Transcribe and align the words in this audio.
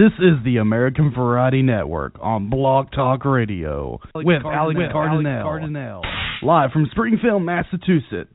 This 0.00 0.12
is 0.18 0.42
the 0.46 0.56
American 0.56 1.12
Variety 1.12 1.60
Network 1.60 2.14
on 2.22 2.48
Blog 2.48 2.90
Talk 2.90 3.26
Radio 3.26 3.98
with. 4.14 4.42
Alex 4.46 4.78
Alex 4.80 4.92
Cardinale, 4.92 5.42
Cardinale. 5.42 6.02
live 6.42 6.70
from 6.70 6.88
Springfield, 6.90 7.42
Massachusetts. 7.42 8.32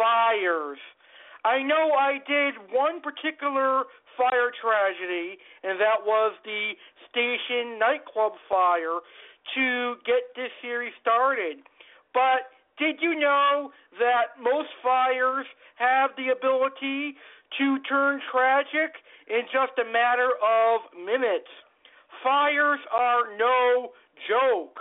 Fires. 0.00 0.80
I 1.44 1.60
know 1.62 1.92
I 1.92 2.24
did 2.24 2.56
one 2.72 3.00
particular 3.04 3.84
fire 4.16 4.52
tragedy, 4.56 5.36
and 5.62 5.76
that 5.80 6.00
was 6.04 6.32
the 6.44 6.72
station 7.12 7.78
nightclub 7.78 8.32
fire 8.48 9.04
to 9.56 9.94
get 10.04 10.32
this 10.36 10.52
series 10.62 10.92
started. 11.00 11.60
But 12.12 12.48
did 12.78 12.96
you 13.00 13.18
know 13.18 13.72
that 13.98 14.40
most 14.40 14.68
fires 14.82 15.46
have 15.76 16.10
the 16.16 16.32
ability 16.32 17.16
to 17.58 17.78
turn 17.88 18.20
tragic 18.32 18.96
in 19.28 19.44
just 19.52 19.76
a 19.80 19.84
matter 19.84 20.32
of 20.40 20.80
minutes? 20.96 21.52
Fires 22.24 22.80
are 22.92 23.36
no 23.36 23.92
joke. 24.28 24.80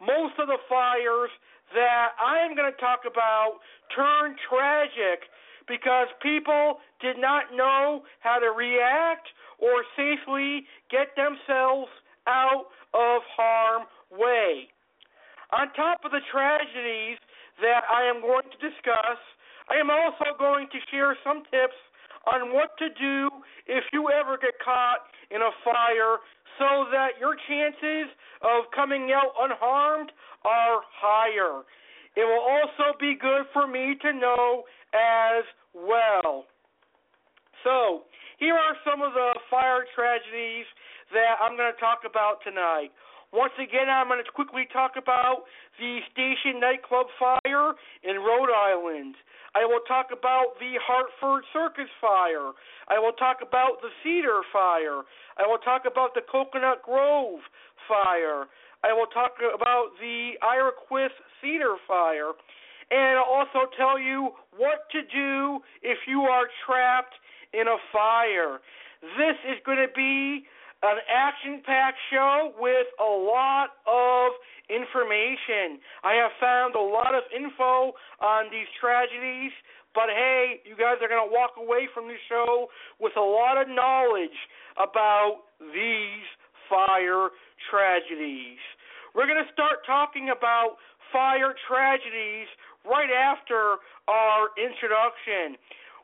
Most 0.00 0.34
of 0.38 0.46
the 0.46 0.62
fires 0.68 1.30
that 1.74 2.16
I'm 2.20 2.54
going 2.54 2.70
to 2.70 2.78
talk 2.80 3.04
about 3.04 3.60
turn 3.94 4.36
tragic 4.48 5.28
because 5.68 6.08
people 6.22 6.80
did 7.00 7.18
not 7.18 7.52
know 7.54 8.02
how 8.20 8.38
to 8.38 8.50
react 8.56 9.28
or 9.58 9.84
safely 9.96 10.64
get 10.90 11.12
themselves 11.16 11.90
out 12.26 12.72
of 12.94 13.20
harm 13.36 13.84
way. 14.10 14.68
On 15.52 15.68
top 15.74 16.04
of 16.04 16.12
the 16.12 16.24
tragedies 16.30 17.18
that 17.60 17.84
I 17.88 18.08
am 18.08 18.20
going 18.20 18.48
to 18.48 18.58
discuss, 18.60 19.20
I 19.68 19.76
am 19.76 19.90
also 19.90 20.36
going 20.38 20.68
to 20.72 20.78
share 20.90 21.16
some 21.24 21.44
tips 21.50 21.76
on 22.32 22.52
what 22.52 22.76
to 22.78 22.88
do 22.88 23.30
if 23.66 23.84
you 23.92 24.08
ever 24.12 24.36
get 24.36 24.56
caught 24.64 25.08
in 25.30 25.40
a 25.40 25.52
fire 25.64 26.20
so 26.58 26.86
that 26.90 27.18
your 27.18 27.36
chances 27.48 28.10
of 28.42 28.70
coming 28.74 29.10
out 29.14 29.32
unharmed 29.38 30.10
are 30.44 30.82
higher. 30.90 31.62
It 32.16 32.26
will 32.26 32.42
also 32.42 32.98
be 32.98 33.14
good 33.14 33.46
for 33.52 33.66
me 33.66 33.94
to 34.02 34.12
know 34.12 34.64
as 34.92 35.44
well. 35.74 36.46
So, 37.64 38.02
here 38.38 38.54
are 38.54 38.76
some 38.86 39.02
of 39.02 39.14
the 39.14 39.34
fire 39.50 39.84
tragedies 39.94 40.66
that 41.12 41.38
I'm 41.42 41.56
going 41.56 41.72
to 41.72 41.80
talk 41.80 42.06
about 42.06 42.38
tonight. 42.44 42.90
Once 43.32 43.52
again, 43.60 43.92
I'm 43.92 44.08
going 44.08 44.24
to 44.24 44.32
quickly 44.32 44.64
talk 44.72 44.92
about 44.96 45.44
the 45.78 46.00
station 46.12 46.60
nightclub 46.60 47.06
fire 47.18 47.76
in 48.02 48.16
Rhode 48.16 48.48
Island. 48.48 49.14
I 49.54 49.64
will 49.64 49.84
talk 49.86 50.08
about 50.16 50.56
the 50.60 50.80
Hartford 50.80 51.44
Circus 51.52 51.92
fire. 52.00 52.56
I 52.88 52.98
will 52.98 53.12
talk 53.12 53.38
about 53.44 53.80
the 53.84 53.92
Cedar 54.02 54.40
fire. 54.52 55.04
I 55.36 55.46
will 55.46 55.58
talk 55.58 55.82
about 55.84 56.14
the 56.14 56.24
Cocoanut 56.24 56.80
Grove 56.82 57.40
fire. 57.86 58.48
I 58.82 58.92
will 58.92 59.08
talk 59.12 59.36
about 59.42 59.92
the 60.00 60.32
Iroquois 60.40 61.12
Theater 61.40 61.76
fire. 61.86 62.32
And 62.90 63.18
I'll 63.18 63.28
also 63.44 63.68
tell 63.76 63.98
you 63.98 64.30
what 64.56 64.88
to 64.92 65.02
do 65.02 65.60
if 65.82 65.98
you 66.08 66.22
are 66.22 66.48
trapped 66.64 67.14
in 67.52 67.68
a 67.68 67.76
fire. 67.92 68.60
This 69.20 69.36
is 69.44 69.60
going 69.64 69.78
to 69.78 69.92
be 69.94 70.46
an 70.82 70.98
action 71.10 71.62
packed 71.66 71.98
show 72.10 72.52
with 72.58 72.86
a 73.00 73.10
lot 73.10 73.82
of 73.86 74.32
information. 74.70 75.82
I 76.04 76.14
have 76.14 76.30
found 76.38 76.74
a 76.76 76.82
lot 76.82 77.14
of 77.14 77.24
info 77.34 77.92
on 78.20 78.46
these 78.52 78.68
tragedies, 78.78 79.50
but 79.94 80.06
hey, 80.12 80.60
you 80.62 80.76
guys 80.76 81.02
are 81.02 81.08
going 81.10 81.24
to 81.24 81.32
walk 81.32 81.58
away 81.58 81.88
from 81.94 82.06
the 82.06 82.20
show 82.28 82.68
with 83.00 83.16
a 83.16 83.24
lot 83.24 83.58
of 83.58 83.66
knowledge 83.66 84.36
about 84.78 85.50
these 85.58 86.26
fire 86.70 87.34
tragedies. 87.72 88.60
We're 89.16 89.26
going 89.26 89.42
to 89.42 89.52
start 89.52 89.82
talking 89.82 90.30
about 90.30 90.78
fire 91.10 91.56
tragedies 91.66 92.46
right 92.86 93.10
after 93.10 93.82
our 94.06 94.52
introduction. 94.54 95.58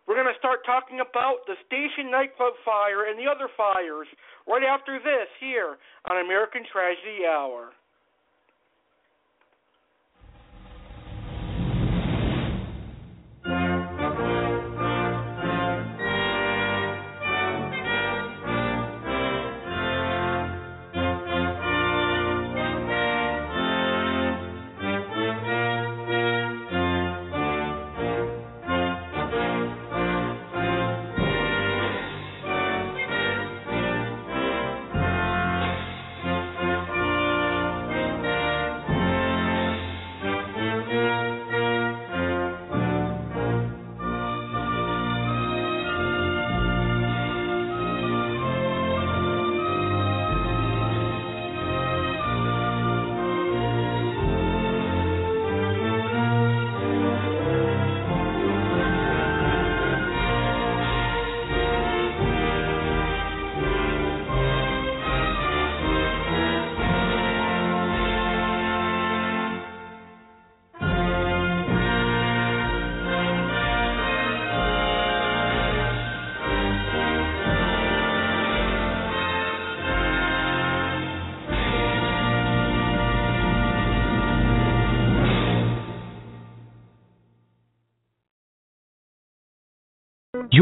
We're 0.07 0.21
going 0.21 0.33
to 0.33 0.39
start 0.39 0.67
talking 0.69 1.01
about 1.01 1.49
the 1.49 1.57
station 1.65 2.11
nightclub 2.13 2.53
fire 2.65 3.09
and 3.09 3.17
the 3.17 3.25
other 3.25 3.49
fires 3.57 4.09
right 4.47 4.65
after 4.65 5.01
this 5.01 5.29
here 5.41 5.81
on 6.11 6.25
American 6.25 6.63
Tragedy 6.69 7.25
Hour. 7.25 7.73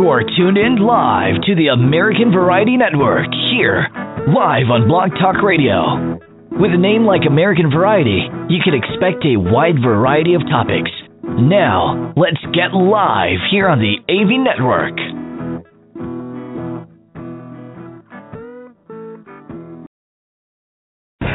You 0.02 0.08
are 0.08 0.26
tuned 0.26 0.58
in 0.58 0.82
live 0.82 1.38
to 1.46 1.54
the 1.54 1.70
American 1.70 2.34
Variety 2.34 2.76
Network 2.76 3.31
here, 3.54 3.87
live 4.34 4.66
on 4.66 4.90
Blog 4.90 5.14
Talk 5.22 5.38
Radio. 5.46 6.19
With 6.50 6.75
a 6.75 6.81
name 6.82 7.06
like 7.06 7.22
American 7.22 7.70
Variety, 7.70 8.26
you 8.50 8.58
can 8.66 8.75
expect 8.75 9.22
a 9.22 9.38
wide 9.38 9.78
variety 9.78 10.34
of 10.34 10.43
topics. 10.50 10.90
Now, 11.22 12.10
let's 12.19 12.43
get 12.50 12.75
live 12.75 13.38
here 13.54 13.70
on 13.70 13.78
the 13.78 14.02
AV 14.10 14.43
Network. 14.43 14.99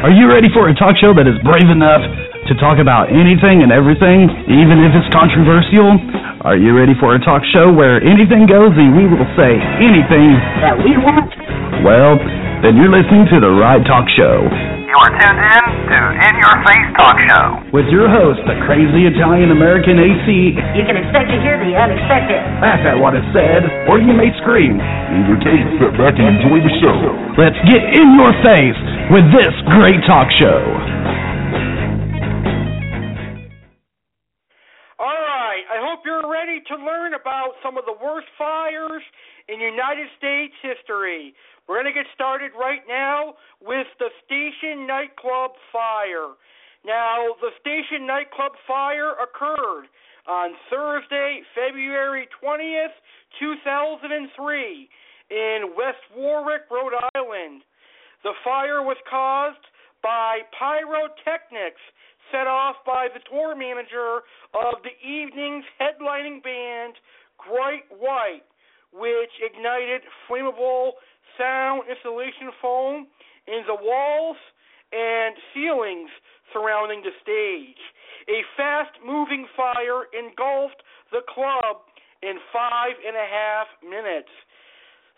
Are 0.04 0.12
you 0.12 0.28
ready 0.28 0.52
for 0.52 0.68
a 0.68 0.76
talk 0.76 1.00
show 1.00 1.16
that 1.16 1.24
is 1.24 1.40
brave 1.40 1.72
enough 1.72 2.04
to 2.52 2.54
talk 2.60 2.84
about 2.84 3.16
anything 3.16 3.64
and 3.64 3.72
everything, 3.72 4.28
even 4.52 4.84
if 4.84 4.92
it's 4.92 5.08
controversial? 5.16 6.27
Are 6.48 6.56
you 6.56 6.72
ready 6.72 6.96
for 6.96 7.12
a 7.12 7.20
talk 7.20 7.44
show 7.52 7.76
where 7.76 8.00
anything 8.00 8.48
goes 8.48 8.72
and 8.72 8.96
we 8.96 9.04
will 9.04 9.28
say 9.36 9.60
anything 9.84 10.32
that 10.64 10.80
we 10.80 10.96
want? 10.96 11.28
Well, 11.84 12.16
then 12.64 12.80
you're 12.80 12.88
listening 12.88 13.28
to 13.36 13.44
the 13.44 13.52
right 13.52 13.84
talk 13.84 14.08
show. 14.16 14.48
You 14.88 14.96
are 14.96 15.12
tuned 15.12 15.44
in 15.44 15.64
to 15.92 16.00
In 16.24 16.34
Your 16.40 16.56
Face 16.64 16.88
Talk 16.96 17.20
Show. 17.28 17.46
With 17.76 17.92
your 17.92 18.08
host, 18.08 18.40
the 18.48 18.56
crazy 18.64 19.12
Italian 19.12 19.52
American 19.52 20.00
AC. 20.00 20.56
You 20.72 20.88
can 20.88 20.96
expect 20.96 21.36
to 21.36 21.38
hear 21.44 21.60
the 21.60 21.76
unexpected. 21.76 22.40
Laugh 22.64 22.80
at 22.80 22.96
what 22.96 23.12
is 23.20 23.28
said, 23.36 23.68
or 23.92 24.00
you 24.00 24.16
may 24.16 24.32
scream. 24.40 24.80
Either 24.80 25.36
case, 25.44 25.68
sit 25.84 26.00
back 26.00 26.16
and 26.16 26.32
enjoy 26.32 26.64
the 26.64 26.72
show. 26.80 26.96
Let's 27.36 27.60
get 27.68 27.84
in 27.92 28.16
your 28.16 28.32
face 28.40 28.80
with 29.12 29.28
this 29.36 29.52
great 29.76 30.00
talk 30.08 30.32
show. 30.40 30.64
Learn 37.08 37.20
about 37.20 37.52
some 37.64 37.78
of 37.78 37.86
the 37.86 37.96
worst 38.04 38.28
fires 38.38 39.04
in 39.48 39.60
United 39.60 40.08
States 40.18 40.54
history. 40.62 41.34
We're 41.68 41.82
going 41.82 41.94
to 41.94 41.96
get 41.96 42.08
started 42.14 42.52
right 42.60 42.82
now 42.88 43.36
with 43.62 43.88
the 44.00 44.10
Station 44.26 44.88
Nightclub 44.88 45.52
fire. 45.72 46.36
Now, 46.86 47.36
the 47.40 47.52
Station 47.60 48.06
Nightclub 48.06 48.54
fire 48.68 49.14
occurred 49.24 49.88
on 50.28 50.52
Thursday, 50.70 51.42
February 51.56 52.28
20th, 52.44 52.96
2003, 53.40 54.90
in 55.30 55.60
West 55.78 56.04
Warwick, 56.16 56.64
Rhode 56.70 56.96
Island. 57.16 57.62
The 58.24 58.34
fire 58.44 58.84
was 58.84 58.98
caused 59.10 59.64
by 60.04 60.40
pyrotechnics 60.60 61.82
set 62.32 62.48
off 62.48 62.76
by 62.86 63.08
the 63.14 63.20
tour 63.30 63.56
manager 63.56 64.24
of 64.54 64.82
the 64.84 64.94
evening's 65.06 65.66
headlining 65.80 66.44
band, 66.44 66.96
Great 67.38 67.86
White, 67.90 68.48
which 68.92 69.32
ignited 69.44 70.02
flammable 70.28 70.92
sound 71.38 71.84
insulation 71.90 72.52
foam 72.62 73.08
in 73.48 73.64
the 73.68 73.76
walls 73.76 74.38
and 74.92 75.36
ceilings 75.54 76.10
surrounding 76.54 77.04
the 77.04 77.12
stage. 77.22 77.82
A 78.28 78.44
fast 78.56 78.92
moving 79.06 79.48
fire 79.56 80.08
engulfed 80.12 80.82
the 81.12 81.22
club 81.28 81.88
in 82.22 82.40
five 82.52 82.96
and 83.06 83.16
a 83.16 83.28
half 83.28 83.68
minutes. 83.84 84.32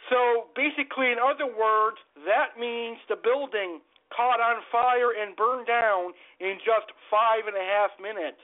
So 0.09 0.49
basically, 0.55 1.11
in 1.11 1.17
other 1.21 1.45
words, 1.45 1.97
that 2.25 2.59
means 2.59 2.97
the 3.07 3.15
building 3.15 3.81
caught 4.15 4.39
on 4.39 4.61
fire 4.71 5.11
and 5.13 5.35
burned 5.35 5.67
down 5.67 6.13
in 6.39 6.57
just 6.65 6.91
five 7.09 7.47
and 7.47 7.55
a 7.55 7.65
half 7.65 7.91
minutes. 8.01 8.41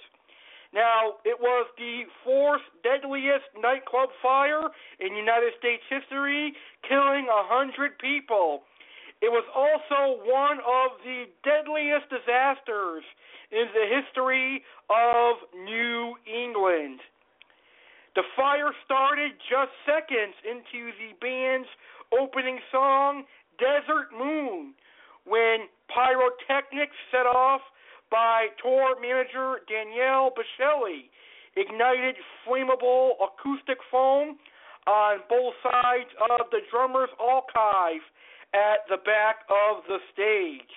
Now, 0.73 1.23
it 1.23 1.39
was 1.39 1.67
the 1.77 2.03
fourth 2.23 2.61
deadliest 2.83 3.47
nightclub 3.55 4.09
fire 4.21 4.67
in 4.99 5.15
United 5.15 5.53
States 5.57 5.83
history, 5.89 6.53
killing 6.83 7.27
a 7.31 7.43
hundred 7.47 7.97
people. 7.97 8.63
It 9.21 9.31
was 9.31 9.47
also 9.55 10.19
one 10.27 10.59
of 10.59 10.99
the 11.03 11.31
deadliest 11.47 12.11
disasters 12.11 13.07
in 13.51 13.71
the 13.71 13.87
history 13.87 14.63
of 14.91 15.37
New 15.63 16.19
England. 16.27 16.99
The 18.15 18.23
fire 18.35 18.71
started 18.83 19.31
just 19.47 19.71
seconds 19.87 20.35
into 20.43 20.91
the 20.99 21.15
band's 21.23 21.71
opening 22.11 22.59
song, 22.71 23.23
Desert 23.59 24.11
Moon, 24.11 24.75
when 25.25 25.67
pyrotechnics 25.89 26.95
set 27.11 27.25
off 27.25 27.61
by 28.11 28.47
tour 28.61 28.95
manager 29.01 29.61
Daniel 29.67 30.31
Biechele 30.31 31.09
ignited 31.57 32.15
flammable 32.45 33.13
acoustic 33.21 33.77
foam 33.89 34.37
on 34.87 35.19
both 35.29 35.53
sides 35.63 36.09
of 36.29 36.47
the 36.51 36.59
drummer's 36.69 37.09
archive 37.19 38.03
at 38.53 38.85
the 38.87 38.97
back 38.97 39.43
of 39.49 39.83
the 39.87 39.97
stage. 40.13 40.71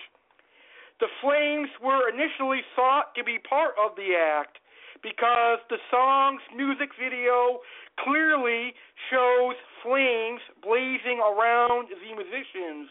The 1.01 1.09
flames 1.21 1.69
were 1.83 2.09
initially 2.09 2.63
thought 2.75 3.15
to 3.15 3.23
be 3.23 3.39
part 3.39 3.75
of 3.79 3.95
the 3.95 4.17
act 4.19 4.59
because 5.03 5.63
the 5.71 5.79
song's 5.91 6.43
music 6.57 6.91
video 6.99 7.61
clearly 8.03 8.75
shows 9.11 9.55
flames 9.83 10.41
blazing 10.63 11.23
around 11.23 11.87
the 11.87 11.99
musicians, 12.03 12.91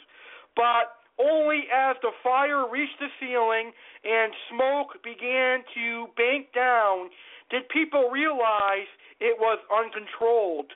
but 0.55 0.96
only 1.19 1.65
as 1.73 1.95
the 2.01 2.11
fire 2.23 2.69
reached 2.69 2.99
the 2.99 3.09
ceiling 3.19 3.71
and 4.05 4.33
smoke 4.49 5.01
began 5.03 5.63
to 5.73 6.07
bank 6.15 6.53
down 6.53 7.09
did 7.49 7.67
people 7.69 8.09
realize 8.11 8.87
it 9.19 9.37
was 9.39 9.59
uncontrolled. 9.71 10.73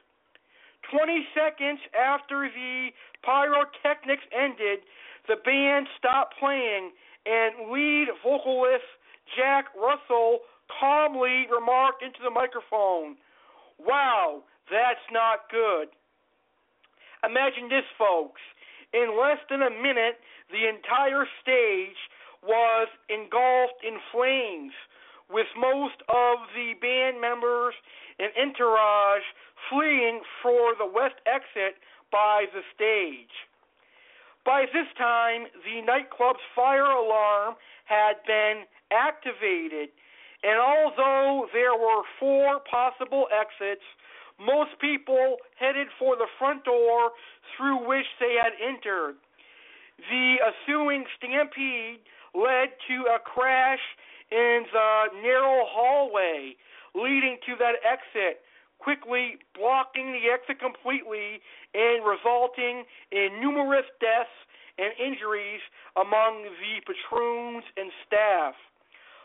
20 0.90 1.28
seconds 1.36 1.80
after 1.94 2.50
the 2.50 2.90
pyrotechnics 3.24 4.24
ended, 4.34 4.80
the 5.28 5.38
band 5.46 5.88
stopped 5.98 6.36
playing, 6.40 6.92
and 7.26 7.72
lead 7.72 8.08
vocalist 8.24 8.88
Jack 9.38 9.66
Russell 9.78 10.40
calmly 10.80 11.46
remarked 11.52 12.02
into 12.02 12.20
the 12.24 12.32
microphone, 12.32 13.16
Wow, 13.80 14.44
that's 14.70 15.06
not 15.12 15.50
good. 15.50 15.90
Imagine 17.26 17.70
this, 17.70 17.86
folks. 17.98 18.42
In 18.94 19.18
less 19.20 19.40
than 19.50 19.62
a 19.62 19.70
minute, 19.70 20.20
the 20.52 20.68
entire 20.68 21.26
stage 21.42 21.98
was 22.44 22.88
engulfed 23.10 23.84
in 23.84 23.98
flames, 24.12 24.74
with 25.30 25.48
most 25.56 26.02
of 26.10 26.40
the 26.54 26.74
band 26.82 27.22
members 27.22 27.74
and 28.20 28.32
entourage 28.36 29.24
fleeing 29.70 30.20
for 30.44 30.76
the 30.78 30.86
west 30.86 31.16
exit 31.26 31.80
by 32.12 32.46
the 32.54 32.62
stage. 32.76 33.32
By 34.44 34.66
this 34.74 34.88
time, 34.98 35.48
the 35.64 35.82
nightclub's 35.86 36.44
fire 36.56 36.90
alarm 36.92 37.56
had 37.86 38.16
been 38.28 38.66
activated, 38.92 39.90
and 40.44 40.60
although 40.60 41.48
there 41.54 41.76
were 41.78 42.04
four 42.20 42.60
possible 42.70 43.28
exits, 43.32 43.86
most 44.42 44.72
people 44.82 45.38
headed 45.60 45.88
for 46.00 46.16
the 46.16 46.28
front 46.40 46.66
door 46.66 47.12
through 47.56 47.88
which 47.88 48.08
they 48.20 48.36
had 48.42 48.54
entered. 48.58 49.16
The 50.10 50.42
ensuing 50.42 51.06
stampede 51.18 52.02
led 52.34 52.74
to 52.90 52.96
a 53.14 53.20
crash 53.20 53.84
in 54.32 54.66
the 54.72 55.22
narrow 55.22 55.62
hallway 55.70 56.56
leading 56.96 57.38
to 57.46 57.56
that 57.60 57.76
exit, 57.86 58.42
quickly 58.80 59.38
blocking 59.54 60.12
the 60.12 60.32
exit 60.32 60.60
completely 60.60 61.40
and 61.74 62.04
resulting 62.04 62.84
in 63.12 63.40
numerous 63.40 63.86
deaths 64.00 64.34
and 64.78 64.92
injuries 64.98 65.62
among 65.96 66.44
the 66.44 66.82
patroons 66.82 67.64
and 67.78 67.92
staff. 68.08 68.56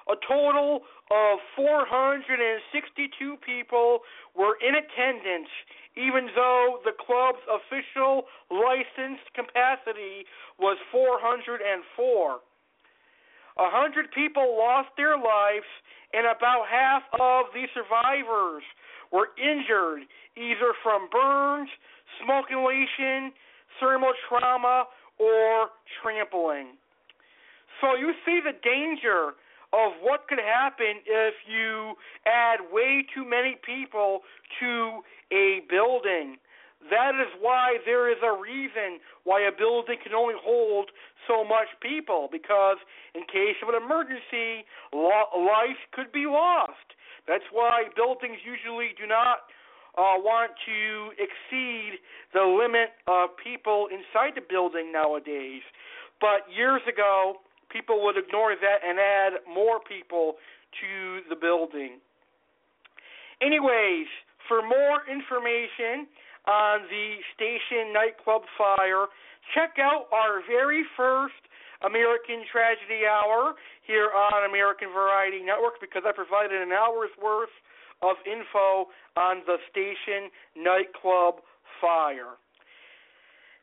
A 0.08 0.14
total 0.26 0.82
of 1.10 1.38
462 1.56 3.36
people 3.44 4.00
were 4.36 4.54
in 4.62 4.74
attendance, 4.76 5.50
even 5.96 6.30
though 6.34 6.78
the 6.84 6.94
club's 6.94 7.42
official 7.50 8.26
licensed 8.50 9.26
capacity 9.34 10.26
was 10.58 10.78
404. 10.92 12.38
A 13.58 13.70
hundred 13.70 14.12
people 14.12 14.56
lost 14.56 14.90
their 14.96 15.16
lives, 15.16 15.66
and 16.12 16.26
about 16.26 16.68
half 16.70 17.02
of 17.18 17.46
the 17.54 17.66
survivors 17.74 18.62
were 19.10 19.30
injured 19.38 20.06
either 20.36 20.74
from 20.82 21.08
burns, 21.10 21.70
smoke 22.22 22.46
inhalation, 22.50 23.32
thermal 23.80 24.12
trauma, 24.28 24.84
or 25.18 25.70
trampling. 26.02 26.76
So 27.80 27.96
you 27.96 28.12
see 28.24 28.40
the 28.44 28.52
danger 28.62 29.32
of 29.76 29.92
what 30.00 30.26
could 30.26 30.40
happen 30.40 31.04
if 31.04 31.34
you 31.44 31.92
add 32.24 32.72
way 32.72 33.04
too 33.14 33.28
many 33.28 33.60
people 33.60 34.20
to 34.58 35.04
a 35.30 35.60
building. 35.68 36.40
That 36.88 37.12
is 37.20 37.28
why 37.40 37.78
there 37.84 38.08
is 38.10 38.18
a 38.24 38.32
reason 38.32 39.04
why 39.24 39.42
a 39.42 39.52
building 39.52 39.98
can 40.02 40.14
only 40.14 40.34
hold 40.40 40.90
so 41.28 41.44
much 41.44 41.68
people 41.82 42.28
because 42.32 42.78
in 43.14 43.22
case 43.28 43.60
of 43.62 43.68
an 43.68 43.76
emergency, 43.76 44.64
life 44.94 45.80
could 45.92 46.10
be 46.12 46.24
lost. 46.24 46.96
That's 47.28 47.44
why 47.52 47.90
buildings 47.96 48.38
usually 48.46 48.94
do 48.96 49.06
not 49.06 49.50
uh, 49.98 50.16
want 50.20 50.52
to 50.64 51.10
exceed 51.18 51.98
the 52.32 52.44
limit 52.44 52.94
of 53.08 53.30
people 53.42 53.88
inside 53.90 54.36
the 54.36 54.44
building 54.46 54.92
nowadays. 54.92 55.62
But 56.20 56.46
years 56.54 56.82
ago, 56.88 57.42
people 57.70 58.02
would 58.04 58.16
ignore 58.16 58.54
that 58.54 58.78
and 58.86 58.98
add 58.98 59.40
more 59.46 59.80
people 59.80 60.34
to 60.80 61.20
the 61.28 61.36
building. 61.36 61.98
Anyways, 63.40 64.06
for 64.48 64.62
more 64.62 65.04
information 65.10 66.06
on 66.46 66.86
the 66.88 67.18
station 67.34 67.92
nightclub 67.92 68.42
fire, 68.56 69.06
check 69.54 69.76
out 69.82 70.06
our 70.12 70.40
very 70.46 70.84
first 70.96 71.34
American 71.84 72.46
Tragedy 72.50 73.04
Hour 73.04 73.54
here 73.84 74.08
on 74.08 74.48
American 74.48 74.88
Variety 74.94 75.42
Network 75.44 75.80
because 75.80 76.02
I 76.06 76.12
provided 76.12 76.62
an 76.62 76.72
hour's 76.72 77.12
worth 77.20 77.52
of 78.02 78.16
info 78.24 78.88
on 79.16 79.42
the 79.46 79.56
station 79.68 80.30
nightclub 80.56 81.44
fire. 81.80 82.40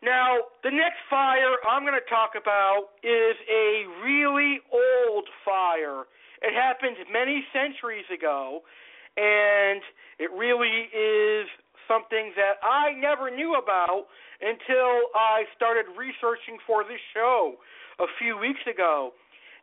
Now, 0.03 0.51
the 0.63 0.71
next 0.71 0.99
fire 1.09 1.55
I'm 1.63 1.87
going 1.87 1.95
to 1.95 2.09
talk 2.11 2.35
about 2.35 2.91
is 3.03 3.39
a 3.47 3.87
really 4.03 4.59
old 4.67 5.29
fire. 5.45 6.03
It 6.43 6.51
happened 6.51 6.97
many 7.07 7.45
centuries 7.55 8.03
ago, 8.11 8.67
and 9.15 9.79
it 10.19 10.27
really 10.35 10.91
is 10.91 11.47
something 11.87 12.35
that 12.35 12.59
I 12.59 12.91
never 12.99 13.31
knew 13.31 13.55
about 13.55 14.11
until 14.43 15.07
I 15.15 15.47
started 15.55 15.87
researching 15.95 16.59
for 16.67 16.83
this 16.83 16.99
show 17.13 17.55
a 17.99 18.07
few 18.19 18.37
weeks 18.37 18.67
ago. 18.67 19.13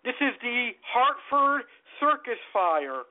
This 0.04 0.16
is 0.24 0.32
the 0.40 0.72
Hartford 0.80 1.68
Circus 2.00 2.40
Fire. 2.50 3.04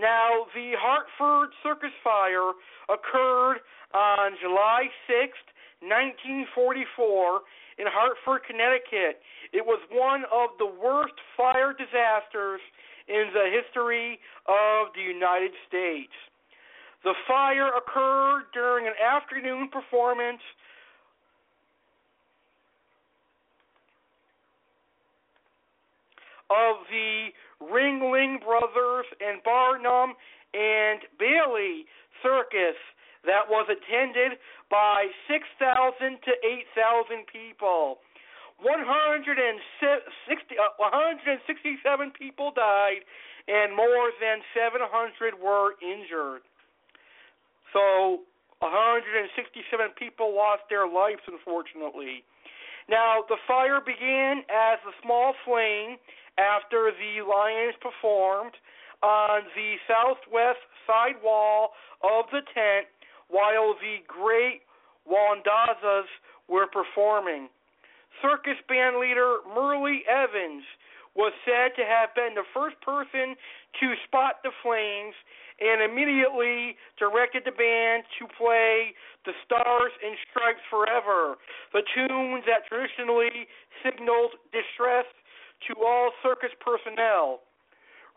Now, 0.00 0.48
the 0.56 0.72
Hartford 0.80 1.52
Circus 1.62 1.92
Fire 2.02 2.56
occurred 2.88 3.60
on 3.92 4.32
July 4.40 4.88
6th, 5.04 5.51
1944, 5.82 7.42
in 7.78 7.86
Hartford, 7.88 8.46
Connecticut. 8.46 9.20
It 9.52 9.64
was 9.64 9.80
one 9.90 10.22
of 10.30 10.50
the 10.58 10.66
worst 10.66 11.14
fire 11.36 11.74
disasters 11.74 12.60
in 13.08 13.30
the 13.34 13.50
history 13.50 14.18
of 14.46 14.94
the 14.94 15.02
United 15.02 15.52
States. 15.66 16.12
The 17.04 17.14
fire 17.26 17.74
occurred 17.74 18.52
during 18.54 18.86
an 18.86 18.94
afternoon 18.94 19.68
performance 19.72 20.42
of 26.50 26.76
the 26.90 27.32
Ringling 27.60 28.38
Brothers 28.44 29.06
and 29.18 29.42
Barnum 29.42 30.14
and 30.54 31.00
Bailey 31.18 31.86
Circus 32.22 32.76
that 33.24 33.46
was 33.48 33.66
attended 33.70 34.38
by 34.70 35.06
6,000 35.28 36.18
to 36.24 36.32
8,000 36.74 37.26
people. 37.30 37.98
160, 38.62 40.58
uh, 40.58 40.74
167 40.78 42.12
people 42.14 42.52
died 42.54 43.02
and 43.48 43.74
more 43.74 44.14
than 44.22 44.38
700 44.54 45.34
were 45.34 45.74
injured. 45.82 46.46
So 47.72 48.22
167 48.62 49.66
people 49.98 50.30
lost 50.30 50.62
their 50.70 50.86
lives, 50.86 51.22
unfortunately. 51.26 52.22
Now, 52.88 53.26
the 53.28 53.38
fire 53.46 53.80
began 53.82 54.46
as 54.46 54.78
a 54.86 54.94
small 55.02 55.34
flame 55.44 55.98
after 56.38 56.90
the 56.94 57.22
Lions 57.26 57.74
performed 57.82 58.54
on 59.02 59.42
the 59.58 59.74
southwest 59.90 60.62
side 60.86 61.18
wall 61.22 61.74
of 62.02 62.26
the 62.30 62.42
tent 62.54 62.86
while 63.32 63.74
the 63.80 64.04
great 64.06 64.60
Wallendas 65.08 66.06
were 66.48 66.68
performing. 66.68 67.48
Circus 68.20 68.60
band 68.68 69.00
leader 69.00 69.40
Merle 69.48 70.04
Evans 70.04 70.62
was 71.16 71.32
said 71.44 71.72
to 71.76 71.84
have 71.84 72.14
been 72.14 72.36
the 72.36 72.46
first 72.54 72.76
person 72.80 73.34
to 73.80 73.86
spot 74.04 74.44
the 74.44 74.52
flames 74.62 75.16
and 75.60 75.80
immediately 75.80 76.76
directed 76.98 77.44
the 77.44 77.52
band 77.52 78.04
to 78.20 78.28
play 78.36 78.92
The 79.24 79.32
Stars 79.44 79.92
and 80.04 80.16
Stripes 80.28 80.64
Forever, 80.68 81.36
the 81.72 81.84
tune 81.94 82.40
that 82.48 82.68
traditionally 82.68 83.48
signaled 83.84 84.36
distress 84.52 85.04
to 85.68 85.72
all 85.80 86.12
circus 86.22 86.52
personnel. 86.60 87.40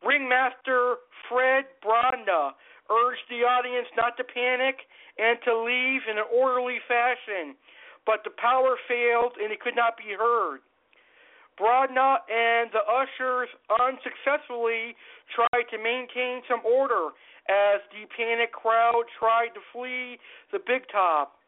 Ringmaster 0.04 1.04
Fred 1.28 1.66
Bradna 1.84 2.56
urged 2.90 3.26
the 3.30 3.44
audience 3.46 3.88
not 3.98 4.18
to 4.18 4.24
panic 4.24 4.86
and 5.18 5.38
to 5.46 5.54
leave 5.54 6.02
in 6.10 6.18
an 6.18 6.30
orderly 6.30 6.80
fashion, 6.88 7.56
but 8.06 8.22
the 8.24 8.34
power 8.38 8.78
failed 8.88 9.34
and 9.42 9.52
it 9.52 9.60
could 9.60 9.76
not 9.76 9.98
be 9.98 10.14
heard. 10.18 10.60
Bradna 11.60 12.20
and 12.28 12.70
the 12.76 12.84
ushers 12.84 13.48
unsuccessfully 13.72 14.96
tried 15.32 15.66
to 15.72 15.78
maintain 15.80 16.44
some 16.50 16.60
order 16.68 17.16
as 17.48 17.80
the 17.96 18.04
panicked 18.12 18.54
crowd 18.54 19.08
tried 19.18 19.56
to 19.56 19.62
flee 19.72 20.20
the 20.52 20.60
big 20.60 20.84
top. 20.92 21.40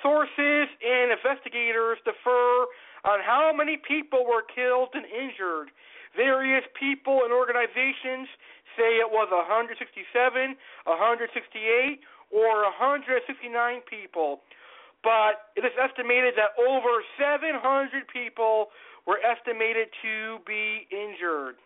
Sources 0.00 0.66
and 0.80 1.12
investigators 1.12 1.98
differ 2.04 2.66
on 3.04 3.20
how 3.20 3.52
many 3.54 3.76
people 3.76 4.24
were 4.24 4.42
killed 4.42 4.90
and 4.94 5.04
injured. 5.04 5.70
Various 6.16 6.64
people 6.78 7.22
and 7.24 7.32
organizations 7.32 8.28
say 8.76 8.98
it 8.98 9.10
was 9.10 9.28
167, 9.30 9.76
168, 9.76 12.00
or 12.30 12.62
169 12.64 13.80
people. 13.88 14.40
But 15.02 15.50
it 15.58 15.66
is 15.66 15.74
estimated 15.76 16.34
that 16.38 16.54
over 16.56 17.02
700 17.18 18.06
people 18.06 18.70
were 19.06 19.18
estimated 19.18 19.90
to 20.02 20.38
be 20.46 20.86
injured. 20.94 21.58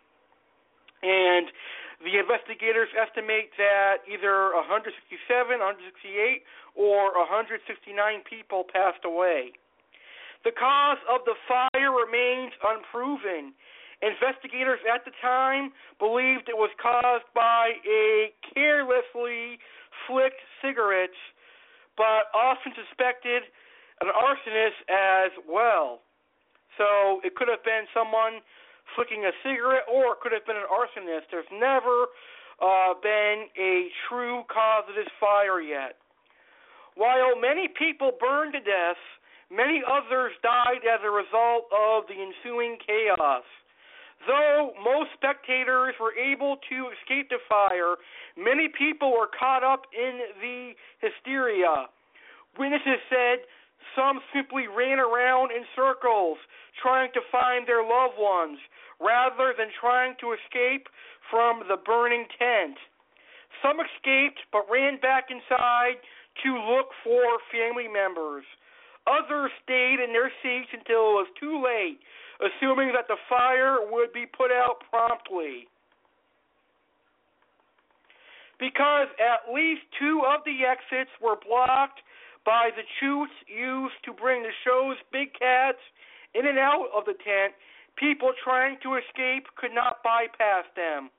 And 1.04 1.52
the 2.00 2.16
investigators 2.16 2.88
estimate 2.96 3.52
that 3.60 4.00
either 4.08 4.56
167, 4.56 4.88
168, 5.28 6.42
or 6.76 7.12
169 7.16 8.20
people 8.28 8.64
passed 8.64 9.04
away. 9.04 9.52
The 10.44 10.52
cause 10.52 10.98
of 11.08 11.24
the 11.24 11.34
fire 11.48 11.92
remains 11.92 12.52
unproven. 12.62 13.54
Investigators 14.02 14.80
at 14.84 15.04
the 15.04 15.12
time 15.22 15.72
believed 15.98 16.48
it 16.48 16.56
was 16.56 16.70
caused 16.80 17.24
by 17.34 17.72
a 17.88 18.32
carelessly 18.52 19.58
flicked 20.06 20.40
cigarette, 20.60 21.16
but 21.96 22.28
often 22.36 22.72
suspected 22.76 23.42
an 24.04 24.12
arsonist 24.12 24.78
as 24.92 25.32
well. 25.48 26.04
So 26.76 27.24
it 27.24 27.34
could 27.34 27.48
have 27.48 27.64
been 27.64 27.88
someone 27.96 28.44
flicking 28.94 29.24
a 29.24 29.32
cigarette, 29.42 29.88
or 29.88 30.12
it 30.12 30.20
could 30.20 30.32
have 30.32 30.44
been 30.44 30.60
an 30.60 30.68
arsonist. 30.68 31.32
There's 31.32 31.48
never 31.48 32.12
uh, 32.60 32.92
been 33.00 33.48
a 33.56 33.88
true 34.08 34.44
cause 34.52 34.84
of 34.88 34.94
this 34.94 35.08
fire 35.18 35.60
yet. 35.64 35.96
While 36.96 37.40
many 37.40 37.68
people 37.68 38.12
burned 38.20 38.52
to 38.52 38.60
death, 38.60 39.00
Many 39.50 39.82
others 39.86 40.32
died 40.42 40.82
as 40.82 41.00
a 41.06 41.10
result 41.10 41.70
of 41.70 42.04
the 42.10 42.18
ensuing 42.18 42.78
chaos. 42.84 43.44
Though 44.24 44.72
most 44.82 45.10
spectators 45.14 45.94
were 46.00 46.14
able 46.14 46.56
to 46.68 46.90
escape 46.96 47.28
the 47.28 47.38
fire, 47.48 47.96
many 48.36 48.68
people 48.68 49.12
were 49.12 49.28
caught 49.28 49.62
up 49.62 49.86
in 49.92 50.20
the 50.40 50.72
hysteria. 50.98 51.86
Witnesses 52.58 53.02
said 53.10 53.44
some 53.94 54.20
simply 54.32 54.66
ran 54.66 54.98
around 54.98 55.52
in 55.52 55.64
circles 55.76 56.38
trying 56.82 57.12
to 57.12 57.20
find 57.30 57.66
their 57.66 57.82
loved 57.82 58.18
ones 58.18 58.58
rather 59.00 59.52
than 59.56 59.68
trying 59.80 60.16
to 60.20 60.32
escape 60.32 60.88
from 61.30 61.62
the 61.68 61.76
burning 61.76 62.26
tent. 62.38 62.76
Some 63.62 63.80
escaped 63.80 64.40
but 64.52 64.68
ran 64.70 65.00
back 65.00 65.28
inside 65.30 66.00
to 66.44 66.50
look 66.52 66.92
for 67.04 67.40
family 67.52 67.88
members. 67.88 68.44
Others 69.06 69.52
stayed 69.62 70.00
in 70.02 70.12
their 70.12 70.32
seats 70.42 70.68
until 70.72 71.14
it 71.14 71.24
was 71.24 71.32
too 71.38 71.62
late, 71.62 72.00
assuming 72.40 72.92
that 72.92 73.08
the 73.08 73.16
fire 73.28 73.78
would 73.90 74.12
be 74.12 74.26
put 74.26 74.50
out 74.50 74.82
promptly. 74.90 75.68
Because 78.58 79.08
at 79.20 79.52
least 79.52 79.82
two 80.00 80.22
of 80.24 80.40
the 80.44 80.64
exits 80.64 81.12
were 81.20 81.36
blocked 81.36 82.00
by 82.44 82.70
the 82.72 82.86
chutes 83.00 83.34
used 83.50 83.98
to 84.04 84.12
bring 84.12 84.42
the 84.42 84.54
show's 84.64 84.96
big 85.12 85.34
cats 85.34 85.82
in 86.32 86.46
and 86.46 86.58
out 86.58 86.88
of 86.96 87.04
the 87.04 87.16
tent, 87.20 87.52
people 87.96 88.32
trying 88.44 88.76
to 88.82 88.96
escape 88.96 89.48
could 89.56 89.74
not 89.74 90.00
bypass 90.04 90.64
them. 90.76 91.10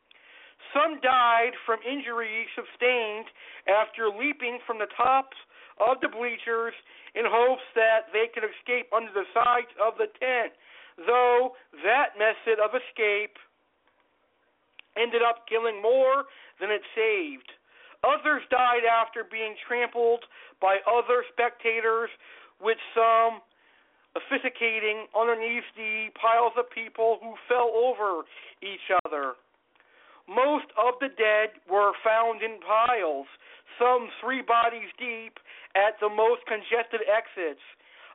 Some 0.73 0.99
died 1.01 1.53
from 1.65 1.79
injuries 1.85 2.49
sustained 2.57 3.29
after 3.69 4.09
leaping 4.09 4.57
from 4.65 4.79
the 4.79 4.89
tops 4.97 5.37
of 5.77 6.01
the 6.01 6.09
bleachers 6.09 6.73
in 7.13 7.25
hopes 7.25 7.65
that 7.77 8.09
they 8.13 8.29
could 8.33 8.45
escape 8.45 8.89
under 8.93 9.13
the 9.13 9.25
sides 9.33 9.69
of 9.77 9.97
the 9.97 10.09
tent, 10.17 10.53
though 10.97 11.53
that 11.83 12.17
method 12.17 12.59
of 12.59 12.71
escape 12.73 13.37
ended 14.97 15.21
up 15.21 15.45
killing 15.47 15.81
more 15.81 16.25
than 16.59 16.71
it 16.71 16.81
saved. 16.95 17.51
Others 18.03 18.43
died 18.49 18.85
after 18.85 19.23
being 19.23 19.55
trampled 19.67 20.25
by 20.61 20.77
other 20.89 21.23
spectators, 21.33 22.09
with 22.61 22.77
some 22.93 23.41
suffocating 24.29 25.05
underneath 25.13 25.65
the 25.77 26.09
piles 26.17 26.53
of 26.57 26.65
people 26.73 27.19
who 27.21 27.37
fell 27.47 27.69
over 27.69 28.25
each 28.65 28.89
other. 29.05 29.37
Most 30.27 30.65
of 30.73 30.97
the 30.99 31.13
dead 31.13 31.53
were 31.69 31.93
found 32.03 32.41
in 32.41 32.59
piles, 32.59 33.27
some 33.77 34.09
three 34.19 34.41
bodies 34.41 34.89
deep 34.97 35.37
at 35.75 36.01
the 36.01 36.09
most 36.09 36.41
congested 36.49 37.05
exits. 37.05 37.61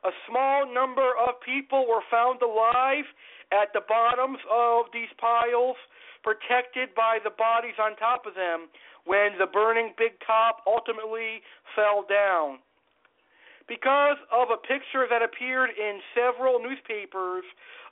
A 0.05 0.11
small 0.29 0.67
number 0.71 1.15
of 1.15 1.39
people 1.45 1.87
were 1.87 2.03
found 2.11 2.41
alive 2.41 3.05
at 3.51 3.71
the 3.73 3.81
bottoms 3.87 4.39
of 4.51 4.85
these 4.91 5.11
piles, 5.17 5.77
protected 6.23 6.95
by 6.95 7.19
the 7.23 7.29
bodies 7.29 7.75
on 7.79 7.95
top 7.97 8.25
of 8.25 8.35
them 8.35 8.67
when 9.05 9.37
the 9.37 9.47
burning 9.47 9.93
big 9.97 10.13
top 10.25 10.63
ultimately 10.65 11.43
fell 11.75 12.05
down 12.07 12.59
because 13.67 14.17
of 14.31 14.49
a 14.51 14.57
picture 14.57 15.07
that 15.09 15.21
appeared 15.21 15.69
in 15.77 15.99
several 16.15 16.59
newspapers 16.59 17.45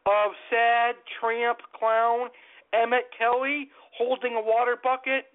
of 0.05 0.31
sad 0.49 0.95
tramp 1.19 1.59
clown 1.77 2.29
Emmett 2.73 3.11
Kelly 3.17 3.69
holding 3.97 4.33
a 4.35 4.41
water 4.41 4.77
bucket, 4.81 5.25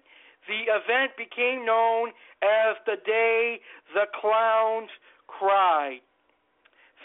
the 0.47 0.69
event 0.69 1.11
became 1.17 1.65
known 1.65 2.09
as 2.41 2.77
the 2.85 2.97
day 3.05 3.59
the 3.93 4.05
clowns 4.19 4.89
cried. 5.27 6.01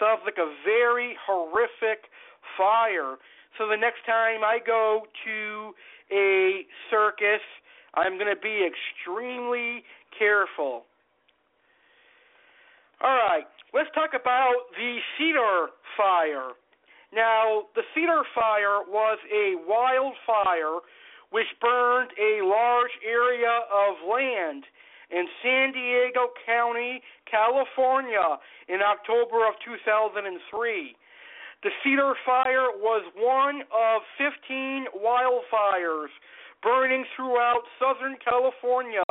Sounds 0.01 0.21
like 0.25 0.39
a 0.39 0.53
very 0.65 1.17
horrific 1.27 2.09
fire. 2.57 3.17
So 3.59 3.69
the 3.69 3.77
next 3.77 4.05
time 4.07 4.43
I 4.45 4.59
go 4.65 5.03
to 5.25 5.73
a 6.11 6.67
circus, 6.91 7.43
I'm 7.95 8.19
going 8.19 8.35
to 8.35 8.41
be 8.41 8.67
extremely 8.67 9.85
careful. 10.19 10.85
All 13.03 13.17
right, 13.17 13.45
let's 13.75 13.91
talk 13.95 14.11
about 14.15 14.55
the 14.77 14.99
Cedar 15.19 15.67
Fire. 15.97 16.55
Now, 17.13 17.65
the 17.75 17.83
Cedar 17.95 18.23
Fire 18.35 18.81
was 18.89 19.19
a 19.29 19.57
wildfire 19.69 20.81
which 21.31 21.49
burned 21.61 22.11
a 22.21 22.45
large 22.45 22.93
area 23.05 23.61
of 23.73 23.97
land 24.09 24.65
in 25.13 25.29
San 25.43 25.73
Diego 25.73 26.33
County, 26.47 27.03
California, 27.31 28.41
in 28.69 28.81
October 28.81 29.47
of 29.47 29.55
2003. 29.65 30.97
The 31.63 31.71
Cedar 31.85 32.15
Fire 32.27 32.75
was 32.75 33.05
one 33.15 33.63
of 33.71 34.03
15 34.19 34.87
wildfires 34.99 36.11
burning 36.63 37.05
throughout 37.15 37.63
Southern 37.79 38.17
California 38.25 39.05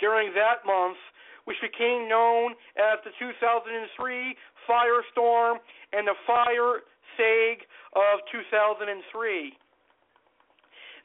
during 0.00 0.32
that 0.34 0.66
month 0.66 0.98
which 1.44 1.56
became 1.60 2.08
known 2.08 2.54
as 2.78 3.02
the 3.04 3.10
2003 3.18 4.36
firestorm 4.68 5.56
and 5.92 6.06
the 6.06 6.14
fire 6.26 6.86
siege 7.18 7.66
of 7.94 8.22
2003. 8.30 9.52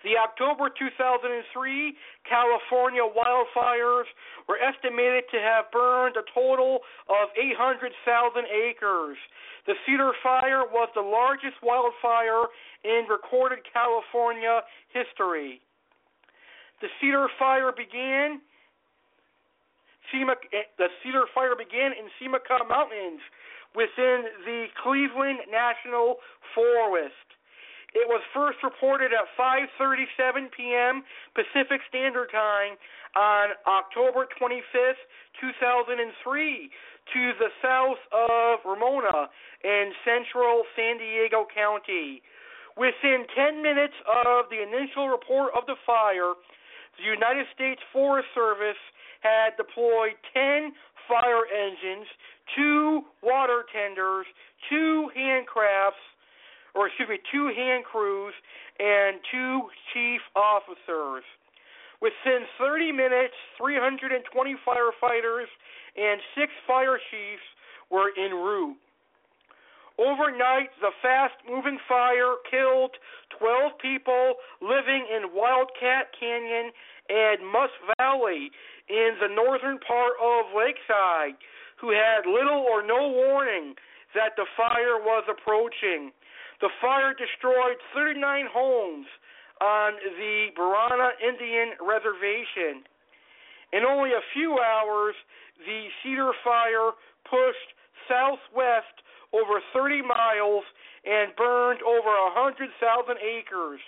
The 0.07 0.15
October 0.15 0.71
2003 0.71 1.19
California 2.23 3.03
wildfires 3.03 4.07
were 4.47 4.55
estimated 4.55 5.27
to 5.35 5.39
have 5.43 5.67
burned 5.67 6.15
a 6.15 6.23
total 6.31 6.79
of 7.11 7.27
800,000 7.35 7.91
acres. 8.47 9.17
The 9.67 9.75
Cedar 9.83 10.15
Fire 10.23 10.63
was 10.63 10.87
the 10.95 11.03
largest 11.03 11.59
wildfire 11.59 12.47
in 12.87 13.03
recorded 13.11 13.67
California 13.67 14.63
history. 14.95 15.59
The 16.79 16.87
Cedar 17.01 17.27
Fire 17.37 17.75
began 17.75 18.39
the 20.79 20.87
Cedar 21.03 21.27
Fire 21.35 21.59
began 21.59 21.91
in 21.91 22.07
Seneca 22.15 22.63
Mountains 22.63 23.19
within 23.75 24.23
the 24.47 24.71
Cleveland 24.81 25.51
National 25.51 26.15
Forest. 26.55 27.27
It 27.97 28.05
was 28.05 28.21
first 28.29 28.61
reported 28.61 29.09
at 29.09 29.25
5:37 29.33 30.53
p.m. 30.53 31.01
Pacific 31.33 31.81
Standard 31.89 32.29
Time 32.29 32.77
on 33.17 33.57
October 33.65 34.29
25th, 34.37 35.01
2003, 35.41 35.97
to 35.97 37.21
the 37.41 37.49
south 37.57 37.97
of 38.13 38.59
Ramona 38.69 39.33
in 39.63 39.97
central 40.05 40.61
San 40.77 41.01
Diego 41.01 41.47
County. 41.49 42.21
Within 42.77 43.25
10 43.33 43.65
minutes 43.65 43.97
of 44.05 44.45
the 44.53 44.61
initial 44.61 45.09
report 45.09 45.57
of 45.57 45.65
the 45.65 45.81
fire, 45.81 46.37
the 47.01 47.03
United 47.03 47.49
States 47.55 47.81
Forest 47.91 48.29
Service 48.37 48.77
had 49.25 49.57
deployed 49.57 50.13
10 50.37 50.69
fire 51.09 51.49
engines, 51.49 52.05
two 52.53 53.01
water 53.23 53.65
tenders, 53.73 54.27
two 54.69 55.09
handcrafts, 55.17 56.05
or 56.77 56.87
excuse 56.87 57.09
me, 57.09 57.17
two 57.33 57.49
hand 57.49 57.83
crews, 57.83 58.33
and 58.77 59.17
two 59.31 59.61
chief 59.93 60.21
officers. 60.35 61.25
Within 61.99 62.45
30 62.61 62.91
minutes, 62.91 63.33
320 63.57 64.21
firefighters 64.61 65.49
and 65.97 66.21
six 66.37 66.53
fire 66.67 67.01
chiefs 67.09 67.47
were 67.89 68.13
en 68.13 68.31
route. 68.37 68.77
Overnight, 69.97 70.69
the 70.79 70.93
fast 71.01 71.33
moving 71.49 71.79
fire 71.89 72.37
killed 72.51 72.93
12 73.41 73.71
people 73.81 74.35
living 74.61 75.09
in 75.09 75.33
Wildcat 75.33 76.13
Canyon 76.13 76.69
and 77.09 77.41
Muth 77.41 77.73
Valley 77.97 78.51
in 78.89 79.17
the 79.17 79.33
northern 79.33 79.79
part 79.81 80.13
of 80.21 80.53
Lakeside 80.53 81.33
who 81.81 81.89
had 81.89 82.29
little 82.29 82.61
or 82.61 82.85
no 82.85 83.09
warning 83.09 83.73
that 84.13 84.33
the 84.35 84.45
fire 84.55 85.01
was 85.01 85.23
approaching. 85.29 86.11
The 86.61 86.69
fire 86.81 87.13
destroyed 87.13 87.77
39 87.93 88.45
homes 88.51 89.05
on 89.61 89.93
the 90.17 90.47
Barona 90.55 91.13
Indian 91.21 91.77
Reservation. 91.81 92.81
In 93.73 93.83
only 93.83 94.11
a 94.11 94.23
few 94.33 94.57
hours, 94.57 95.15
the 95.65 95.87
Cedar 96.01 96.31
Fire 96.43 96.91
pushed 97.29 97.69
southwest 98.07 99.03
over 99.33 99.59
30 99.73 100.01
miles 100.01 100.63
and 101.05 101.35
burned 101.35 101.81
over 101.83 102.09
100,000 102.35 102.69
acres 103.21 103.79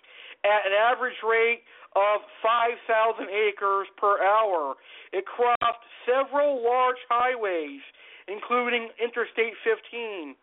at 0.43 0.65
an 0.67 0.73
average 0.73 1.19
rate 1.23 1.63
of 1.95 2.21
5,000 2.43 3.27
acres 3.29 3.87
per 3.97 4.21
hour. 4.21 4.75
It 5.11 5.25
crossed 5.25 5.83
several 6.05 6.63
large 6.63 7.01
highways, 7.09 7.81
including 8.27 8.89
Interstate 9.01 9.57
15. 9.63 10.35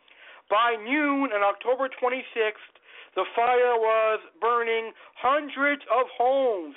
By 0.50 0.76
noon 0.76 1.32
on 1.32 1.42
October 1.42 1.88
26th, 1.88 2.74
the 3.14 3.24
fire 3.34 3.76
was 3.76 4.20
burning 4.40 4.92
hundreds 5.16 5.82
of 5.90 6.06
homes 6.16 6.76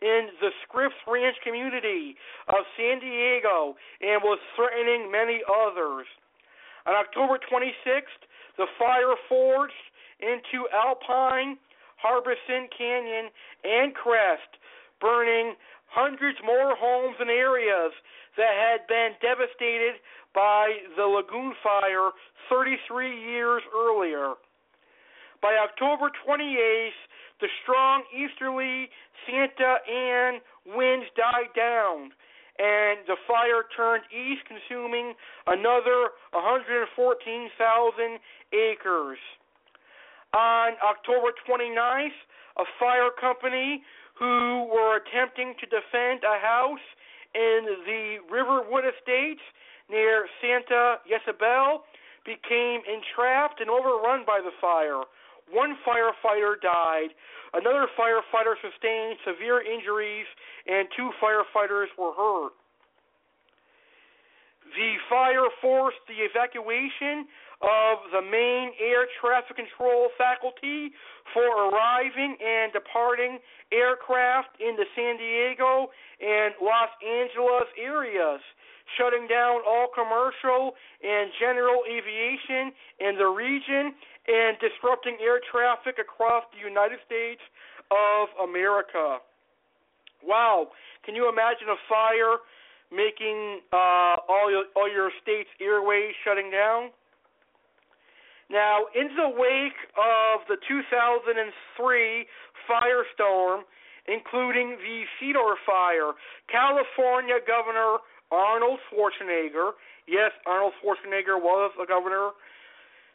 in 0.00 0.28
the 0.40 0.50
Scripps 0.62 0.96
Ranch 1.06 1.36
community 1.44 2.16
of 2.48 2.64
San 2.76 3.00
Diego 3.00 3.76
and 4.00 4.22
was 4.22 4.38
threatening 4.56 5.10
many 5.10 5.42
others. 5.44 6.06
On 6.86 6.94
October 6.94 7.38
26th, 7.38 8.24
the 8.56 8.66
fire 8.78 9.14
forged 9.28 9.74
into 10.20 10.68
Alpine 10.72 11.58
Harbison 12.00 12.68
Canyon, 12.72 13.28
and 13.64 13.94
Crest, 13.94 14.56
burning 15.00 15.54
hundreds 15.92 16.38
more 16.44 16.74
homes 16.76 17.16
and 17.20 17.28
areas 17.28 17.92
that 18.36 18.54
had 18.54 18.86
been 18.86 19.12
devastated 19.20 20.00
by 20.34 20.78
the 20.96 21.04
Laguna 21.04 21.54
fire 21.62 22.10
33 22.48 23.32
years 23.32 23.62
earlier. 23.74 24.34
By 25.42 25.56
October 25.56 26.10
28th, 26.26 26.90
the 27.40 27.48
strong 27.62 28.02
easterly 28.12 28.90
Santa 29.26 29.80
Ana 29.88 30.38
winds 30.66 31.06
died 31.16 31.50
down, 31.56 32.12
and 32.58 33.00
the 33.08 33.16
fire 33.26 33.64
turned 33.74 34.04
east, 34.12 34.44
consuming 34.44 35.14
another 35.46 36.12
114,000 36.32 38.20
acres. 38.52 39.18
On 40.34 40.72
October 40.84 41.32
29th, 41.48 42.20
a 42.58 42.64
fire 42.78 43.10
company 43.18 43.82
who 44.18 44.68
were 44.70 45.00
attempting 45.00 45.54
to 45.58 45.66
defend 45.66 46.22
a 46.22 46.38
house 46.38 46.84
in 47.34 47.66
the 47.86 48.18
Riverwood 48.30 48.84
Estates 48.84 49.42
near 49.88 50.26
Santa 50.40 50.98
Ysabel 51.06 51.82
became 52.24 52.80
entrapped 52.86 53.60
and 53.60 53.70
overrun 53.70 54.24
by 54.26 54.40
the 54.42 54.52
fire. 54.60 55.02
One 55.50 55.76
firefighter 55.86 56.60
died, 56.62 57.10
another 57.54 57.86
firefighter 57.98 58.54
sustained 58.62 59.18
severe 59.26 59.60
injuries, 59.60 60.26
and 60.66 60.86
two 60.96 61.10
firefighters 61.22 61.90
were 61.98 62.12
hurt. 62.14 62.52
The 64.76 64.94
fire 65.08 65.50
forced 65.60 65.98
the 66.06 66.22
evacuation 66.22 67.26
of 67.60 67.98
the 68.12 68.24
main 68.24 68.72
Air 68.80 69.04
Traffic 69.20 69.56
Control 69.56 70.08
faculty 70.16 70.92
for 71.32 71.44
arriving 71.44 72.36
and 72.40 72.72
departing 72.72 73.38
aircraft 73.72 74.56
in 74.60 74.76
the 74.76 74.88
San 74.96 75.20
Diego 75.20 75.92
and 76.20 76.56
Los 76.60 76.88
Angeles 77.04 77.68
areas, 77.76 78.40
shutting 78.96 79.28
down 79.28 79.60
all 79.68 79.88
commercial 79.92 80.72
and 81.04 81.30
general 81.38 81.84
aviation 81.84 82.72
in 82.98 83.20
the 83.20 83.28
region 83.28 83.92
and 84.26 84.56
disrupting 84.58 85.20
air 85.20 85.40
traffic 85.52 86.00
across 86.00 86.44
the 86.56 86.60
United 86.64 86.98
States 87.04 87.44
of 87.92 88.28
America. 88.40 89.20
Wow, 90.24 90.68
can 91.04 91.14
you 91.14 91.28
imagine 91.28 91.68
a 91.68 91.80
fire 91.88 92.40
making 92.92 93.60
uh, 93.72 94.16
all 94.28 94.50
your 94.50 94.64
all 94.76 94.90
your 94.90 95.10
state's 95.22 95.48
airways 95.60 96.12
shutting 96.24 96.50
down? 96.50 96.90
Now, 98.50 98.90
in 98.98 99.14
the 99.14 99.30
wake 99.30 99.78
of 99.94 100.42
the 100.50 100.58
2003 100.66 102.26
firestorm, 102.66 103.62
including 104.10 104.74
the 104.82 105.06
Cedar 105.18 105.54
Fire, 105.64 106.18
California 106.50 107.38
Governor 107.46 108.02
Arnold 108.34 108.82
Schwarzenegger, 108.90 109.78
yes, 110.06 110.34
Arnold 110.46 110.74
Schwarzenegger 110.82 111.38
was 111.38 111.70
a 111.78 111.86
governor, 111.86 112.34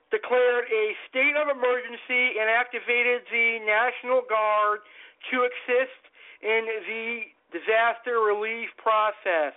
declared 0.07 0.71
a 0.71 0.95
state 1.11 1.35
of 1.35 1.51
emergency 1.51 2.39
and 2.39 2.47
activated 2.47 3.27
the 3.27 3.59
National 3.67 4.23
Guard 4.23 4.87
to 5.31 5.43
assist 5.43 5.99
in 6.39 6.63
the 6.87 7.27
disaster 7.51 8.23
relief 8.23 8.71
process. 8.79 9.51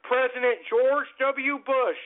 President 0.00 0.64
George 0.64 1.08
W. 1.20 1.60
Bush 1.60 2.00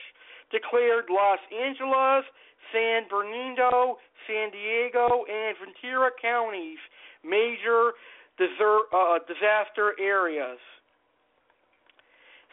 declared 0.51 1.07
Los 1.07 1.39
Angeles, 1.51 2.27
San 2.71 3.07
Bernardino, 3.09 3.97
San 4.27 4.51
Diego, 4.51 5.25
and 5.29 5.55
Ventura 5.57 6.09
counties 6.21 6.79
major 7.23 7.97
desert, 8.37 8.85
uh, 8.93 9.19
disaster 9.27 9.93
areas. 9.99 10.59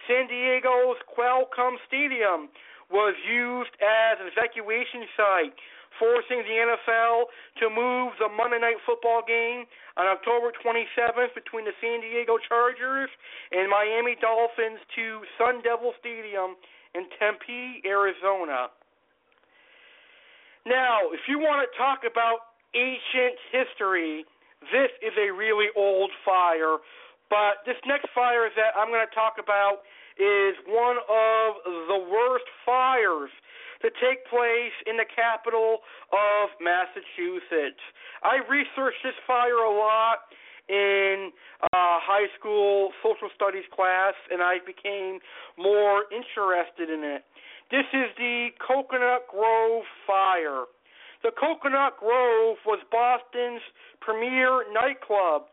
San 0.08 0.26
Diego's 0.26 0.98
Qualcomm 1.06 1.78
Stadium 1.86 2.50
was 2.90 3.14
used 3.24 3.70
as 3.78 4.18
an 4.18 4.28
evacuation 4.28 5.06
site, 5.16 5.54
forcing 5.98 6.42
the 6.42 6.56
NFL 6.58 7.30
to 7.62 7.70
move 7.70 8.12
the 8.18 8.28
Monday 8.28 8.58
Night 8.58 8.82
Football 8.84 9.22
game 9.22 9.64
on 9.96 10.10
October 10.10 10.50
27th 10.58 11.32
between 11.34 11.64
the 11.64 11.76
San 11.80 12.00
Diego 12.00 12.36
Chargers 12.48 13.08
and 13.52 13.70
Miami 13.70 14.16
Dolphins 14.18 14.82
to 14.96 15.22
Sun 15.38 15.62
Devil 15.62 15.94
Stadium 16.00 16.58
in 16.94 17.06
Tempe, 17.16 17.80
Arizona. 17.86 18.68
Now, 20.66 21.10
if 21.10 21.20
you 21.26 21.38
want 21.38 21.66
to 21.66 21.70
talk 21.76 22.06
about 22.06 22.54
ancient 22.74 23.34
history, 23.50 24.24
this 24.70 24.90
is 25.02 25.12
a 25.18 25.32
really 25.34 25.66
old 25.76 26.10
fire. 26.24 26.78
But 27.30 27.64
this 27.66 27.80
next 27.86 28.06
fire 28.14 28.46
that 28.54 28.76
I'm 28.76 28.88
going 28.88 29.06
to 29.06 29.14
talk 29.14 29.42
about 29.42 29.82
is 30.20 30.54
one 30.68 31.00
of 31.08 31.48
the 31.88 32.00
worst 32.06 32.46
fires 32.64 33.30
to 33.82 33.90
take 33.98 34.22
place 34.30 34.76
in 34.86 34.96
the 34.96 35.08
capital 35.08 35.82
of 36.14 36.54
Massachusetts. 36.62 37.82
I 38.22 38.38
researched 38.46 39.02
this 39.02 39.18
fire 39.26 39.66
a 39.66 39.74
lot 39.74 40.30
in 40.68 41.32
uh, 41.74 41.98
high 41.98 42.30
school 42.38 42.92
social 43.02 43.28
studies 43.34 43.66
class, 43.74 44.14
and 44.30 44.40
I 44.40 44.62
became 44.62 45.18
more 45.58 46.06
interested 46.14 46.86
in 46.86 47.02
it. 47.02 47.24
This 47.72 47.88
is 47.94 48.12
the 48.18 48.50
Cocoanut 48.60 49.28
Grove 49.32 49.84
Fire. 50.06 50.64
The 51.24 51.32
Cocoanut 51.32 51.96
Grove 51.96 52.58
was 52.66 52.84
Boston's 52.92 53.62
premier 53.98 54.64
nightclub 54.74 55.44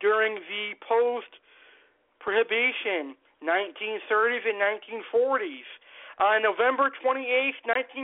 during 0.00 0.40
the 0.50 0.74
post 0.82 1.38
prohibition 2.18 3.14
1930s 3.46 4.42
and 4.50 4.58
1940s. 4.58 5.70
On 6.18 6.42
November 6.42 6.90
28, 7.00 7.54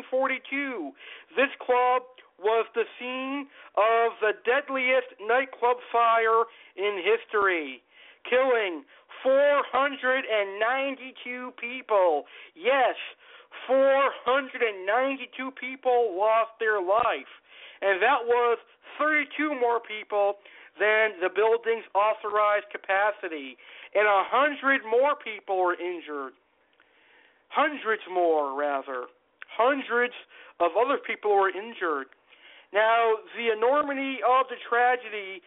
1942, 0.07 0.95
this 1.35 1.51
club 1.59 2.07
was 2.39 2.71
the 2.79 2.87
scene 2.95 3.51
of 3.75 4.15
the 4.23 4.39
deadliest 4.47 5.19
nightclub 5.19 5.83
fire 5.91 6.47
in 6.79 7.03
history, 7.03 7.83
killing 8.23 8.87
492 9.25 11.51
people. 11.59 12.27
Yes, 12.55 12.95
492 13.67 15.51
people 15.59 16.17
lost 16.19 16.53
their 16.61 16.81
life, 16.81 17.31
and 17.83 18.03
that 18.03 18.25
was 18.25 18.59
32 18.99 19.55
more 19.59 19.81
people 19.81 20.37
than 20.79 21.19
the 21.23 21.31
building's 21.31 21.87
authorized 21.95 22.67
capacity, 22.71 23.57
and 23.95 24.07
a 24.07 24.23
hundred 24.27 24.83
more 24.83 25.15
people 25.15 25.59
were 25.59 25.79
injured. 25.79 26.35
Hundreds 27.49 28.03
more, 28.11 28.59
rather. 28.59 29.07
Hundreds 29.47 30.15
of 30.59 30.73
other 30.75 30.99
people 30.99 31.31
were 31.31 31.51
injured. 31.51 32.11
Now, 32.73 33.23
the 33.39 33.55
enormity 33.55 34.19
of 34.27 34.51
the 34.51 34.59
tragedy 34.69 35.39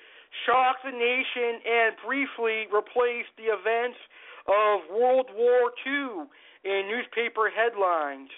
shocked 0.47 0.87
the 0.87 0.95
nation 0.95 1.59
and 1.67 1.91
briefly 1.99 2.71
replaced 2.71 3.35
the 3.35 3.51
events 3.51 3.99
of 4.47 4.87
World 4.87 5.27
War 5.35 5.75
II 5.83 6.31
in 6.67 6.91
newspaper 6.91 7.47
headlines. 7.47 8.29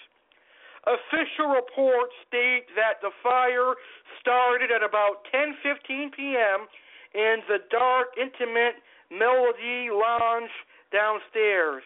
Official 0.86 1.50
reports 1.50 2.14
state 2.26 2.70
that 2.78 3.02
the 3.02 3.10
fire 3.22 3.74
started 4.22 4.70
at 4.70 4.82
about 4.82 5.26
10:15 5.34 6.14
p.m. 6.14 6.70
in 7.12 7.42
the 7.50 7.58
dark, 7.70 8.14
intimate 8.16 8.78
Melody 9.10 9.90
Lounge 9.90 10.54
downstairs. 10.94 11.82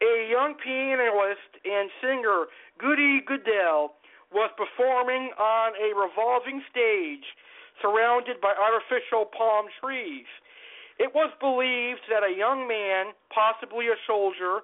A 0.00 0.30
young 0.30 0.54
pianist 0.54 1.52
and 1.64 1.90
singer, 2.00 2.46
Goody 2.78 3.20
Goodell, 3.26 3.94
was 4.32 4.50
performing 4.56 5.30
on 5.38 5.72
a 5.76 5.92
revolving 5.94 6.62
stage 6.70 7.26
surrounded 7.80 8.40
by 8.40 8.54
artificial 8.54 9.26
palm 9.26 9.66
trees. 9.82 10.26
It 10.98 11.14
was 11.14 11.30
believed 11.40 12.06
that 12.08 12.22
a 12.22 12.32
young 12.34 12.66
man, 12.66 13.12
possibly 13.34 13.88
a 13.88 13.98
soldier, 14.06 14.62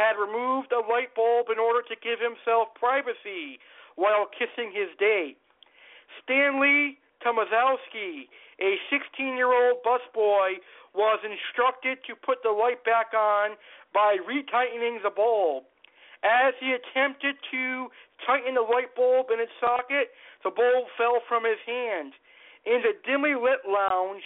had 0.00 0.16
removed 0.16 0.72
a 0.72 0.80
light 0.80 1.12
bulb 1.12 1.52
in 1.52 1.60
order 1.60 1.84
to 1.84 1.96
give 2.00 2.16
himself 2.16 2.72
privacy 2.72 3.60
while 4.00 4.24
kissing 4.32 4.72
his 4.72 4.88
date. 4.96 5.36
Stanley 6.24 6.96
Tomaszewski, 7.20 8.32
a 8.64 8.80
16 8.88 9.36
year 9.36 9.52
old 9.52 9.84
busboy, 9.84 10.56
was 10.96 11.20
instructed 11.20 12.00
to 12.08 12.16
put 12.16 12.40
the 12.42 12.50
light 12.50 12.80
back 12.84 13.12
on 13.12 13.60
by 13.92 14.16
retightening 14.24 15.04
the 15.04 15.12
bulb. 15.12 15.64
As 16.24 16.56
he 16.60 16.72
attempted 16.72 17.36
to 17.52 17.88
tighten 18.26 18.56
the 18.56 18.64
light 18.64 18.96
bulb 18.96 19.28
in 19.32 19.40
its 19.40 19.52
socket, 19.60 20.12
the 20.44 20.50
bulb 20.50 20.88
fell 20.96 21.20
from 21.28 21.44
his 21.44 21.60
hand. 21.64 22.12
In 22.64 22.80
the 22.84 22.92
dimly 23.04 23.36
lit 23.36 23.64
lounge, 23.68 24.24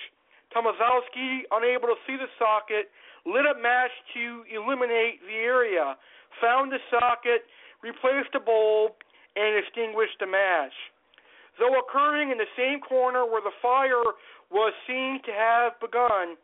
Tomaszewski, 0.55 1.47
unable 1.51 1.91
to 1.91 1.99
see 2.07 2.17
the 2.17 2.31
socket, 2.39 2.91
lit 3.27 3.47
a 3.47 3.57
match 3.61 3.93
to 4.15 4.45
illuminate 4.53 5.21
the 5.25 5.37
area, 5.41 5.97
found 6.41 6.73
the 6.73 6.81
socket, 6.91 7.49
replaced 7.83 8.33
the 8.33 8.41
bulb, 8.41 8.93
and 9.37 9.59
extinguished 9.59 10.19
the 10.21 10.27
match. 10.27 10.73
Though 11.59 11.79
occurring 11.79 12.31
in 12.31 12.39
the 12.39 12.51
same 12.57 12.81
corner 12.81 13.25
where 13.25 13.43
the 13.43 13.55
fire 13.63 14.03
was 14.51 14.73
seen 14.87 15.21
to 15.25 15.33
have 15.33 15.79
begun, 15.81 16.37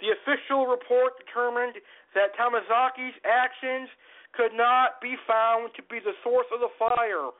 the 0.00 0.14
official 0.14 0.66
report 0.66 1.18
determined 1.18 1.78
that 2.14 2.34
Tomaszewski's 2.34 3.14
actions 3.22 3.88
could 4.32 4.52
not 4.54 5.00
be 5.00 5.14
found 5.26 5.70
to 5.76 5.82
be 5.86 6.00
the 6.00 6.16
source 6.24 6.46
of 6.52 6.60
the 6.60 6.72
fire, 6.78 7.30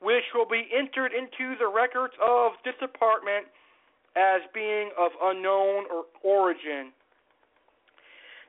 which 0.00 0.24
will 0.34 0.46
be 0.46 0.68
entered 0.70 1.12
into 1.12 1.56
the 1.58 1.66
records 1.66 2.14
of 2.20 2.52
this 2.64 2.74
department 2.78 3.46
as 4.14 4.42
being 4.52 4.90
of 4.98 5.12
unknown 5.22 5.86
or 5.88 6.04
origin. 6.22 6.92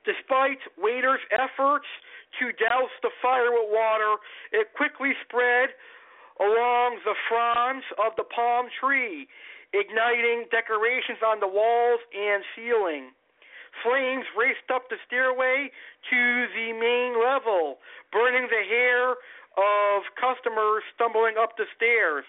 Despite 0.06 0.60
waiters' 0.78 1.24
efforts 1.32 1.88
to 2.40 2.52
douse 2.54 2.92
the 3.02 3.12
fire 3.22 3.52
with 3.52 3.70
water, 3.72 4.16
it 4.52 4.74
quickly 4.76 5.14
spread 5.24 5.70
along 6.40 7.00
the 7.06 7.16
fronds 7.30 7.86
of 8.04 8.16
the 8.18 8.24
palm 8.24 8.68
tree, 8.80 9.28
igniting 9.74 10.46
decorations 10.52 11.20
on 11.26 11.40
the 11.40 11.48
walls 11.48 12.02
and 12.14 12.44
ceiling. 12.56 13.12
Flames 13.82 14.26
raced 14.38 14.70
up 14.74 14.90
the 14.90 14.98
stairway 15.08 15.72
to 16.10 16.48
the 16.54 16.74
main 16.74 17.18
level, 17.18 17.80
burning 18.12 18.48
the 18.50 18.64
hair 18.70 19.18
of 19.58 20.04
customers 20.20 20.84
stumbling 20.94 21.38
up 21.38 21.58
the 21.58 21.66
stairs. 21.76 22.26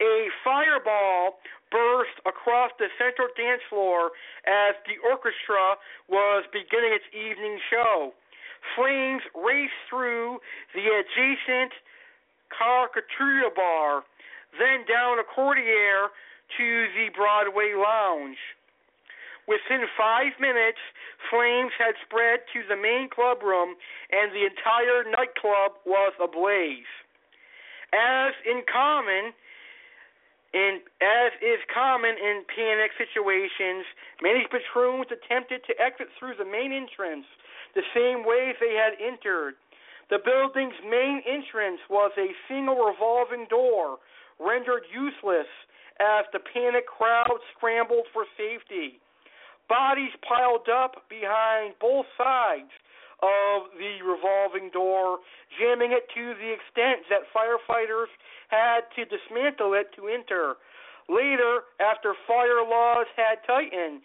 A 0.00 0.28
fireball 0.44 1.38
burst 1.70 2.16
across 2.26 2.70
the 2.78 2.88
central 2.98 3.28
dance 3.36 3.62
floor 3.68 4.12
as 4.46 4.74
the 4.86 5.00
orchestra 5.02 5.76
was 6.08 6.44
beginning 6.52 6.92
its 6.92 7.08
evening 7.12 7.58
show. 7.70 8.12
Flames 8.76 9.22
raced 9.34 9.82
through 9.88 10.38
the 10.74 10.86
adjacent 10.86 11.72
Caricatura 12.52 13.50
Bar, 13.54 14.04
then 14.60 14.84
down 14.86 15.18
a 15.18 15.24
courtier 15.24 16.12
to 16.58 16.66
the 16.94 17.08
Broadway 17.16 17.72
Lounge. 17.74 18.38
Within 19.48 19.88
five 19.98 20.38
minutes, 20.38 20.78
flames 21.30 21.72
had 21.74 21.98
spread 22.06 22.46
to 22.52 22.62
the 22.68 22.76
main 22.76 23.08
club 23.10 23.42
room, 23.42 23.74
and 24.12 24.30
the 24.30 24.46
entire 24.46 25.02
nightclub 25.10 25.82
was 25.84 26.12
ablaze. 26.22 26.86
As 27.92 28.32
in 28.46 28.62
common, 28.70 29.34
in, 30.52 30.80
as 31.00 31.32
is 31.40 31.60
common 31.72 32.12
in 32.16 32.44
panic 32.48 32.92
situations, 32.96 33.88
many 34.20 34.44
patroons 34.48 35.08
attempted 35.08 35.64
to 35.64 35.72
exit 35.80 36.08
through 36.18 36.36
the 36.36 36.44
main 36.44 36.72
entrance 36.72 37.26
the 37.74 37.84
same 37.96 38.24
way 38.24 38.52
they 38.60 38.76
had 38.76 38.92
entered. 39.00 39.56
The 40.10 40.20
building's 40.20 40.76
main 40.84 41.24
entrance 41.24 41.80
was 41.88 42.12
a 42.20 42.36
single 42.48 42.76
revolving 42.76 43.46
door, 43.48 43.96
rendered 44.38 44.84
useless 44.92 45.48
as 46.00 46.28
the 46.32 46.40
panicked 46.40 46.88
crowd 46.88 47.40
scrambled 47.56 48.06
for 48.12 48.26
safety. 48.36 49.00
Bodies 49.68 50.12
piled 50.26 50.68
up 50.68 51.08
behind 51.08 51.74
both 51.80 52.04
sides 52.18 52.72
of 53.22 53.70
the 53.78 54.02
revolving 54.02 54.70
door, 54.74 55.18
jamming 55.58 55.94
it 55.94 56.10
to 56.14 56.34
the 56.42 56.50
extent 56.50 57.06
that 57.08 57.30
firefighters 57.30 58.10
had 58.50 58.82
to 58.98 59.06
dismantle 59.06 59.74
it 59.74 59.94
to 59.94 60.10
enter. 60.10 60.58
Later, 61.08 61.70
after 61.78 62.14
fire 62.26 62.66
laws 62.66 63.06
had 63.16 63.38
tightened, 63.46 64.02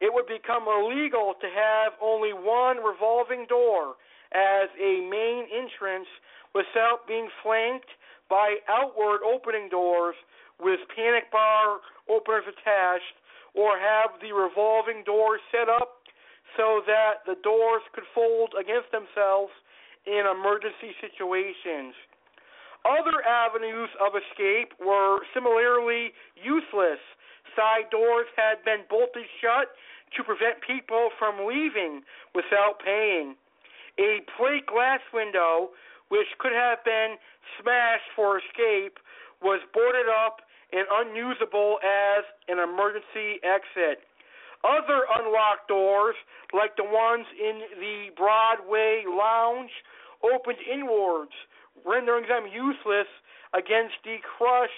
it 0.00 0.14
would 0.14 0.26
become 0.26 0.66
illegal 0.66 1.34
to 1.40 1.46
have 1.50 1.92
only 2.02 2.32
one 2.32 2.78
revolving 2.78 3.46
door 3.48 3.94
as 4.34 4.70
a 4.78 5.02
main 5.10 5.46
entrance 5.50 6.08
without 6.54 7.06
being 7.06 7.28
flanked 7.42 7.90
by 8.30 8.56
outward 8.68 9.20
opening 9.22 9.68
doors 9.68 10.14
with 10.58 10.80
panic 10.94 11.30
bar 11.30 11.78
openers 12.08 12.44
attached 12.46 13.14
or 13.54 13.78
have 13.78 14.18
the 14.20 14.32
revolving 14.32 15.04
doors 15.04 15.40
set 15.50 15.68
up 15.68 16.01
so 16.56 16.82
that 16.86 17.24
the 17.26 17.36
doors 17.42 17.82
could 17.94 18.04
fold 18.14 18.54
against 18.58 18.90
themselves 18.92 19.52
in 20.06 20.26
emergency 20.26 20.92
situations. 21.00 21.94
Other 22.84 23.22
avenues 23.22 23.90
of 24.02 24.18
escape 24.18 24.74
were 24.82 25.22
similarly 25.32 26.12
useless. 26.34 26.98
Side 27.54 27.90
doors 27.90 28.26
had 28.34 28.64
been 28.64 28.82
bolted 28.90 29.26
shut 29.40 29.70
to 30.16 30.24
prevent 30.24 30.58
people 30.66 31.10
from 31.18 31.46
leaving 31.46 32.02
without 32.34 32.82
paying. 32.84 33.36
A 33.98 34.24
plate 34.36 34.66
glass 34.66 35.00
window, 35.12 35.70
which 36.08 36.26
could 36.38 36.52
have 36.52 36.82
been 36.84 37.16
smashed 37.60 38.08
for 38.16 38.40
escape, 38.40 38.98
was 39.40 39.60
boarded 39.72 40.08
up 40.08 40.40
and 40.72 40.86
unusable 40.90 41.78
as 41.84 42.24
an 42.48 42.58
emergency 42.58 43.38
exit. 43.44 44.02
Other 44.64 45.06
unlocked 45.18 45.68
doors, 45.68 46.14
like 46.54 46.76
the 46.76 46.84
ones 46.84 47.26
in 47.38 47.62
the 47.80 48.10
Broadway 48.16 49.04
lounge, 49.06 49.70
opened 50.22 50.58
inwards 50.70 51.34
rendering 51.84 52.28
them 52.28 52.46
useless 52.46 53.08
against 53.54 53.96
the 54.04 54.16
crush 54.22 54.74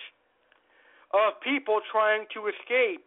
of 1.12 1.40
people 1.40 1.80
trying 1.90 2.26
to 2.34 2.48
escape. 2.48 3.06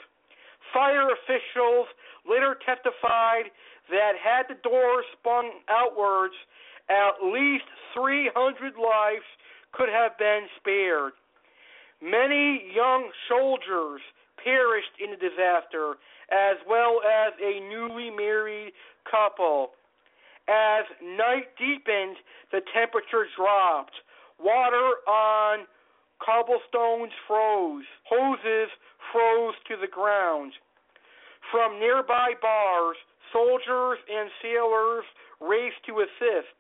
Fire 0.74 1.10
officials 1.12 1.88
later 2.28 2.56
testified 2.66 3.52
that 3.90 4.14
had 4.20 4.48
the 4.48 4.60
doors 4.64 5.06
spun 5.20 5.50
outwards, 5.70 6.36
at 6.90 7.24
least 7.24 7.66
300 7.96 8.76
lives 8.76 9.28
could 9.72 9.90
have 9.90 10.18
been 10.18 10.48
spared. 10.60 11.14
Many 12.02 12.64
young 12.74 13.10
soldiers 13.28 14.02
perished 14.44 14.96
in 15.04 15.12
the 15.12 15.18
disaster, 15.18 15.96
as 16.32 16.58
well 16.68 17.00
as 17.06 17.34
a 17.42 17.60
newly 17.70 18.10
married 18.10 18.74
couple. 19.10 19.72
As 20.48 20.86
night 21.04 21.52
deepened, 21.60 22.18
the 22.52 22.62
temperature 22.74 23.28
dropped. 23.36 23.96
Water 24.40 25.04
on 25.08 25.66
cobblestones 26.24 27.12
froze. 27.28 27.86
Hoses 28.10 28.70
froze 29.12 29.56
to 29.68 29.76
the 29.80 29.88
ground. 29.88 30.54
From 31.52 31.80
nearby 31.80 32.34
bars, 32.42 32.98
soldiers 33.32 34.00
and 34.10 34.30
sailors 34.42 35.06
raced 35.40 35.84
to 35.88 36.00
assist. 36.00 36.56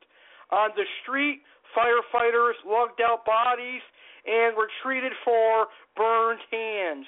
On 0.51 0.69
the 0.75 0.85
street, 1.03 1.41
firefighters 1.75 2.55
lugged 2.65 3.01
out 3.01 3.25
bodies 3.25 3.81
and 4.25 4.55
were 4.55 4.69
treated 4.83 5.11
for 5.23 5.67
burned 5.95 6.39
hands. 6.51 7.05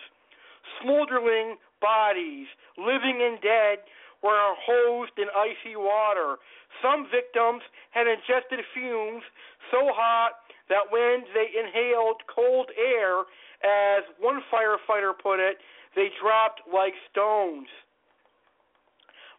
Smoldering 0.82 1.56
bodies, 1.82 2.48
living 2.78 3.20
and 3.22 3.42
dead, 3.42 3.80
were 4.22 4.54
hosed 4.60 5.16
in 5.18 5.28
icy 5.32 5.76
water. 5.76 6.38
Some 6.82 7.08
victims 7.10 7.64
had 7.92 8.08
ingested 8.08 8.60
fumes 8.74 9.24
so 9.72 9.90
hot 9.96 10.44
that 10.68 10.92
when 10.92 11.24
they 11.34 11.48
inhaled 11.56 12.22
cold 12.28 12.70
air, 12.78 13.26
as 13.64 14.04
one 14.20 14.42
firefighter 14.52 15.12
put 15.18 15.40
it, 15.40 15.58
they 15.96 16.10
dropped 16.22 16.62
like 16.72 16.94
stones. 17.12 17.68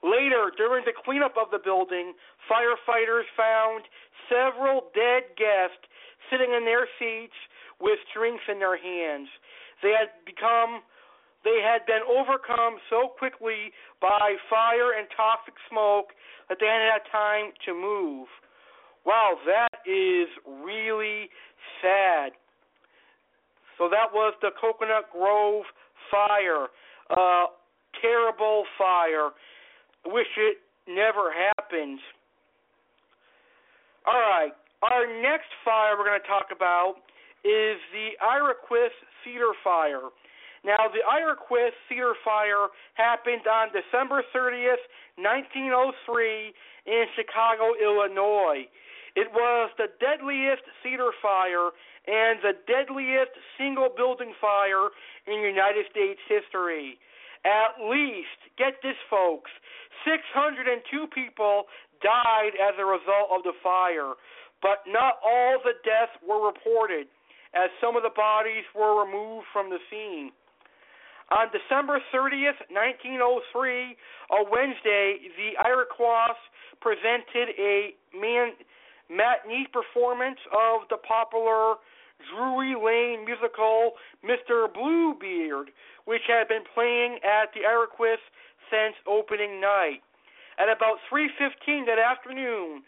Later, 0.03 0.51
during 0.57 0.85
the 0.85 0.97
cleanup 0.97 1.37
of 1.37 1.53
the 1.53 1.61
building, 1.63 2.15
firefighters 2.49 3.29
found 3.37 3.85
several 4.29 4.89
dead 4.95 5.37
guests 5.37 5.85
sitting 6.31 6.53
in 6.57 6.65
their 6.65 6.89
seats 6.99 7.37
with 7.81 7.99
drinks 8.15 8.45
in 8.49 8.59
their 8.59 8.77
hands. 8.77 9.29
They 9.83 9.93
had 9.93 10.09
become 10.25 10.81
they 11.45 11.61
had 11.65 11.87
been 11.87 12.05
overcome 12.05 12.77
so 12.89 13.09
quickly 13.09 13.73
by 14.01 14.37
fire 14.49 14.93
and 14.99 15.09
toxic 15.17 15.55
smoke 15.69 16.13
that 16.49 16.59
they 16.61 16.67
hadn't 16.67 16.93
had 16.93 17.07
time 17.11 17.53
to 17.65 17.73
move. 17.73 18.29
Wow, 19.07 19.37
that 19.47 19.81
is 19.89 20.29
really 20.47 21.31
sad. 21.81 22.33
So 23.79 23.89
that 23.89 24.13
was 24.13 24.35
the 24.43 24.51
Cocoanut 24.61 25.09
Grove 25.11 25.65
fire. 26.11 26.69
Uh, 27.09 27.47
terrible 28.03 28.65
fire. 28.77 29.31
Wish 30.05 30.29
it 30.37 30.59
never 30.87 31.33
happened. 31.33 31.99
All 34.07 34.21
right. 34.21 34.53
Our 34.83 35.07
next 35.23 35.49
fire 35.65 35.97
we're 35.97 36.05
going 36.05 36.21
to 36.21 36.29
talk 36.29 36.49
about 36.55 36.97
is 37.45 37.81
the 37.93 38.17
Iroquois 38.21 38.93
Theater 39.25 39.53
Fire. 39.65 40.13
Now, 40.65 40.93
the 40.93 41.01
Iroquois 41.01 41.73
Theater 41.89 42.15
Fire 42.25 42.69
happened 42.95 43.47
on 43.49 43.73
December 43.73 44.23
30th, 44.35 44.85
1903, 45.17 46.53
in 46.87 47.05
Chicago, 47.17 47.73
Illinois. 47.81 48.69
It 49.17 49.29
was 49.33 49.71
the 49.77 49.89
deadliest 49.99 50.63
theater 50.83 51.11
fire 51.21 51.75
and 52.07 52.39
the 52.43 52.55
deadliest 52.67 53.33
single 53.59 53.91
building 53.91 54.33
fire 54.41 54.89
in 55.27 55.43
United 55.43 55.87
States 55.91 56.21
history. 56.29 56.99
At 57.45 57.81
least, 57.81 58.39
get 58.57 58.79
this, 58.83 58.97
folks, 59.09 59.51
602 60.05 61.09
people 61.13 61.65
died 62.03 62.53
as 62.61 62.77
a 62.79 62.85
result 62.85 63.33
of 63.33 63.43
the 63.43 63.57
fire, 63.65 64.15
but 64.63 64.85
not 64.87 65.17
all 65.25 65.57
the 65.65 65.77
deaths 65.85 66.13
were 66.21 66.45
reported, 66.45 67.09
as 67.53 67.73
some 67.81 67.97
of 67.97 68.05
the 68.05 68.15
bodies 68.15 68.65
were 68.77 69.03
removed 69.03 69.47
from 69.53 69.71
the 69.71 69.81
scene. 69.91 70.31
On 71.31 71.47
December 71.55 72.03
30th, 72.13 72.59
1903, 72.75 73.97
a 74.35 74.51
Wednesday, 74.51 75.31
the 75.39 75.55
Iroquois 75.63 76.35
presented 76.81 77.55
a 77.55 77.95
man, 78.11 78.59
matinee 79.09 79.71
performance 79.73 80.39
of 80.51 80.91
the 80.91 80.99
popular 80.99 81.79
Drury 82.35 82.75
Lane 82.75 83.25
musical 83.25 83.95
Mr. 84.27 84.67
Bluebeard, 84.75 85.71
which 86.05 86.27
had 86.27 86.49
been 86.49 86.67
playing 86.75 87.23
at 87.23 87.55
the 87.55 87.63
Iroquois 87.63 88.19
since 88.67 88.97
opening 89.07 89.61
night. 89.61 90.03
At 90.59 90.69
about 90.69 90.99
3:15 91.09 91.87
that 91.87 91.99
afternoon, 91.99 92.83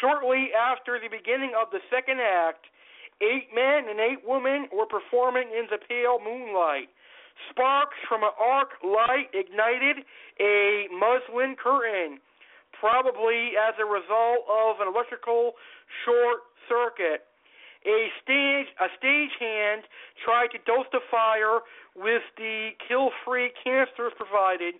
shortly 0.00 0.52
after 0.52 1.00
the 1.00 1.08
beginning 1.08 1.54
of 1.54 1.70
the 1.70 1.80
second 1.88 2.20
act, 2.20 2.66
eight 3.22 3.48
men 3.54 3.88
and 3.88 3.98
eight 4.00 4.22
women 4.22 4.68
were 4.70 4.86
performing 4.86 5.48
in 5.50 5.66
the 5.70 5.78
pale 5.78 6.20
moonlight. 6.20 6.90
Sparks 7.50 7.96
from 8.08 8.22
an 8.22 8.32
arc 8.38 8.70
light 8.82 9.28
ignited 9.32 10.04
a 10.40 10.88
muslin 10.92 11.56
curtain, 11.56 12.20
probably 12.78 13.52
as 13.56 13.74
a 13.80 13.84
result 13.84 14.44
of 14.48 14.80
an 14.80 14.88
electrical 14.88 15.52
short 16.04 16.40
circuit. 16.68 17.24
A 17.86 18.08
stage 18.22 18.66
a 18.80 18.88
stagehand 18.98 19.82
tried 20.24 20.48
to 20.52 20.58
dose 20.66 20.86
the 20.92 21.00
fire 21.10 21.60
with 21.94 22.22
the 22.36 22.70
Kilfyre 22.88 23.50
canisters 23.62 24.12
provided, 24.16 24.74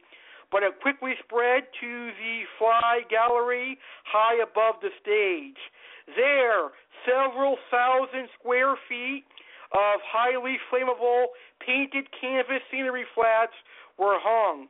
but 0.51 0.63
it 0.63 0.81
quickly 0.81 1.15
spread 1.23 1.65
to 1.81 2.11
the 2.19 2.43
fly 2.59 3.03
gallery 3.09 3.79
high 4.05 4.43
above 4.43 4.83
the 4.83 4.91
stage. 5.01 5.59
There, 6.17 6.71
several 7.07 7.59
thousand 7.71 8.29
square 8.39 8.75
feet 8.89 9.25
of 9.77 10.01
highly 10.09 10.57
flammable 10.73 11.37
painted 11.61 12.09
canvas 12.17 12.65
scenery 12.73 13.05
flats 13.15 13.53
were 14.01 14.17
hung. 14.17 14.69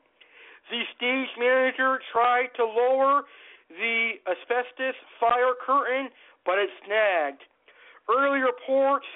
The 0.70 0.82
stage 0.98 1.30
manager 1.38 2.02
tried 2.10 2.50
to 2.58 2.66
lower 2.66 3.22
the 3.70 4.18
asbestos 4.26 4.98
fire 5.22 5.54
curtain, 5.62 6.10
but 6.44 6.58
it 6.58 6.70
snagged. 6.84 7.42
Early 8.10 8.42
reports 8.42 9.06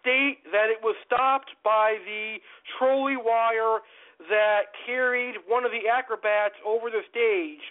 state 0.00 0.44
that 0.52 0.68
it 0.68 0.84
was 0.84 0.96
stopped 1.04 1.50
by 1.64 1.96
the 2.04 2.36
trolley 2.76 3.16
wire 3.16 3.80
that 4.28 4.68
carried 4.84 5.36
one 5.48 5.64
of 5.64 5.72
the 5.72 5.88
acrobats 5.88 6.60
over 6.66 6.90
the 6.90 7.02
stage, 7.08 7.64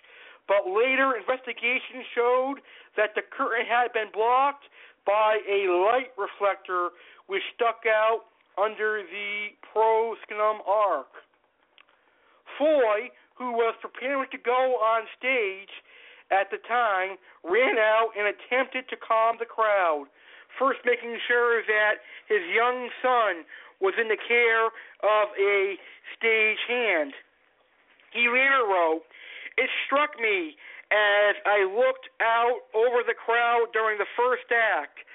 but 0.48 0.66
later 0.66 1.14
investigation 1.14 2.02
showed 2.16 2.58
that 2.96 3.14
the 3.14 3.22
curtain 3.22 3.66
had 3.70 3.94
been 3.94 4.10
blocked 4.14 4.66
by 5.06 5.40
a 5.46 5.70
light 5.88 6.12
reflector 6.18 6.90
which 7.28 7.44
stuck 7.56 7.84
out 7.88 8.28
under 8.58 9.04
the 9.04 9.54
proscenium 9.72 10.64
arc. 10.66 11.12
Foy, 12.58 13.14
who 13.36 13.54
was 13.54 13.76
preparing 13.80 14.28
to 14.32 14.40
go 14.40 14.82
on 14.82 15.06
stage 15.18 15.70
at 16.32 16.50
the 16.50 16.58
time, 16.68 17.22
ran 17.46 17.78
out 17.78 18.12
and 18.18 18.28
attempted 18.28 18.90
to 18.90 18.98
calm 18.98 19.38
the 19.38 19.46
crowd, 19.46 20.08
first 20.58 20.80
making 20.84 21.16
sure 21.28 21.62
that 21.64 22.02
his 22.28 22.42
young 22.50 22.90
son 23.00 23.46
was 23.80 23.94
in 24.02 24.10
the 24.10 24.18
care 24.18 24.74
of 25.06 25.30
a 25.38 25.78
stage 26.18 26.58
hand. 26.68 27.14
He 28.12 28.26
later 28.28 28.66
wrote, 28.66 29.06
It 29.58 29.70
struck 29.86 30.20
me 30.20 30.58
as 30.90 31.36
I 31.46 31.68
looked 31.68 32.10
out 32.24 32.66
over 32.74 33.04
the 33.06 33.14
crowd 33.14 33.70
during 33.72 34.00
the 34.00 34.10
first 34.18 34.50
act 34.50 35.06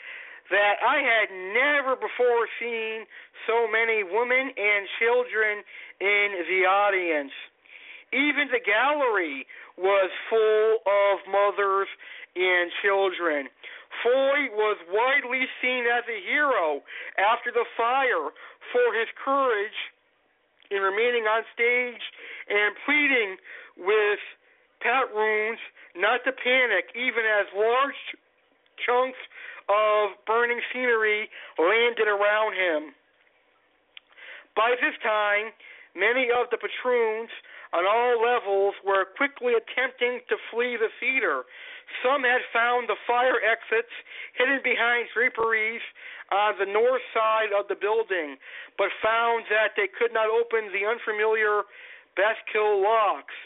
that 0.53 0.77
I 0.85 1.01
had 1.01 1.29
never 1.57 1.97
before 1.97 2.45
seen 2.61 3.09
so 3.49 3.65
many 3.67 4.05
women 4.05 4.53
and 4.53 4.83
children 5.01 5.65
in 5.99 6.29
the 6.45 6.69
audience. 6.69 7.33
Even 8.13 8.53
the 8.53 8.61
gallery 8.61 9.49
was 9.81 10.13
full 10.29 10.85
of 10.85 11.25
mothers 11.25 11.89
and 12.37 12.69
children. 12.85 13.49
Foy 14.05 14.53
was 14.53 14.77
widely 14.93 15.49
seen 15.65 15.89
as 15.89 16.05
a 16.05 16.21
hero 16.21 16.85
after 17.17 17.49
the 17.49 17.65
fire 17.77 18.29
for 18.73 18.89
his 18.93 19.09
courage 19.17 19.79
in 20.69 20.81
remaining 20.85 21.25
on 21.25 21.45
stage 21.57 22.05
and 22.49 22.77
pleading 22.85 23.37
with 23.81 24.21
patrons 24.85 25.61
not 25.97 26.21
to 26.25 26.33
panic, 26.33 26.93
even 26.93 27.25
as 27.25 27.49
large 27.57 28.01
chunks 28.85 29.21
of 29.73 30.13
burning 30.27 30.61
scenery 30.73 31.29
landed 31.59 32.09
around 32.09 32.53
him. 32.53 32.93
By 34.55 34.77
this 34.77 34.95
time, 35.01 35.57
many 35.97 36.29
of 36.29 36.53
the 36.53 36.61
patroons 36.61 37.33
on 37.73 37.89
all 37.89 38.21
levels 38.21 38.77
were 38.85 39.09
quickly 39.17 39.57
attempting 39.57 40.21
to 40.29 40.37
flee 40.53 40.77
the 40.77 40.93
theater. 41.01 41.49
Some 42.05 42.23
had 42.23 42.45
found 42.53 42.89
the 42.89 43.01
fire 43.09 43.41
exits 43.41 43.93
hidden 44.37 44.61
behind 44.63 45.09
draperies 45.13 45.81
on 46.33 46.57
the 46.61 46.69
north 46.69 47.05
side 47.13 47.53
of 47.53 47.69
the 47.69 47.77
building, 47.77 48.37
but 48.77 48.93
found 49.03 49.45
that 49.49 49.73
they 49.77 49.89
could 49.89 50.13
not 50.13 50.29
open 50.29 50.73
the 50.73 50.85
unfamiliar 50.85 51.65
bascule 52.17 52.85
locks. 52.85 53.37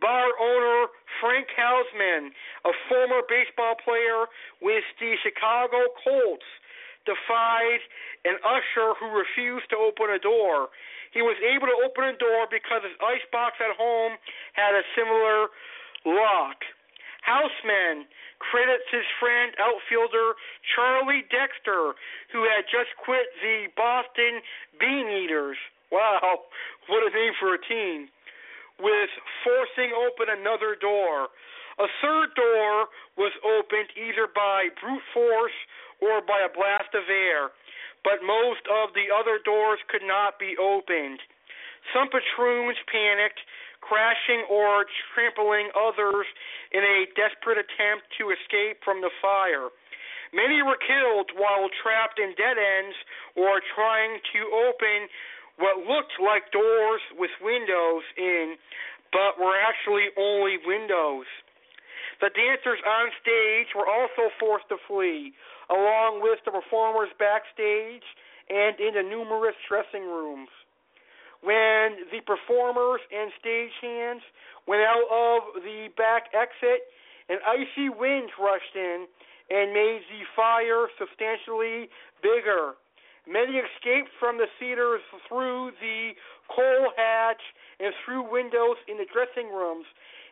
Bar 0.00 0.28
owner 0.40 0.88
Frank 1.20 1.48
Houseman, 1.56 2.32
a 2.64 2.72
former 2.88 3.22
baseball 3.28 3.76
player 3.80 4.26
with 4.60 4.84
the 5.00 5.14
Chicago 5.22 5.78
Colts, 6.02 6.46
defied 7.06 7.80
an 8.24 8.36
usher 8.42 8.96
who 8.98 9.12
refused 9.12 9.68
to 9.70 9.76
open 9.76 10.10
a 10.10 10.18
door. 10.18 10.68
He 11.12 11.22
was 11.22 11.38
able 11.40 11.68
to 11.70 11.78
open 11.84 12.04
a 12.04 12.16
door 12.16 12.48
because 12.50 12.82
his 12.82 12.96
icebox 12.98 13.60
at 13.60 13.76
home 13.76 14.18
had 14.52 14.74
a 14.74 14.82
similar 14.96 15.52
lock. 16.04 16.64
Houseman 17.22 18.04
credits 18.40 18.84
his 18.92 19.06
friend 19.20 19.54
outfielder 19.56 20.36
Charlie 20.74 21.24
Dexter, 21.30 21.96
who 22.32 22.44
had 22.44 22.68
just 22.68 22.92
quit 23.00 23.30
the 23.40 23.72
Boston 23.76 24.44
Bean 24.76 25.08
Eaters. 25.08 25.56
Wow, 25.92 26.50
what 26.88 27.06
a 27.06 27.10
name 27.14 27.32
for 27.38 27.54
a 27.54 27.60
team 27.62 28.10
with 28.80 29.10
forcing 29.42 29.94
open 29.94 30.30
another 30.30 30.74
door. 30.74 31.30
A 31.78 31.88
third 32.02 32.34
door 32.34 32.88
was 33.18 33.34
opened 33.42 33.90
either 33.98 34.30
by 34.30 34.70
brute 34.78 35.02
force 35.12 35.56
or 36.00 36.22
by 36.22 36.42
a 36.46 36.52
blast 36.52 36.94
of 36.94 37.06
air, 37.10 37.50
but 38.02 38.22
most 38.22 38.62
of 38.70 38.94
the 38.94 39.10
other 39.10 39.42
doors 39.42 39.78
could 39.90 40.06
not 40.06 40.38
be 40.38 40.54
opened. 40.58 41.18
Some 41.92 42.08
patroons 42.08 42.78
panicked, 42.86 43.40
crashing 43.80 44.46
or 44.48 44.86
trampling 45.12 45.68
others 45.76 46.26
in 46.72 46.80
a 46.80 47.06
desperate 47.12 47.58
attempt 47.58 48.08
to 48.16 48.32
escape 48.32 48.80
from 48.82 49.02
the 49.02 49.12
fire. 49.20 49.68
Many 50.32 50.62
were 50.62 50.80
killed 50.80 51.30
while 51.36 51.70
trapped 51.70 52.18
in 52.18 52.34
dead 52.34 52.58
ends 52.58 52.96
or 53.36 53.60
trying 53.74 54.18
to 54.34 54.40
open 54.66 55.06
what 55.58 55.86
looked 55.86 56.18
like 56.18 56.50
doors 56.50 57.00
with 57.18 57.30
windows 57.40 58.02
in, 58.18 58.56
but 59.12 59.38
were 59.38 59.54
actually 59.54 60.10
only 60.18 60.58
windows. 60.66 61.26
The 62.20 62.30
dancers 62.30 62.78
on 62.86 63.10
stage 63.22 63.74
were 63.74 63.86
also 63.86 64.30
forced 64.38 64.68
to 64.70 64.78
flee, 64.86 65.34
along 65.70 66.22
with 66.22 66.38
the 66.44 66.50
performers 66.50 67.10
backstage 67.18 68.06
and 68.50 68.78
in 68.78 68.94
the 68.94 69.02
numerous 69.02 69.56
dressing 69.68 70.06
rooms. 70.06 70.48
When 71.42 72.08
the 72.10 72.20
performers 72.24 73.00
and 73.12 73.30
stagehands 73.38 74.24
went 74.66 74.82
out 74.82 75.04
of 75.10 75.62
the 75.62 75.88
back 75.96 76.32
exit, 76.32 76.88
an 77.28 77.38
icy 77.44 77.88
wind 77.88 78.30
rushed 78.40 78.74
in 78.74 79.06
and 79.50 79.72
made 79.72 80.00
the 80.08 80.24
fire 80.34 80.88
substantially 80.98 81.88
bigger. 82.22 82.74
Many 83.26 83.56
escaped 83.56 84.10
from 84.20 84.36
the 84.36 84.46
theaters 84.58 85.00
through 85.28 85.72
the 85.80 86.12
coal 86.48 86.92
hatch 86.96 87.40
and 87.80 87.94
through 88.04 88.30
windows 88.30 88.76
in 88.86 88.98
the 88.98 89.06
dressing 89.08 89.48
rooms, 89.48 89.86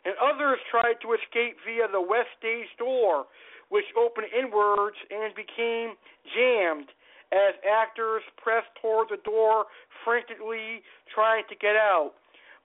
and 0.04 0.14
others 0.20 0.58
tried 0.70 1.00
to 1.00 1.14
escape 1.14 1.56
via 1.64 1.88
the 1.88 2.00
west 2.00 2.28
stage 2.38 2.68
door, 2.76 3.26
which 3.70 3.86
opened 3.96 4.28
inwards 4.36 4.96
and 5.10 5.34
became 5.34 5.96
jammed 6.36 6.92
as 7.32 7.56
actors 7.64 8.22
pressed 8.36 8.68
toward 8.82 9.08
the 9.08 9.16
door, 9.24 9.64
frantically 10.04 10.84
trying 11.14 11.44
to 11.48 11.56
get 11.56 11.76
out. 11.76 12.12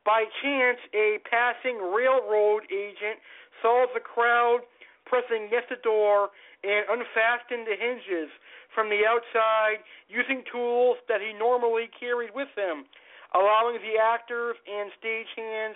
By 0.03 0.25
chance, 0.43 0.79
a 0.93 1.19
passing 1.29 1.79
railroad 1.79 2.67
agent 2.67 3.23
saw 3.61 3.85
the 3.93 4.03
crowd 4.03 4.59
pressing 5.05 5.47
against 5.47 5.69
the 5.69 5.79
door 5.83 6.29
and 6.63 6.83
unfastened 6.89 7.63
the 7.63 7.79
hinges 7.79 8.29
from 8.77 8.93
the 8.93 9.01
outside 9.09 9.81
using 10.05 10.45
tools 10.53 11.01
that 11.09 11.17
he 11.17 11.33
normally 11.33 11.89
carried 11.97 12.29
with 12.37 12.53
him, 12.53 12.85
allowing 13.33 13.81
the 13.81 13.97
actors 13.97 14.53
and 14.69 14.93
stagehands 15.01 15.73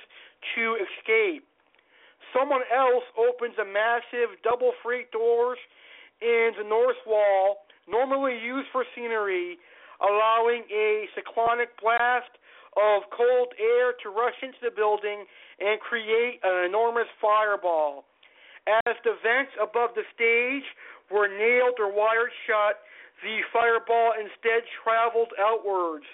to 0.53 0.77
escape. 0.77 1.41
Someone 2.29 2.61
else 2.69 3.01
opens 3.17 3.57
a 3.57 3.65
massive 3.65 4.37
double 4.45 4.77
freight 4.85 5.09
doors 5.09 5.57
in 6.21 6.53
the 6.61 6.63
north 6.63 7.01
wall, 7.09 7.65
normally 7.89 8.37
used 8.37 8.69
for 8.69 8.85
scenery, 8.93 9.57
allowing 9.97 10.61
a 10.69 11.09
cyclonic 11.17 11.73
blast 11.81 12.29
of 12.77 13.01
cold 13.09 13.49
air 13.57 13.97
to 14.05 14.13
rush 14.13 14.37
into 14.45 14.61
the 14.61 14.69
building 14.69 15.25
and 15.57 15.81
create 15.81 16.37
an 16.45 16.69
enormous 16.69 17.09
fireball. 17.17 18.05
As 18.85 18.93
the 19.01 19.17
vents 19.25 19.57
above 19.57 19.97
the 19.97 20.05
stage 20.13 20.69
were 21.09 21.27
nailed 21.27 21.81
or 21.81 21.89
wired 21.89 22.29
shut, 22.45 22.77
the 23.23 23.41
fireball 23.53 24.13
instead 24.17 24.65
traveled 24.83 25.33
outwards, 25.37 26.05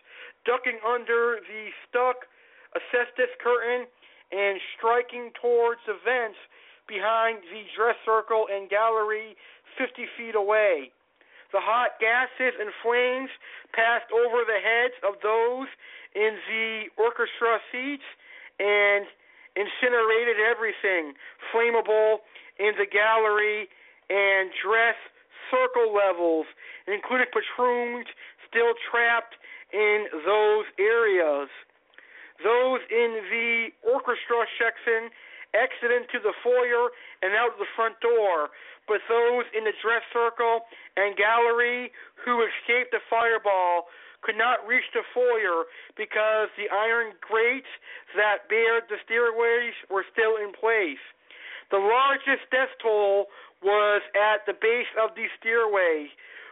ducking 0.45 0.79
under 0.85 1.39
the 1.43 1.71
stuck 1.87 2.27
asbestos 2.75 3.31
curtain 3.39 3.87
and 4.31 4.59
striking 4.75 5.31
towards 5.39 5.79
the 5.87 5.95
vents 6.03 6.37
behind 6.87 7.39
the 7.51 7.63
dress 7.75 7.95
circle 8.03 8.47
and 8.51 8.69
gallery 8.69 9.35
50 9.77 10.07
feet 10.17 10.35
away. 10.35 10.91
The 11.51 11.63
hot 11.63 11.95
gases 11.99 12.59
and 12.59 12.71
flames 12.83 13.31
passed 13.71 14.11
over 14.11 14.43
the 14.43 14.59
heads 14.59 14.95
of 15.07 15.15
those 15.23 15.71
in 16.15 16.35
the 16.47 16.91
orchestra 16.99 17.59
seats 17.71 18.03
and 18.59 19.07
incinerated 19.55 20.43
everything 20.43 21.15
flammable 21.53 22.27
in 22.59 22.75
the 22.75 22.85
gallery 22.85 23.69
and 24.09 24.51
dress 24.59 24.99
circle 25.49 25.93
levels, 25.93 26.45
including 26.87 27.27
patroons 27.33 28.07
still 28.47 28.73
trapped 28.89 29.35
in 29.73 30.07
those 30.25 30.65
areas. 30.79 31.49
Those 32.43 32.81
in 32.91 33.23
the 33.29 33.73
orchestra 33.81 34.45
section 34.61 35.09
exit 35.57 35.89
into 35.89 36.21
the 36.21 36.33
foyer 36.43 36.93
and 37.23 37.33
out 37.33 37.57
the 37.57 37.69
front 37.75 37.99
door, 37.99 38.53
but 38.87 39.01
those 39.09 39.45
in 39.57 39.65
the 39.65 39.73
dress 39.81 40.05
circle 40.13 40.69
and 40.95 41.17
gallery 41.17 41.91
who 42.15 42.45
escaped 42.45 42.91
the 42.91 43.03
fireball 43.09 43.89
could 44.21 44.37
not 44.37 44.65
reach 44.65 44.85
the 44.93 45.03
foyer 45.13 45.65
because 45.95 46.49
the 46.57 46.69
iron 46.73 47.13
grates 47.21 47.69
that 48.15 48.49
bared 48.49 48.83
the 48.89 48.97
stairways 49.05 49.73
were 49.89 50.05
still 50.11 50.37
in 50.37 50.51
place. 50.53 51.01
The 51.69 51.77
largest 51.77 52.47
death 52.49 52.71
toll 52.81 53.27
was 53.63 54.01
at 54.13 54.45
the 54.45 54.53
base 54.53 54.89
of 55.01 55.15
the 55.15 55.25
stairway, 55.39 56.07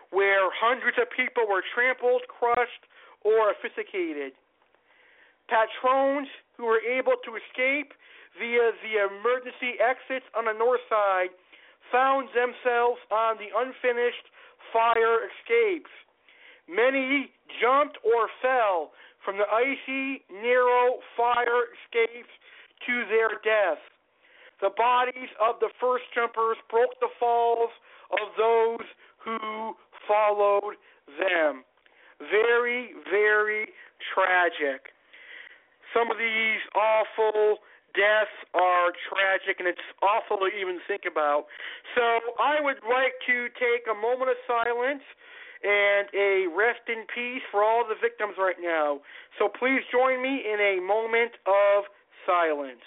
where 0.09 0.49
hundreds 0.53 0.97
of 0.97 1.09
people 1.11 1.43
were 1.47 1.63
trampled, 1.73 2.23
crushed, 2.27 2.85
or 3.23 3.51
asphyxiated. 3.51 4.33
Patrons 5.47 6.27
who 6.57 6.65
were 6.65 6.81
able 6.81 7.17
to 7.25 7.37
escape 7.37 7.93
via 8.39 8.71
the 8.81 9.05
emergency 9.05 9.77
exits 9.77 10.25
on 10.35 10.45
the 10.45 10.57
north 10.57 10.81
side 10.89 11.29
found 11.91 12.29
themselves 12.33 12.99
on 13.11 13.37
the 13.37 13.53
unfinished 13.53 14.25
fire 14.73 15.29
escapes. 15.29 15.91
Many 16.67 17.29
jumped 17.61 17.97
or 18.01 18.27
fell 18.41 18.91
from 19.23 19.37
the 19.37 19.45
icy, 19.49 20.25
narrow 20.29 20.99
fire 21.15 21.69
escapes 21.73 22.33
to 22.85 23.05
their 23.09 23.37
death. 23.45 23.81
The 24.61 24.71
bodies 24.75 25.29
of 25.41 25.59
the 25.59 25.69
first 25.79 26.05
jumpers 26.13 26.57
broke 26.69 26.99
the 26.99 27.11
falls 27.19 27.71
of 28.11 28.27
those 28.37 28.87
who 29.23 29.75
followed 30.07 30.75
them. 31.19 31.63
Very, 32.19 32.95
very 33.09 33.67
tragic. 34.13 34.93
Some 35.93 36.11
of 36.11 36.17
these 36.17 36.61
awful 36.75 37.59
deaths 37.95 38.35
are 38.53 38.91
tragic 39.07 39.59
and 39.59 39.67
it's 39.67 39.83
awful 40.03 40.37
to 40.43 40.49
even 40.51 40.79
think 40.87 41.03
about. 41.09 41.47
So 41.95 42.03
I 42.39 42.59
would 42.59 42.83
like 42.83 43.15
to 43.27 43.47
take 43.55 43.87
a 43.87 43.95
moment 43.95 44.29
of 44.31 44.39
silence 44.47 45.03
and 45.63 46.07
a 46.13 46.47
rest 46.51 46.83
in 46.87 47.07
peace 47.09 47.41
for 47.49 47.63
all 47.63 47.87
the 47.87 47.95
victims 47.99 48.35
right 48.37 48.59
now. 48.59 48.99
So 49.39 49.47
please 49.47 49.81
join 49.91 50.21
me 50.21 50.43
in 50.43 50.59
a 50.59 50.83
moment 50.83 51.39
of 51.47 51.87
silence. 52.27 52.83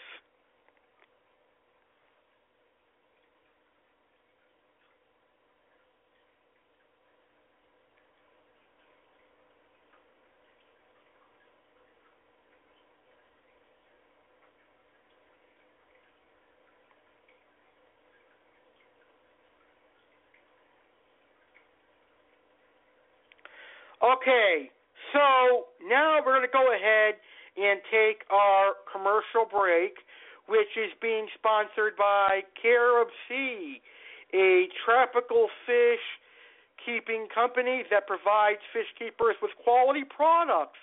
Okay, 24.08 24.70
so 25.12 25.68
now 25.84 26.16
we're 26.24 26.40
going 26.40 26.48
to 26.48 26.48
go 26.48 26.72
ahead 26.72 27.20
and 27.60 27.76
take 27.92 28.24
our 28.32 28.72
commercial 28.88 29.44
break, 29.44 30.00
which 30.48 30.72
is 30.80 30.88
being 31.02 31.28
sponsored 31.36 31.92
by 31.98 32.40
Carib 32.56 33.08
Sea, 33.28 33.82
a 34.32 34.64
tropical 34.86 35.48
fish 35.68 36.00
keeping 36.86 37.28
company 37.28 37.84
that 37.90 38.06
provides 38.06 38.64
fish 38.72 38.88
keepers 38.98 39.36
with 39.42 39.52
quality 39.62 40.08
products 40.08 40.80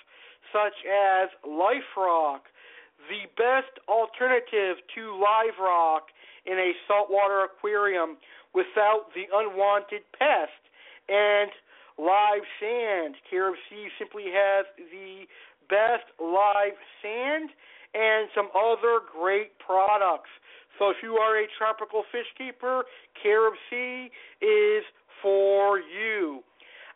such 0.53 0.77
as 0.85 1.33
Life 1.41 1.97
Rock, 1.97 2.45
the 3.09 3.25
best 3.41 3.73
alternative 3.89 4.77
to 4.93 5.17
live 5.17 5.57
rock 5.57 6.13
in 6.45 6.61
a 6.61 6.77
saltwater 6.85 7.49
aquarium 7.49 8.17
without 8.53 9.09
the 9.17 9.25
unwanted 9.33 10.05
pest, 10.13 10.61
and 11.09 11.49
live 11.97 12.43
sand. 12.59 13.15
Sea 13.29 13.87
simply 13.97 14.25
has 14.33 14.65
the 14.77 15.25
best 15.69 16.05
live 16.19 16.77
sand 17.01 17.49
and 17.93 18.29
some 18.35 18.49
other 18.53 18.99
great 19.07 19.57
products. 19.59 20.29
So 20.77 20.89
if 20.89 20.97
you 21.01 21.15
are 21.15 21.39
a 21.39 21.47
tropical 21.57 22.03
fish 22.11 22.27
keeper, 22.37 22.83
Sea 23.23 24.11
is 24.41 24.83
for 25.21 25.79
you. 25.79 26.43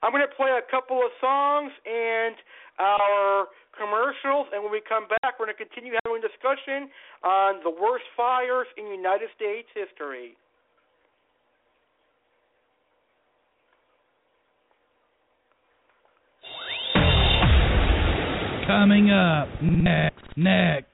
I'm 0.04 0.12
going 0.12 0.24
to 0.24 0.36
play 0.36 0.52
a 0.52 0.64
couple 0.70 1.00
of 1.00 1.12
songs 1.20 1.72
and 1.88 2.36
our 2.80 3.48
commercials, 3.76 4.48
and 4.52 4.64
when 4.64 4.72
we 4.72 4.82
come 4.84 5.08
back, 5.08 5.40
we're 5.40 5.48
going 5.48 5.56
to 5.56 5.64
continue 5.64 5.96
having 6.04 6.20
a 6.20 6.28
discussion 6.28 6.92
on 7.24 7.64
the 7.64 7.72
worst 7.72 8.08
fires 8.16 8.68
in 8.76 8.88
United 8.88 9.28
States 9.36 9.68
history. 9.76 10.36
Coming 18.70 19.10
up 19.10 19.50
next, 19.64 20.22
next. 20.38 20.94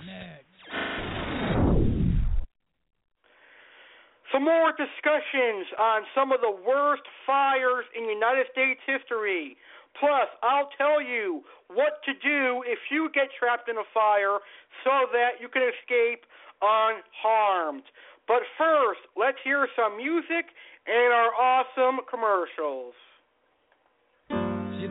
Some 4.31 4.45
more 4.45 4.71
discussions 4.71 5.67
on 5.77 6.03
some 6.15 6.31
of 6.31 6.39
the 6.39 6.55
worst 6.65 7.03
fires 7.27 7.83
in 7.91 8.07
United 8.07 8.47
States 8.53 8.79
history. 8.87 9.57
Plus, 9.99 10.31
I'll 10.41 10.69
tell 10.77 11.03
you 11.03 11.43
what 11.67 11.99
to 12.05 12.13
do 12.13 12.63
if 12.65 12.79
you 12.89 13.09
get 13.13 13.27
trapped 13.37 13.67
in 13.67 13.75
a 13.75 13.83
fire 13.93 14.39
so 14.85 15.11
that 15.11 15.41
you 15.41 15.49
can 15.49 15.63
escape 15.67 16.23
unharmed. 16.61 17.83
But 18.25 18.47
first, 18.57 19.01
let's 19.17 19.39
hear 19.43 19.67
some 19.75 19.97
music 19.97 20.47
and 20.87 21.11
our 21.11 21.35
awesome 21.35 21.99
commercials. 22.09 22.95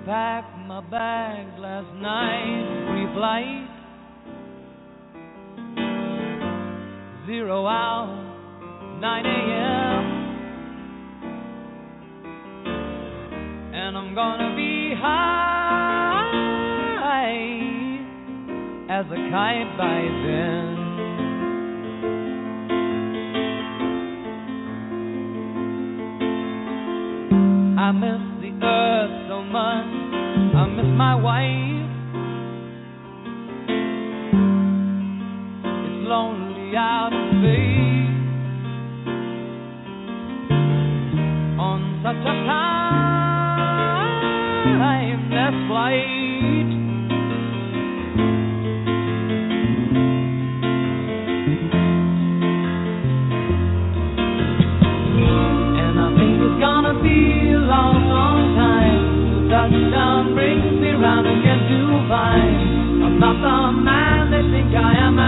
Packed 0.07 0.59
my 0.67 0.81
bags 0.83 1.59
last 1.59 1.95
night, 1.95 2.67
pre-flight. 2.91 3.69
Zero 7.27 7.67
hour, 7.67 8.07
9 9.01 9.27
a.m. 9.27 10.05
And 13.75 13.97
I'm 13.97 14.15
gonna 14.15 14.55
be 14.55 14.95
high 14.95 15.45
as 18.91 19.07
a 19.07 19.17
kite 19.31 19.77
by 19.79 20.03
then. 20.27 20.75
I 27.79 27.91
miss 27.93 28.34
earth 28.65 29.29
so 29.29 29.43
much. 29.43 29.87
I 30.55 30.67
miss 30.77 30.87
my 30.97 31.15
wife. 31.15 31.91
It's 35.85 36.09
lonely 36.09 36.77
out 36.77 37.13
in 37.13 37.25
space 37.41 37.95
on 41.61 41.79
such 42.03 42.25
a 42.25 42.35
timeless 44.81 45.57
flight. 45.69 46.84
Touchdown 59.71 60.35
brings 60.35 60.63
me 60.81 60.91
round 60.91 61.27
again 61.27 61.61
to 61.73 62.09
find 62.09 63.05
I'm 63.05 63.19
not 63.19 63.37
the 63.41 63.73
man 63.81 64.31
they 64.31 64.43
think 64.53 64.77
I 64.77 64.93
am 65.09 65.19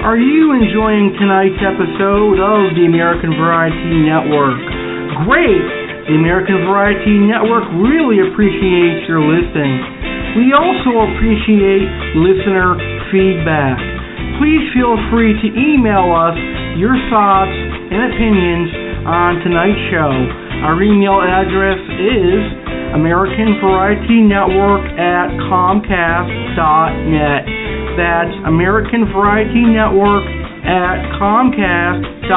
Are 0.00 0.16
you 0.16 0.56
enjoying 0.56 1.12
tonight's 1.20 1.60
episode 1.60 2.40
of 2.40 2.72
the 2.72 2.88
American 2.88 3.36
Variety 3.36 4.00
Network? 4.00 4.56
Great! 5.28 5.60
The 6.08 6.16
American 6.16 6.64
Variety 6.64 7.20
Network 7.20 7.68
really 7.84 8.24
appreciates 8.24 9.04
your 9.04 9.20
listening. 9.20 9.76
We 10.40 10.56
also 10.56 11.04
appreciate 11.04 11.84
listener 12.16 12.80
feedback. 13.12 13.76
Please 14.40 14.64
feel 14.72 14.96
free 15.12 15.36
to 15.36 15.48
email 15.52 16.16
us 16.16 16.40
your 16.80 16.96
thoughts 17.12 17.52
and 17.52 18.00
opinions 18.08 19.04
on 19.04 19.44
tonight's 19.44 19.84
show. 19.92 20.08
Our 20.64 20.80
email 20.80 21.20
address 21.20 21.76
is 21.76 22.40
American 22.96 23.60
Variety 23.60 24.24
Network 24.24 24.80
at 24.96 25.28
Comcast.net. 25.44 27.69
That's 28.00 28.32
American 28.48 29.12
Variety 29.12 29.60
Network 29.60 30.24
at 30.64 31.20
Comcast.net. 31.20 32.32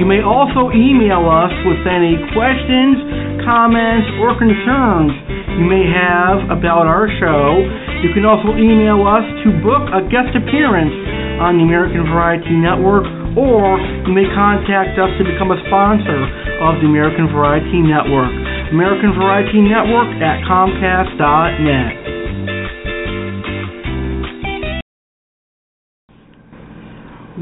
You 0.00 0.08
may 0.08 0.24
also 0.24 0.72
email 0.72 1.28
us 1.28 1.52
with 1.68 1.84
any 1.84 2.16
questions, 2.32 3.44
comments, 3.44 4.08
or 4.16 4.32
concerns 4.40 5.12
you 5.60 5.68
may 5.68 5.84
have 5.92 6.56
about 6.56 6.88
our 6.88 7.04
show. 7.20 7.60
You 8.00 8.16
can 8.16 8.24
also 8.24 8.56
email 8.56 9.04
us 9.04 9.28
to 9.44 9.60
book 9.60 9.92
a 9.92 10.00
guest 10.08 10.32
appearance 10.32 10.96
on 11.44 11.60
the 11.60 11.68
American 11.68 12.08
Variety 12.08 12.56
Network, 12.56 13.04
or 13.36 13.76
you 14.08 14.12
may 14.16 14.24
contact 14.32 14.96
us 14.96 15.12
to 15.20 15.22
become 15.28 15.52
a 15.52 15.60
sponsor 15.68 16.20
of 16.64 16.80
the 16.80 16.88
American 16.88 17.28
Variety 17.28 17.84
Network. 17.84 18.32
American 18.72 19.12
Variety 19.12 19.60
Network 19.60 20.16
at 20.24 20.40
Comcast.net. 20.48 22.11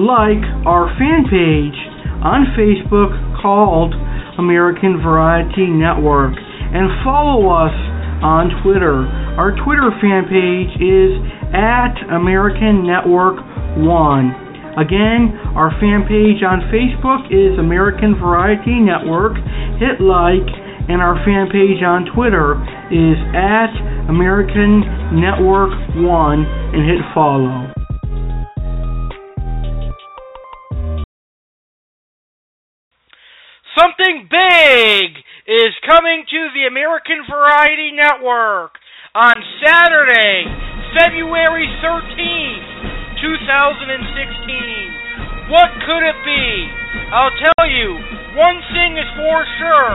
like 0.00 0.40
our 0.64 0.88
fan 0.96 1.28
page 1.28 1.76
on 2.24 2.48
Facebook 2.56 3.12
called 3.40 3.92
American 4.38 5.00
Variety 5.04 5.68
Network 5.68 6.32
and 6.36 6.88
follow 7.04 7.48
us 7.52 7.74
on 8.24 8.48
Twitter. 8.62 9.04
Our 9.36 9.52
Twitter 9.64 9.92
fan 10.00 10.28
page 10.28 10.72
is 10.80 11.12
at 11.52 11.96
American 12.12 12.86
Network 12.86 13.40
1. 13.80 14.76
Again, 14.78 15.36
our 15.56 15.72
fan 15.80 16.06
page 16.06 16.40
on 16.46 16.64
Facebook 16.72 17.26
is 17.28 17.58
American 17.58 18.14
Variety 18.16 18.78
Network. 18.80 19.36
Hit 19.82 20.00
like, 20.00 20.46
and 20.88 21.02
our 21.02 21.16
fan 21.24 21.48
page 21.50 21.82
on 21.82 22.06
Twitter 22.14 22.56
is 22.88 23.18
at 23.34 23.72
American 24.08 24.80
Network 25.18 25.72
1 25.96 26.46
and 26.72 26.82
hit 26.88 27.02
follow. 27.12 27.79
Something 33.78 34.26
big 34.26 35.14
is 35.46 35.70
coming 35.86 36.26
to 36.26 36.40
the 36.58 36.66
American 36.66 37.22
Variety 37.22 37.94
Network 37.94 38.74
on 39.14 39.38
Saturday, 39.62 40.42
February 40.98 41.70
13th, 41.78 43.22
2016. 43.22 45.54
What 45.54 45.70
could 45.86 46.02
it 46.02 46.18
be? 46.26 46.66
I'll 47.14 47.30
tell 47.30 47.70
you, 47.70 47.94
one 48.34 48.58
thing 48.74 48.98
is 48.98 49.06
for 49.14 49.46
sure. 49.62 49.94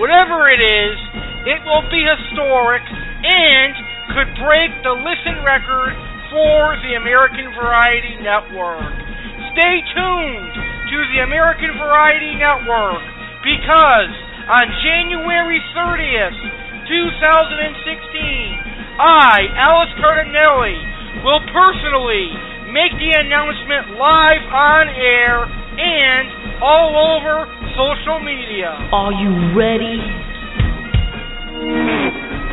Whatever 0.00 0.48
it 0.48 0.64
is, 0.64 0.96
it 1.44 1.60
will 1.68 1.84
be 1.92 2.00
historic 2.00 2.88
and 2.88 3.76
could 4.16 4.32
break 4.40 4.72
the 4.80 4.96
listen 4.96 5.44
record 5.44 5.92
for 6.32 6.72
the 6.88 6.96
American 6.96 7.52
Variety 7.52 8.16
Network. 8.24 8.96
Stay 9.52 9.84
tuned 9.92 10.69
to 10.90 10.98
the 11.14 11.22
American 11.22 11.70
Variety 11.78 12.34
Network 12.34 12.98
because 13.46 14.10
on 14.50 14.66
January 14.82 15.62
30th, 15.70 16.34
2016, 16.90 18.98
I, 18.98 19.54
Alex 19.54 19.94
Cardinelli, 20.02 21.22
will 21.22 21.46
personally 21.54 22.34
make 22.74 22.90
the 22.98 23.22
announcement 23.22 24.02
live 24.02 24.42
on 24.50 24.90
air 24.90 25.46
and 25.78 26.58
all 26.58 26.98
over 26.98 27.46
social 27.78 28.18
media. 28.18 28.74
Are 28.90 29.14
you 29.14 29.30
ready? 29.54 29.94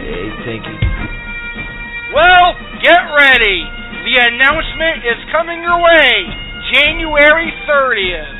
Hey, 0.05 0.29
thank 0.45 0.61
you. 0.61 0.77
Well, 2.13 2.53
get 2.85 3.01
ready. 3.17 3.65
The 4.05 4.29
announcement 4.29 5.09
is 5.09 5.17
coming 5.33 5.65
your 5.65 5.81
way 5.81 6.45
January 6.73 7.53
30th. 7.63 8.33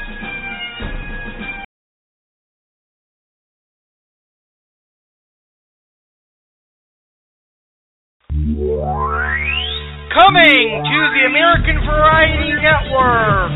Coming 10.11 10.65
to 10.83 10.99
the 11.15 11.23
American 11.29 11.79
Variety 11.87 12.51
Network 12.59 13.51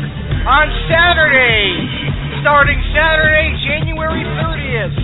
on 0.48 0.66
Saturday, 0.88 1.76
starting 2.40 2.80
Saturday, 2.96 3.52
January 3.68 4.24
30th, 4.24 4.96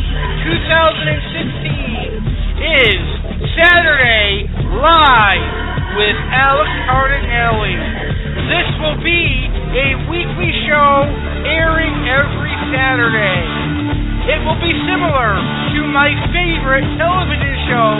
2016, 0.49 2.25
is 2.64 3.05
Saturday 3.53 4.49
Live 4.81 5.69
with 5.99 6.14
Alex 6.30 6.70
Cardinelli. 6.86 7.74
This 8.46 8.70
will 8.78 9.03
be 9.03 9.51
a 9.51 9.99
weekly 10.07 10.55
show 10.70 11.11
airing 11.42 11.90
every 12.07 12.55
Saturday. 12.70 13.42
It 14.30 14.38
will 14.46 14.62
be 14.62 14.70
similar 14.86 15.34
to 15.74 15.78
my 15.90 16.14
favorite 16.30 16.86
television 17.03 17.55
show, 17.66 17.90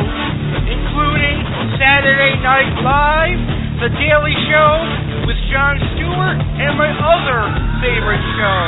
including 0.71 1.43
Saturday 1.83 2.39
Night 2.39 2.71
Live, 2.87 3.41
The 3.83 3.91
Daily 3.99 4.37
Show 4.47 4.73
with 5.27 5.39
Jon 5.51 5.83
Stewart, 5.99 6.39
and 6.39 6.79
my 6.79 6.95
other 7.03 7.51
favorite 7.83 8.23
show. 8.39 8.63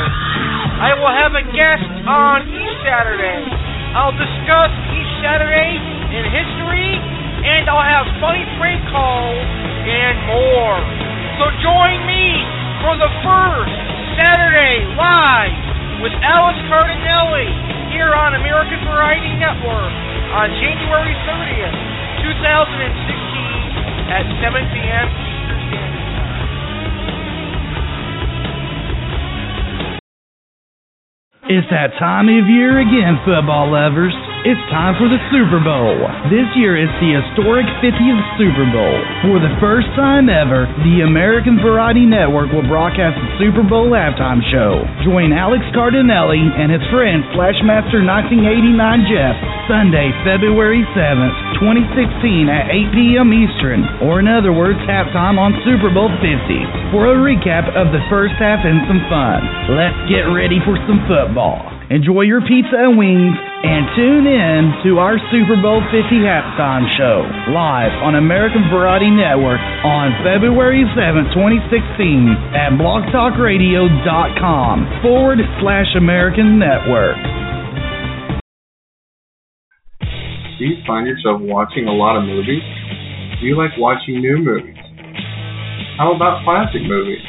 I 0.83 0.91
will 0.99 1.15
have 1.15 1.39
a 1.39 1.45
guest 1.55 1.87
on 2.03 2.51
each 2.51 2.75
Saturday. 2.83 3.47
I'll 3.95 4.11
discuss 4.11 4.75
each 4.91 5.11
Saturday 5.23 5.79
in 6.19 6.23
history, 6.27 6.99
and 7.41 7.65
I'll 7.65 7.81
have 7.81 8.05
funny 8.21 8.45
prank 8.61 8.81
calls 8.93 9.41
and 9.85 10.15
more. 10.29 10.77
So 11.41 11.49
join 11.65 12.05
me 12.05 12.37
for 12.85 12.93
the 13.01 13.09
first 13.25 13.73
Saturday 14.17 14.85
Live 14.93 15.57
with 16.05 16.13
Alex 16.21 16.57
Cardinelli 16.69 17.49
here 17.93 18.13
on 18.13 18.37
American 18.37 18.77
Variety 18.85 19.33
Network 19.41 19.93
on 20.37 20.53
January 20.61 21.17
30th, 21.25 21.77
2016 22.29 24.13
at 24.13 24.23
7 24.41 24.61
p.m. 24.73 25.07
It's 31.51 31.67
that 31.67 31.97
time 31.99 32.29
of 32.29 32.47
year 32.47 32.79
again, 32.79 33.19
football 33.25 33.73
lovers. 33.73 34.15
It's 34.41 34.65
time 34.73 34.97
for 34.97 35.05
the 35.05 35.21
Super 35.29 35.61
Bowl. 35.61 36.01
This 36.33 36.49
year 36.57 36.73
it's 36.73 36.89
the 36.97 37.13
historic 37.13 37.69
50th 37.77 38.25
Super 38.41 38.65
Bowl. 38.73 38.97
For 39.21 39.37
the 39.37 39.53
first 39.61 39.85
time 39.93 40.33
ever, 40.33 40.65
the 40.81 41.05
American 41.05 41.61
Variety 41.61 42.09
Network 42.09 42.49
will 42.49 42.65
broadcast 42.65 43.21
the 43.21 43.29
Super 43.37 43.61
Bowl 43.61 43.93
halftime 43.93 44.41
show. 44.49 44.81
Join 45.05 45.29
Alex 45.29 45.61
Cardinelli 45.77 46.41
and 46.57 46.73
his 46.73 46.81
friend 46.89 47.21
Flashmaster 47.37 48.01
1989 48.01 49.13
Jeff 49.13 49.37
Sunday, 49.69 50.09
February 50.25 50.81
7th, 50.97 51.61
2016 51.61 52.49
at 52.49 52.65
8 52.65 52.97
p.m. 52.97 53.29
Eastern, 53.29 53.85
or 54.01 54.17
in 54.17 54.25
other 54.25 54.49
words, 54.49 54.81
halftime 54.89 55.37
on 55.37 55.53
Super 55.61 55.93
Bowl 55.93 56.09
50 56.17 56.25
for 56.89 57.13
a 57.13 57.15
recap 57.21 57.69
of 57.77 57.93
the 57.93 58.01
first 58.09 58.33
half 58.41 58.65
and 58.65 58.89
some 58.89 59.05
fun. 59.05 59.45
Let's 59.77 60.01
get 60.09 60.25
ready 60.33 60.57
for 60.65 60.81
some 60.89 61.05
football. 61.05 61.70
Enjoy 61.91 62.23
your 62.23 62.39
pizza 62.39 62.87
and 62.87 62.95
wings 62.95 63.35
and 63.35 63.83
tune 63.99 64.23
in 64.23 64.71
to 64.87 65.03
our 65.03 65.19
Super 65.27 65.59
Bowl 65.59 65.83
50 65.91 66.23
halftime 66.23 66.87
show 66.95 67.27
live 67.51 67.91
on 67.99 68.15
American 68.15 68.63
Variety 68.71 69.11
Network 69.11 69.59
on 69.83 70.15
February 70.23 70.87
7, 70.95 71.35
2016 71.35 72.55
at 72.55 72.79
blogtalkradio.com 72.79 75.03
forward 75.03 75.43
slash 75.59 75.91
American 75.99 76.55
Network. 76.55 77.19
Do 79.99 80.63
you 80.63 80.79
find 80.87 81.03
yourself 81.03 81.43
watching 81.43 81.91
a 81.91 81.93
lot 81.93 82.15
of 82.15 82.23
movies? 82.23 82.63
Do 83.43 83.51
you 83.51 83.59
like 83.59 83.75
watching 83.75 84.23
new 84.23 84.39
movies? 84.39 84.79
How 85.99 86.15
about 86.15 86.39
classic 86.47 86.87
movies? 86.87 87.19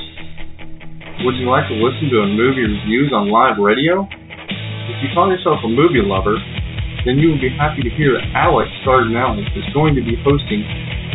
Would 1.26 1.34
you 1.34 1.50
like 1.50 1.66
to 1.66 1.74
listen 1.74 2.14
to 2.14 2.22
a 2.22 2.30
movie 2.30 2.62
reviews 2.62 3.10
on 3.10 3.26
live 3.26 3.58
radio? 3.58 4.06
If 4.90 4.98
you 5.02 5.08
call 5.14 5.30
yourself 5.30 5.62
a 5.62 5.70
movie 5.70 6.02
lover, 6.02 6.34
then 7.06 7.18
you 7.18 7.34
will 7.34 7.42
be 7.42 7.50
happy 7.54 7.82
to 7.82 7.90
hear 7.94 8.14
that 8.14 8.26
Alex 8.34 8.70
Cardinale 8.82 9.38
is 9.42 9.66
going 9.74 9.94
to 9.94 10.02
be 10.02 10.16
hosting 10.22 10.62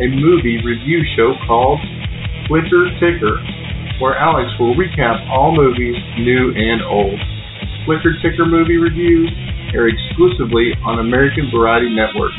a 0.04 0.08
movie 0.20 0.60
review 0.64 1.04
show 1.16 1.34
called 1.48 1.80
Flicker 2.48 2.88
Ticker, 3.00 3.40
where 4.00 4.16
Alex 4.16 4.52
will 4.60 4.76
recap 4.76 5.28
all 5.32 5.56
movies, 5.56 5.96
new 6.20 6.52
and 6.56 6.82
old. 6.88 7.20
Flicker 7.88 8.16
Ticker 8.24 8.46
movie 8.46 8.78
reviews 8.78 9.32
air 9.74 9.88
exclusively 9.88 10.72
on 10.84 11.00
American 11.00 11.50
Variety 11.52 11.90
Network 11.92 12.32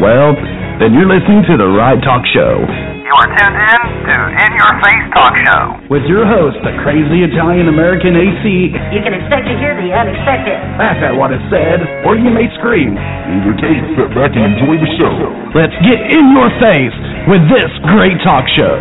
Well, 0.00 0.32
then 0.80 0.96
you're 0.96 1.08
listening 1.08 1.44
to 1.52 1.60
the 1.60 1.68
right 1.68 2.00
talk 2.00 2.24
show. 2.32 2.64
You 3.04 3.12
are 3.12 3.28
tuned 3.36 3.60
in 3.60 3.80
to 4.08 4.16
In 4.42 4.50
Your 4.56 4.72
Face 4.80 5.06
Talk 5.12 5.36
Show. 5.44 5.62
With 5.92 6.08
your 6.08 6.24
host, 6.24 6.56
the 6.64 6.72
crazy 6.80 7.20
Italian 7.22 7.68
American 7.68 8.16
AC. 8.16 8.72
You 8.90 9.04
can 9.04 9.12
expect 9.12 9.44
to 9.44 9.54
hear 9.60 9.76
the 9.76 9.92
unexpected. 9.92 10.56
Laugh 10.80 10.98
at 11.04 11.12
what 11.12 11.30
is 11.30 11.44
said, 11.52 11.84
or 12.08 12.16
you 12.16 12.32
may 12.32 12.48
scream. 12.56 12.96
In 12.96 13.44
your 13.44 13.54
case, 13.60 13.84
sit 14.00 14.08
back 14.16 14.32
and 14.32 14.56
enjoy 14.56 14.80
the 14.80 14.90
show. 14.96 15.14
Let's 15.52 15.76
get 15.84 16.00
in 16.00 16.32
your 16.32 16.48
face 16.56 16.96
with 17.28 17.44
this 17.52 17.70
great 17.92 18.16
talk 18.24 18.48
show. 18.56 18.80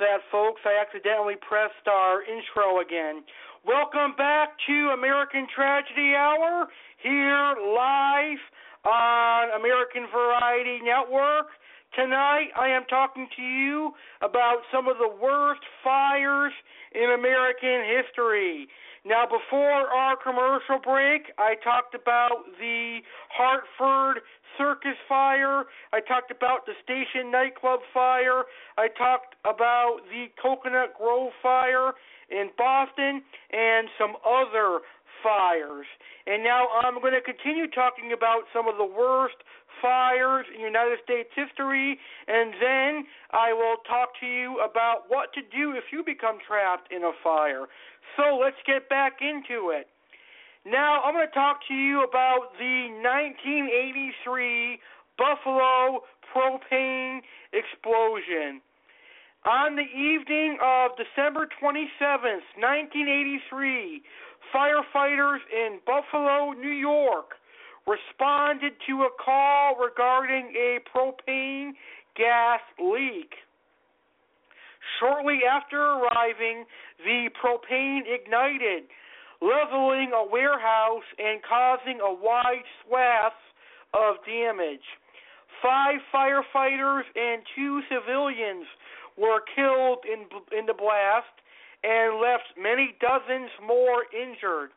That, 0.00 0.24
folks. 0.32 0.60
I 0.64 0.80
accidentally 0.80 1.36
pressed 1.36 1.86
our 1.86 2.24
intro 2.24 2.80
again. 2.80 3.22
Welcome 3.68 4.16
back 4.16 4.56
to 4.66 4.96
American 4.96 5.46
Tragedy 5.54 6.16
Hour, 6.16 6.68
here 7.04 7.52
live 7.60 8.40
on 8.88 9.60
American 9.60 10.08
Variety 10.08 10.80
Network. 10.80 11.52
Tonight, 11.92 12.48
I 12.56 12.68
am 12.68 12.88
talking 12.88 13.28
to 13.36 13.42
you 13.42 13.92
about 14.22 14.64
some 14.72 14.88
of 14.88 14.96
the 14.96 15.12
worst 15.20 15.60
fires 15.84 16.52
in 16.96 17.12
American 17.12 17.84
history. 17.84 18.68
Now, 19.04 19.24
before 19.28 19.92
our 19.92 20.16
commercial 20.16 20.80
break, 20.82 21.28
I 21.36 21.56
talked 21.62 21.94
about 21.94 22.48
the 22.58 23.00
Hartford 23.28 24.24
Circus 24.58 24.96
fire. 25.08 25.64
I 25.92 26.00
talked 26.00 26.30
about 26.30 26.66
the 26.66 26.72
Station 26.82 27.30
nightclub 27.30 27.80
fire. 27.92 28.44
I 28.78 28.88
talked 28.88 29.36
about 29.44 29.98
the 30.10 30.26
Cocoanut 30.42 30.96
Grove 30.98 31.32
fire 31.42 31.92
in 32.30 32.50
Boston 32.56 33.22
and 33.50 33.88
some 33.98 34.16
other 34.24 34.80
fires. 35.22 35.86
And 36.26 36.42
now 36.42 36.68
I'm 36.82 37.00
going 37.00 37.14
to 37.14 37.20
continue 37.20 37.68
talking 37.68 38.12
about 38.12 38.44
some 38.52 38.68
of 38.68 38.76
the 38.76 38.84
worst 38.84 39.36
fires 39.80 40.46
in 40.54 40.60
United 40.60 40.98
States 41.02 41.30
history, 41.34 41.98
and 42.28 42.52
then 42.60 43.04
I 43.32 43.52
will 43.52 43.76
talk 43.88 44.10
to 44.20 44.26
you 44.26 44.60
about 44.60 45.08
what 45.08 45.32
to 45.34 45.40
do 45.40 45.72
if 45.72 45.84
you 45.92 46.04
become 46.04 46.38
trapped 46.46 46.92
in 46.92 47.02
a 47.02 47.12
fire. 47.24 47.66
So 48.16 48.36
let's 48.36 48.60
get 48.66 48.88
back 48.88 49.20
into 49.20 49.70
it. 49.70 49.88
Now 50.66 51.00
I'm 51.02 51.14
going 51.14 51.26
to 51.26 51.34
talk 51.34 51.60
to 51.68 51.74
you 51.74 52.04
about 52.04 52.52
the 52.58 52.92
1983 53.00 54.78
Buffalo 55.16 56.04
propane 56.28 57.20
explosion. 57.52 58.60
On 59.46 59.74
the 59.74 59.88
evening 59.88 60.58
of 60.60 60.90
December 61.00 61.48
27th, 61.62 62.44
1983, 62.60 64.02
firefighters 64.54 65.40
in 65.50 65.80
Buffalo, 65.86 66.52
New 66.52 66.68
York, 66.68 67.40
responded 67.86 68.72
to 68.86 69.04
a 69.04 69.08
call 69.24 69.76
regarding 69.80 70.52
a 70.54 70.78
propane 70.94 71.72
gas 72.16 72.60
leak. 72.78 73.32
Shortly 74.98 75.40
after 75.50 75.80
arriving, 75.80 76.66
the 77.02 77.30
propane 77.42 78.02
ignited, 78.04 78.84
leveling 79.40 80.12
a 80.14 80.24
warehouse 80.30 81.08
and 81.18 81.40
causing 81.42 82.00
a 82.00 82.12
wide 82.12 82.66
swath 82.84 83.38
of 83.94 84.16
damage. 84.24 84.84
Five 85.62 86.00
firefighters 86.14 87.04
and 87.16 87.42
two 87.56 87.80
civilians 87.88 88.66
were 89.16 89.40
killed 89.54 90.04
in 90.04 90.24
in 90.56 90.66
the 90.66 90.74
blast 90.74 91.34
and 91.82 92.20
left 92.20 92.44
many 92.60 92.94
dozens 93.00 93.50
more 93.66 94.04
injured. 94.12 94.70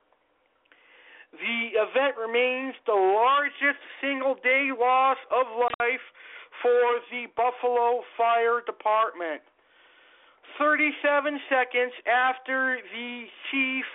The 1.33 1.79
event 1.81 2.15
remains 2.17 2.75
the 2.85 2.93
largest 2.93 3.81
single 3.99 4.35
day 4.43 4.69
loss 4.77 5.17
of 5.31 5.47
life 5.79 6.05
for 6.61 7.01
the 7.09 7.25
Buffalo 7.35 8.01
Fire 8.15 8.61
Department. 8.65 9.41
37 10.57 11.39
seconds 11.49 11.93
after 12.05 12.77
the 12.93 13.25
chief 13.51 13.85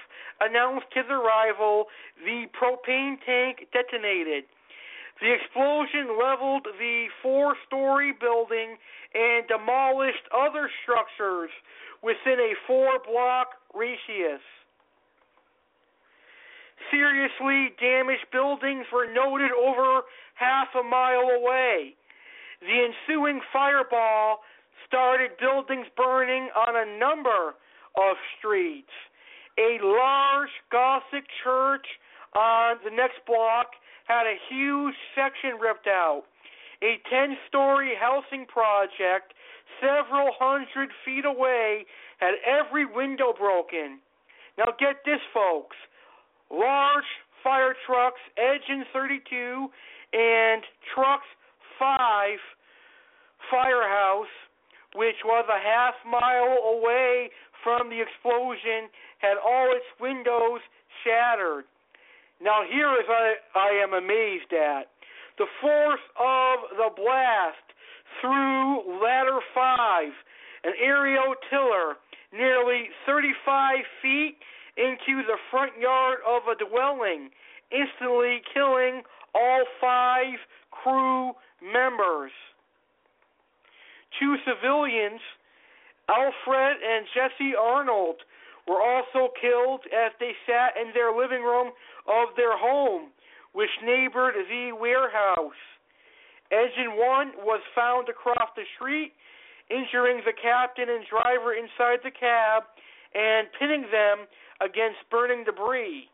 announced 0.40 0.86
his 0.92 1.06
arrival, 1.10 1.86
the 2.24 2.46
propane 2.54 3.16
tank 3.24 3.66
detonated. 3.72 4.44
The 5.20 5.34
explosion 5.34 6.16
leveled 6.18 6.66
the 6.78 7.06
four 7.22 7.56
story 7.66 8.12
building 8.20 8.76
and 9.14 9.46
demolished 9.48 10.22
other 10.30 10.70
structures 10.82 11.50
within 12.02 12.38
a 12.38 12.54
four 12.66 12.98
block 13.04 13.58
radius. 13.74 14.42
Seriously 16.90 17.74
damaged 17.80 18.30
buildings 18.30 18.86
were 18.92 19.12
noted 19.12 19.50
over 19.50 20.02
half 20.34 20.68
a 20.78 20.82
mile 20.82 21.28
away. 21.34 21.94
The 22.60 22.90
ensuing 22.90 23.40
fireball 23.52 24.40
started 24.86 25.30
buildings 25.40 25.86
burning 25.96 26.48
on 26.54 26.76
a 26.76 26.98
number 26.98 27.54
of 27.96 28.16
streets. 28.38 28.92
A 29.58 29.78
large 29.82 30.54
Gothic 30.70 31.24
church 31.42 31.86
on 32.34 32.76
the 32.84 32.90
next 32.90 33.18
block 33.26 33.72
had 34.06 34.26
a 34.26 34.36
huge 34.48 34.94
section 35.14 35.58
ripped 35.60 35.86
out. 35.86 36.24
a 36.82 37.00
10 37.10 37.36
story 37.48 37.92
housing 37.98 38.46
project 38.46 39.34
several 39.80 40.30
hundred 40.38 40.90
feet 41.04 41.24
away 41.24 41.84
had 42.18 42.34
every 42.46 42.86
window 42.86 43.34
broken. 43.36 43.98
Now, 44.56 44.72
get 44.78 45.02
this, 45.04 45.20
folks 45.34 45.76
large 46.50 47.08
fire 47.42 47.74
trucks, 47.86 48.20
Engine 48.36 48.84
32, 48.92 49.68
and 50.12 50.62
Trucks 50.94 51.26
5 51.78 52.38
Firehouse, 53.50 54.34
which 54.98 55.22
was 55.24 55.46
a 55.46 55.62
half 55.62 55.94
mile 56.02 56.58
away 56.74 57.30
from 57.62 57.88
the 57.88 58.02
explosion, 58.02 58.90
had 59.18 59.38
all 59.38 59.70
its 59.70 59.86
windows 60.02 60.58
shattered. 61.06 61.70
Now, 62.42 62.66
here 62.66 62.90
is 62.98 63.06
I, 63.06 63.34
I 63.54 63.70
am 63.78 63.94
amazed 63.94 64.50
at 64.50 64.90
the 65.38 65.46
force 65.62 66.02
of 66.18 66.74
the 66.74 66.90
blast 66.98 67.62
threw 68.20 68.98
ladder 68.98 69.38
5, 69.54 70.10
an 70.64 70.72
aerial 70.82 71.34
tiller, 71.48 71.94
nearly 72.32 72.90
35 73.06 73.78
feet 74.02 74.34
into 74.76 75.22
the 75.22 75.38
front 75.50 75.78
yard 75.78 76.18
of 76.26 76.42
a 76.50 76.58
dwelling, 76.58 77.30
instantly 77.70 78.42
killing 78.52 79.02
all 79.34 79.62
five 79.80 80.42
crew 80.70 81.32
members. 81.62 82.32
Two 84.18 84.36
civilians, 84.46 85.20
Alfred 86.08 86.76
and 86.80 87.06
Jesse 87.14 87.54
Arnold, 87.54 88.16
were 88.66 88.80
also 88.80 89.32
killed 89.40 89.80
as 89.92 90.12
they 90.20 90.32
sat 90.46 90.76
in 90.80 90.92
their 90.92 91.12
living 91.12 91.42
room 91.42 91.72
of 92.06 92.28
their 92.36 92.56
home, 92.56 93.10
which 93.52 93.70
neighbored 93.84 94.34
the 94.48 94.72
warehouse. 94.72 95.60
Engine 96.50 96.96
1 96.96 97.44
was 97.44 97.60
found 97.74 98.08
across 98.08 98.48
the 98.56 98.64
street, 98.76 99.12
injuring 99.70 100.20
the 100.24 100.32
captain 100.32 100.88
and 100.88 101.04
driver 101.08 101.52
inside 101.52 102.00
the 102.04 102.12
cab 102.12 102.64
and 103.14 103.48
pinning 103.58 103.84
them 103.92 104.24
against 104.60 104.98
burning 105.10 105.44
debris. 105.44 106.08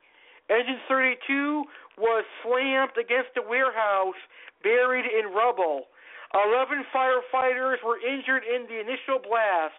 Engine 0.51 0.79
32 0.89 1.65
was 1.99 2.25
slammed 2.43 2.95
against 2.99 3.31
the 3.35 3.43
warehouse 3.43 4.19
buried 4.63 5.07
in 5.07 5.33
rubble. 5.33 5.87
Eleven 6.35 6.83
firefighters 6.91 7.79
were 7.87 8.03
injured 8.03 8.43
in 8.43 8.67
the 8.67 8.81
initial 8.83 9.23
blast, 9.23 9.79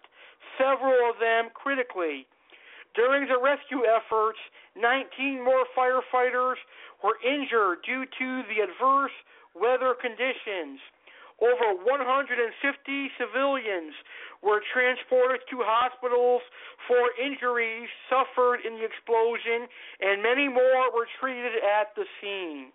several 0.57 0.95
of 1.11 1.19
them 1.19 1.51
critically. 1.53 2.25
During 2.95 3.27
the 3.27 3.35
rescue 3.37 3.83
efforts, 3.83 4.39
19 4.79 5.43
more 5.43 5.67
firefighters 5.75 6.55
were 7.03 7.19
injured 7.19 7.83
due 7.83 8.05
to 8.07 8.27
the 8.47 8.63
adverse 8.63 9.11
weather 9.53 9.99
conditions. 9.99 10.79
Over 11.43 11.75
150 11.83 13.11
civilians 13.19 13.93
were 14.41 14.63
transported 14.71 15.43
to 15.51 15.59
hospitals 15.59 16.41
for 16.87 17.11
injuries 17.19 17.91
suffered 18.07 18.63
in 18.63 18.79
the 18.79 18.87
explosion, 18.87 19.67
and 19.99 20.23
many 20.23 20.47
more 20.47 20.87
were 20.95 21.07
treated 21.19 21.59
at 21.59 21.91
the 21.99 22.07
scene. 22.21 22.71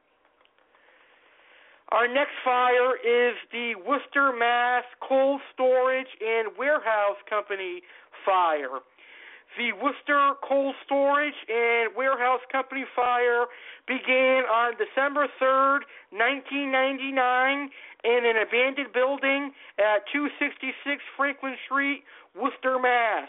Our 1.93 2.07
next 2.07 2.39
fire 2.45 2.95
is 3.03 3.35
the 3.51 3.75
Worcester, 3.75 4.31
Mass. 4.31 4.85
Cold 5.03 5.41
Storage 5.53 6.07
and 6.21 6.55
Warehouse 6.57 7.19
Company 7.29 7.83
fire. 8.25 8.79
The 9.59 9.73
Worcester 9.83 10.39
Cold 10.47 10.77
Storage 10.87 11.35
and 11.49 11.91
Warehouse 11.97 12.47
Company 12.53 12.85
fire 12.95 13.47
began 13.89 14.47
on 14.47 14.79
December 14.79 15.27
3rd, 15.43 15.83
1999, 16.15 17.71
in 18.05 18.21
an 18.23 18.37
abandoned 18.39 18.93
building 18.95 19.51
at 19.83 20.07
266 20.15 21.03
Franklin 21.17 21.57
Street, 21.67 22.05
Worcester, 22.39 22.79
Mass. 22.79 23.27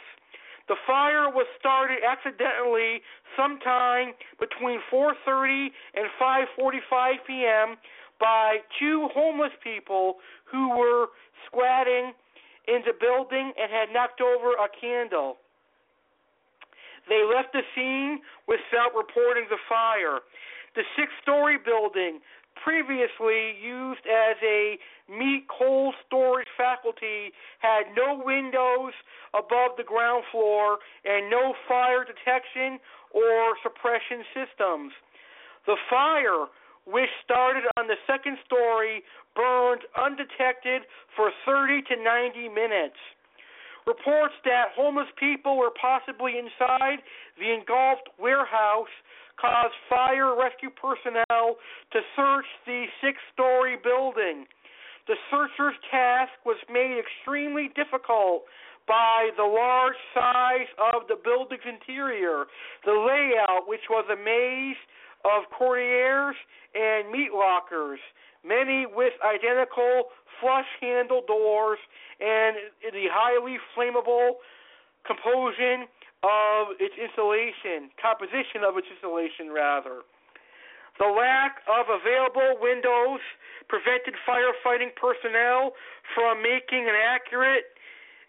The 0.67 0.77
fire 0.85 1.33
was 1.33 1.47
started 1.59 2.05
accidentally 2.05 3.01
sometime 3.35 4.13
between 4.39 4.79
4:30 4.93 5.73
and 5.95 6.05
5:45 6.21 7.25
p.m. 7.25 7.77
by 8.21 8.57
two 8.79 9.09
homeless 9.13 9.51
people 9.63 10.17
who 10.45 10.69
were 10.77 11.07
squatting 11.47 12.13
in 12.67 12.85
the 12.85 12.93
building 12.93 13.51
and 13.57 13.71
had 13.71 13.89
knocked 13.91 14.21
over 14.21 14.53
a 14.53 14.69
candle. 14.79 15.37
They 17.09 17.25
left 17.25 17.51
the 17.51 17.65
scene 17.73 18.21
without 18.47 18.93
reporting 18.95 19.45
the 19.49 19.57
fire. 19.67 20.21
The 20.75 20.83
six 20.95 21.11
story 21.21 21.57
building, 21.57 22.21
previously 22.63 23.57
used 23.57 24.05
as 24.05 24.37
a 24.45 24.77
meat 25.09 25.49
cold 25.49 25.95
storage 26.05 26.47
faculty, 26.55 27.33
had 27.59 27.89
no 27.97 28.21
windows 28.23 28.93
above 29.33 29.75
the 29.77 29.83
ground 29.83 30.23
floor 30.31 30.77
and 31.03 31.29
no 31.29 31.55
fire 31.67 32.05
detection 32.05 32.77
or 33.11 33.57
suppression 33.63 34.23
systems. 34.31 34.93
The 35.65 35.75
fire, 35.89 36.47
which 36.85 37.09
started 37.23 37.63
on 37.77 37.87
the 37.87 37.97
second 38.07 38.37
story, 38.45 39.03
burned 39.35 39.81
undetected 39.95 40.83
for 41.15 41.31
30 41.45 41.81
to 41.83 41.95
90 42.01 42.49
minutes. 42.49 42.97
Reports 43.87 44.35
that 44.45 44.73
homeless 44.75 45.09
people 45.17 45.57
were 45.57 45.73
possibly 45.73 46.37
inside 46.37 47.01
the 47.39 47.49
engulfed 47.53 48.09
warehouse 48.19 48.93
caused 49.41 49.73
fire 49.89 50.37
rescue 50.37 50.69
personnel 50.69 51.57
to 51.91 51.99
search 52.15 52.45
the 52.65 52.85
six 53.01 53.17
story 53.33 53.77
building. 53.81 54.45
The 55.07 55.17
searchers' 55.33 55.77
task 55.89 56.31
was 56.45 56.57
made 56.69 57.01
extremely 57.01 57.73
difficult 57.73 58.45
by 58.87 59.29
the 59.37 59.43
large 59.43 59.97
size 60.13 60.69
of 60.77 61.07
the 61.07 61.17
building's 61.17 61.65
interior, 61.65 62.45
the 62.85 62.93
layout, 62.93 63.67
which 63.67 63.89
was 63.89 64.05
a 64.13 64.15
maze 64.15 64.77
of 65.25 65.49
courtiers 65.57 66.35
and 66.75 67.11
meat 67.11 67.31
lockers, 67.33 67.99
many 68.45 68.85
with 68.85 69.13
identical 69.23 70.09
flush 70.39 70.69
handle 70.79 71.21
doors, 71.27 71.79
and 72.19 72.57
the 72.81 73.07
highly 73.11 73.57
flammable 73.75 74.41
composition 75.05 75.87
of 76.23 76.77
its 76.79 76.93
insulation, 76.97 77.89
composition 77.97 78.61
of 78.61 78.77
its 78.77 78.87
insulation, 78.93 79.49
rather. 79.49 80.05
The 80.99 81.09
lack 81.09 81.65
of 81.65 81.89
available 81.89 82.61
windows 82.61 83.21
prevented 83.67 84.13
firefighting 84.27 84.93
personnel 84.93 85.73
from 86.13 86.43
making 86.43 86.85
an 86.85 86.93
accurate 86.93 87.73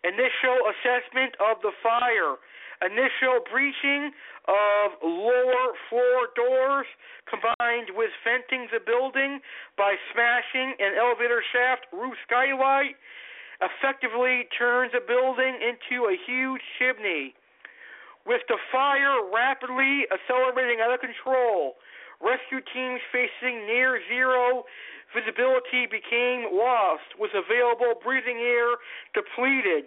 initial 0.04 0.56
assessment 0.72 1.36
of 1.36 1.60
the 1.60 1.72
fire. 1.82 2.40
Initial 2.82 3.38
breaching 3.46 4.10
of 4.50 4.98
lower 5.02 5.66
floor 5.88 6.34
doors 6.34 6.86
combined 7.30 7.94
with 7.94 8.10
venting 8.26 8.66
the 8.74 8.82
building 8.82 9.38
by 9.78 9.94
smashing 10.10 10.74
an 10.82 10.98
elevator 10.98 11.42
shaft 11.54 11.86
roof 11.92 12.18
skylight 12.26 12.98
effectively 13.62 14.50
turns 14.58 14.90
the 14.90 14.98
building 14.98 15.54
into 15.62 16.10
a 16.10 16.18
huge 16.26 16.62
chimney. 16.78 17.34
With 18.26 18.42
the 18.48 18.58
fire 18.70 19.30
rapidly 19.30 20.06
accelerating 20.10 20.82
out 20.82 20.94
of 20.94 20.98
control, 20.98 21.78
rescue 22.18 22.62
teams 22.74 23.00
facing 23.14 23.66
near 23.66 24.02
zero 24.10 24.64
visibility 25.14 25.86
became 25.86 26.50
lost, 26.50 27.14
with 27.18 27.30
available 27.34 27.94
breathing 28.02 28.38
air 28.38 28.74
depleted. 29.14 29.86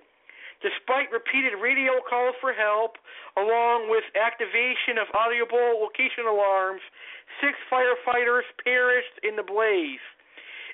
Despite 0.61 1.11
repeated 1.11 1.59
radio 1.61 1.99
calls 2.07 2.35
for 2.39 2.53
help, 2.53 2.97
along 3.37 3.89
with 3.89 4.03
activation 4.15 4.97
of 4.97 5.07
audible 5.13 5.83
location 5.83 6.25
alarms, 6.25 6.81
six 7.41 7.57
firefighters 7.71 8.47
perished 8.63 9.19
in 9.23 9.35
the 9.35 9.43
blaze. 9.43 10.03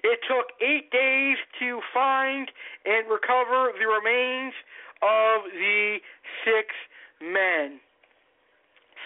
It 0.04 0.20
took 0.28 0.54
eight 0.62 0.90
days 0.92 1.38
to 1.60 1.80
find 1.94 2.50
and 2.86 3.10
recover 3.10 3.74
the 3.78 3.86
remains 3.86 4.54
of 5.02 5.50
the 5.54 5.98
six 6.46 6.74
men. 7.22 7.82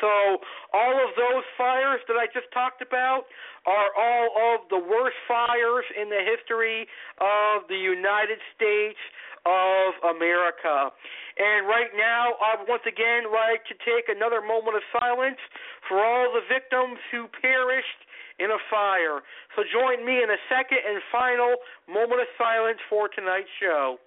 So, 0.02 0.44
all 0.74 0.96
of 1.00 1.16
those 1.16 1.44
fires 1.58 2.02
that 2.08 2.20
I 2.20 2.28
just 2.28 2.52
talked 2.52 2.82
about 2.82 3.32
are 3.66 3.96
all 3.96 4.28
of 4.54 4.68
the 4.70 4.80
worst 4.80 5.16
fires 5.28 5.86
in 5.96 6.10
the 6.10 6.20
history 6.20 6.88
of 7.20 7.64
the 7.70 7.80
United 7.80 8.40
States 8.56 9.00
of 9.46 9.94
America. 10.18 10.90
And 11.38 11.68
right 11.68 11.94
now, 11.94 12.34
I 12.42 12.58
would 12.58 12.68
once 12.68 12.86
again 12.88 13.30
like 13.30 13.66
to 13.70 13.76
take 13.86 14.10
another 14.10 14.42
moment 14.42 14.78
of 14.78 14.84
silence 14.92 15.40
for 15.88 16.04
all 16.04 16.34
the 16.34 16.42
victims 16.50 16.98
who 17.12 17.30
perished 17.42 18.02
in 18.40 18.52
a 18.52 18.60
fire. 18.70 19.22
So, 19.56 19.64
join 19.64 20.06
me 20.06 20.24
in 20.24 20.30
a 20.30 20.42
second 20.50 20.82
and 20.84 21.00
final 21.12 21.56
moment 21.88 22.22
of 22.22 22.28
silence 22.38 22.80
for 22.90 23.08
tonight's 23.08 23.52
show. 23.62 24.00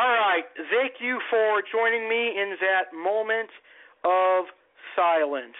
All 0.00 0.06
right. 0.30 0.46
Thank 0.70 1.02
you 1.02 1.18
for 1.26 1.58
joining 1.66 2.06
me 2.06 2.38
in 2.38 2.54
that 2.62 2.94
moment 2.94 3.50
of 4.06 4.46
silence. 4.94 5.58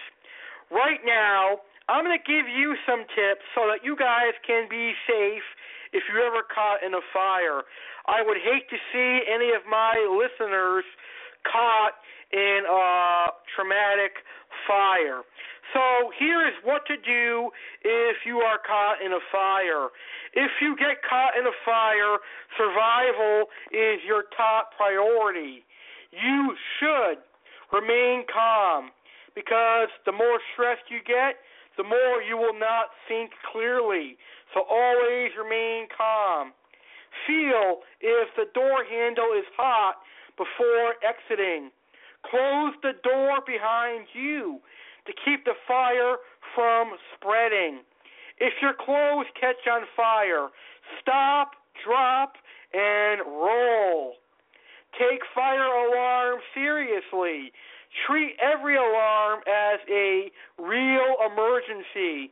Right 0.71 1.03
now, 1.03 1.59
I'm 1.91 2.07
going 2.07 2.15
to 2.15 2.23
give 2.23 2.47
you 2.47 2.79
some 2.87 3.03
tips 3.11 3.43
so 3.51 3.67
that 3.67 3.83
you 3.83 3.99
guys 3.99 4.31
can 4.47 4.71
be 4.71 4.95
safe 5.03 5.43
if 5.91 6.07
you're 6.07 6.23
ever 6.23 6.47
caught 6.47 6.79
in 6.87 6.95
a 6.95 7.03
fire. 7.11 7.67
I 8.07 8.23
would 8.23 8.39
hate 8.39 8.71
to 8.71 8.79
see 8.95 9.27
any 9.27 9.51
of 9.51 9.67
my 9.67 9.99
listeners 10.07 10.87
caught 11.43 11.99
in 12.31 12.63
a 12.63 13.35
traumatic 13.51 14.23
fire. 14.71 15.27
So 15.75 16.15
here 16.15 16.47
is 16.47 16.55
what 16.63 16.87
to 16.87 16.95
do 16.95 17.51
if 17.83 18.23
you 18.23 18.39
are 18.39 18.59
caught 18.63 19.03
in 19.03 19.11
a 19.11 19.23
fire. 19.31 19.91
If 20.31 20.51
you 20.63 20.75
get 20.79 21.03
caught 21.03 21.35
in 21.35 21.43
a 21.43 21.55
fire, 21.67 22.23
survival 22.55 23.51
is 23.71 23.99
your 24.07 24.31
top 24.35 24.71
priority. 24.79 25.67
You 26.11 26.55
should 26.79 27.19
remain 27.71 28.23
calm 28.31 28.91
because 29.35 29.91
the 30.05 30.11
more 30.11 30.39
stressed 30.53 30.87
you 30.87 30.99
get, 31.03 31.39
the 31.77 31.83
more 31.83 32.23
you 32.23 32.35
will 32.35 32.57
not 32.57 32.91
think 33.07 33.31
clearly. 33.51 34.15
So 34.53 34.63
always 34.69 35.31
remain 35.39 35.87
calm. 35.95 36.51
Feel 37.27 37.83
if 37.99 38.27
the 38.35 38.47
door 38.53 38.83
handle 38.87 39.31
is 39.35 39.47
hot 39.55 40.03
before 40.35 40.95
exiting. 41.03 41.71
Close 42.29 42.73
the 42.81 42.93
door 43.03 43.39
behind 43.45 44.07
you 44.13 44.59
to 45.05 45.13
keep 45.25 45.45
the 45.45 45.55
fire 45.67 46.17
from 46.55 46.91
spreading. 47.15 47.81
If 48.39 48.53
your 48.61 48.73
clothes 48.73 49.27
catch 49.39 49.67
on 49.71 49.83
fire, 49.95 50.49
stop, 51.01 51.51
drop, 51.85 52.33
and 52.73 53.21
roll. 53.25 54.15
Take 54.99 55.21
fire 55.33 55.63
alarm 55.63 56.39
seriously. 56.53 57.51
Treat 58.07 58.35
every 58.39 58.77
alarm 58.77 59.41
as 59.47 59.79
a 59.89 60.31
real 60.57 61.15
emergency. 61.25 62.31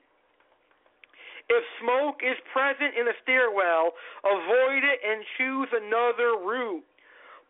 If 1.50 1.64
smoke 1.82 2.22
is 2.24 2.38
present 2.54 2.94
in 2.94 3.08
a 3.08 3.16
stairwell, 3.24 3.94
avoid 4.24 4.84
it 4.86 5.00
and 5.04 5.26
choose 5.38 5.70
another 5.74 6.38
route. 6.38 6.86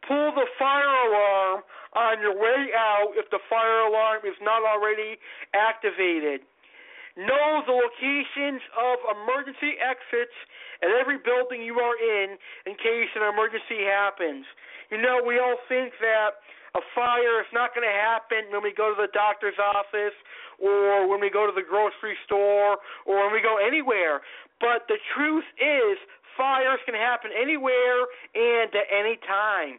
Pull 0.07 0.31
the 0.35 0.47
fire 0.57 0.93
alarm 1.09 1.61
on 1.93 2.21
your 2.21 2.37
way 2.37 2.71
out 2.75 3.13
if 3.15 3.29
the 3.29 3.39
fire 3.49 3.87
alarm 3.89 4.21
is 4.23 4.37
not 4.41 4.63
already 4.63 5.17
activated. 5.53 6.45
Know 7.17 7.65
the 7.67 7.75
locations 7.75 8.63
of 8.79 8.95
emergency 9.11 9.75
exits 9.81 10.35
at 10.79 10.89
every 10.95 11.19
building 11.19 11.59
you 11.61 11.75
are 11.81 11.97
in 11.99 12.39
in 12.65 12.79
case 12.79 13.11
an 13.15 13.27
emergency 13.27 13.83
happens. 13.83 14.45
You 14.87 15.01
know, 15.01 15.19
we 15.25 15.37
all 15.37 15.59
think 15.67 15.93
that 15.99 16.39
a 16.77 16.81
fire 16.93 17.41
is 17.41 17.49
not 17.51 17.73
going 17.73 17.85
to 17.85 17.97
happen 17.97 18.47
when 18.53 18.61
we 18.61 18.71
go 18.71 18.93
to 18.93 18.97
the 18.97 19.09
doctor's 19.11 19.57
office 19.57 20.15
or 20.61 21.09
when 21.09 21.19
we 21.19 21.29
go 21.29 21.49
to 21.49 21.53
the 21.53 21.65
grocery 21.65 22.15
store 22.25 22.77
or 23.09 23.13
when 23.25 23.33
we 23.33 23.41
go 23.41 23.57
anywhere. 23.57 24.21
But 24.61 24.85
the 24.87 25.01
truth 25.15 25.47
is, 25.57 25.97
fires 26.39 26.79
can 26.87 26.95
happen 26.95 27.35
anywhere 27.35 28.07
and 28.31 28.71
at 28.71 28.87
any 28.87 29.19
time. 29.27 29.75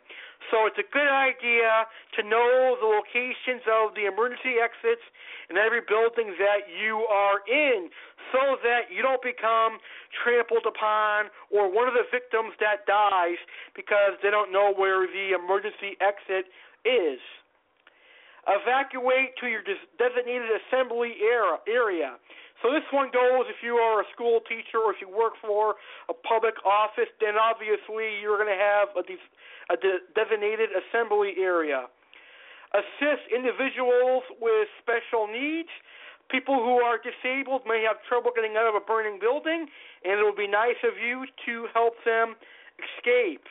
So 0.53 0.69
it's 0.69 0.77
a 0.77 0.89
good 0.93 1.09
idea 1.09 1.89
to 2.17 2.21
know 2.21 2.77
the 2.77 2.89
locations 2.89 3.65
of 3.65 3.97
the 3.97 4.05
emergency 4.05 4.61
exits 4.61 5.05
in 5.49 5.57
every 5.57 5.81
building 5.81 6.37
that 6.37 6.69
you 6.69 7.09
are 7.09 7.41
in 7.49 7.89
so 8.33 8.61
that 8.61 8.93
you 8.93 9.01
don't 9.01 9.23
become 9.25 9.81
trampled 10.21 10.69
upon 10.69 11.33
or 11.49 11.73
one 11.73 11.89
of 11.89 11.95
the 11.95 12.05
victims 12.13 12.53
that 12.61 12.85
dies 12.85 13.41
because 13.73 14.21
they 14.21 14.29
don't 14.29 14.53
know 14.53 14.73
where 14.77 15.09
the 15.09 15.33
emergency 15.33 15.97
exit 16.01 16.53
is. 16.85 17.21
Evacuate 18.49 19.37
to 19.39 19.47
your 19.47 19.61
designated 20.01 20.49
assembly 20.65 21.21
area. 21.69 22.17
So 22.61 22.69
this 22.69 22.85
one 22.93 23.09
goes 23.09 23.49
if 23.49 23.65
you 23.65 23.81
are 23.81 24.05
a 24.05 24.09
school 24.13 24.41
teacher 24.45 24.85
or 24.85 24.93
if 24.93 25.01
you 25.01 25.09
work 25.09 25.35
for 25.41 25.81
a 26.13 26.15
public 26.15 26.61
office, 26.65 27.09
then 27.21 27.41
obviously 27.41 28.21
you're 28.21 28.37
going 28.37 28.53
to 28.53 28.61
have 28.61 28.93
a, 28.97 29.05
de- 29.05 29.29
a 29.73 29.77
de- 29.81 30.05
designated 30.13 30.69
assembly 30.77 31.41
area. 31.41 31.89
Assist 32.77 33.25
individuals 33.33 34.23
with 34.39 34.69
special 34.79 35.27
needs. 35.27 35.73
People 36.29 36.55
who 36.55 36.79
are 36.79 37.01
disabled 37.01 37.67
may 37.67 37.83
have 37.83 37.99
trouble 38.07 38.31
getting 38.31 38.55
out 38.55 38.69
of 38.69 38.77
a 38.77 38.85
burning 38.85 39.19
building, 39.19 39.67
and 40.05 40.21
it 40.21 40.23
would 40.23 40.39
be 40.39 40.47
nice 40.47 40.79
of 40.87 40.95
you 40.95 41.27
to 41.49 41.67
help 41.75 41.99
them 42.05 42.37
escape. 42.79 43.49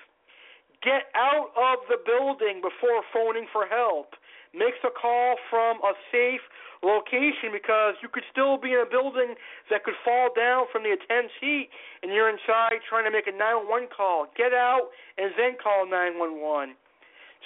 Get 0.80 1.12
out 1.12 1.52
of 1.60 1.84
the 1.92 2.00
building 2.00 2.64
before 2.64 3.04
phoning 3.12 3.52
for 3.52 3.68
help. 3.68 4.16
Make 4.54 4.82
a 4.82 4.90
call 4.90 5.38
from 5.50 5.78
a 5.86 5.94
safe 6.10 6.42
location 6.82 7.54
because 7.54 7.96
you 8.02 8.10
could 8.10 8.26
still 8.32 8.58
be 8.58 8.74
in 8.74 8.82
a 8.82 8.90
building 8.90 9.36
that 9.70 9.84
could 9.84 9.98
fall 10.02 10.34
down 10.34 10.66
from 10.72 10.82
the 10.82 10.92
intense 10.96 11.30
heat 11.40 11.70
and 12.02 12.12
you're 12.12 12.30
inside 12.30 12.82
trying 12.88 13.06
to 13.06 13.12
make 13.12 13.28
a 13.28 13.36
911 13.36 13.90
call. 13.94 14.26
Get 14.34 14.54
out 14.54 14.90
and 15.18 15.30
then 15.38 15.54
call 15.62 15.86
911. 15.86 16.74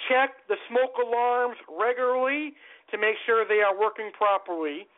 Check 0.08 0.48
the 0.48 0.56
smoke 0.70 0.96
alarms 0.96 1.60
regularly 1.68 2.56
to 2.90 2.96
make 2.96 3.20
sure 3.26 3.44
they 3.44 3.60
are 3.60 3.76
working 3.76 4.10
properly. 4.16 4.88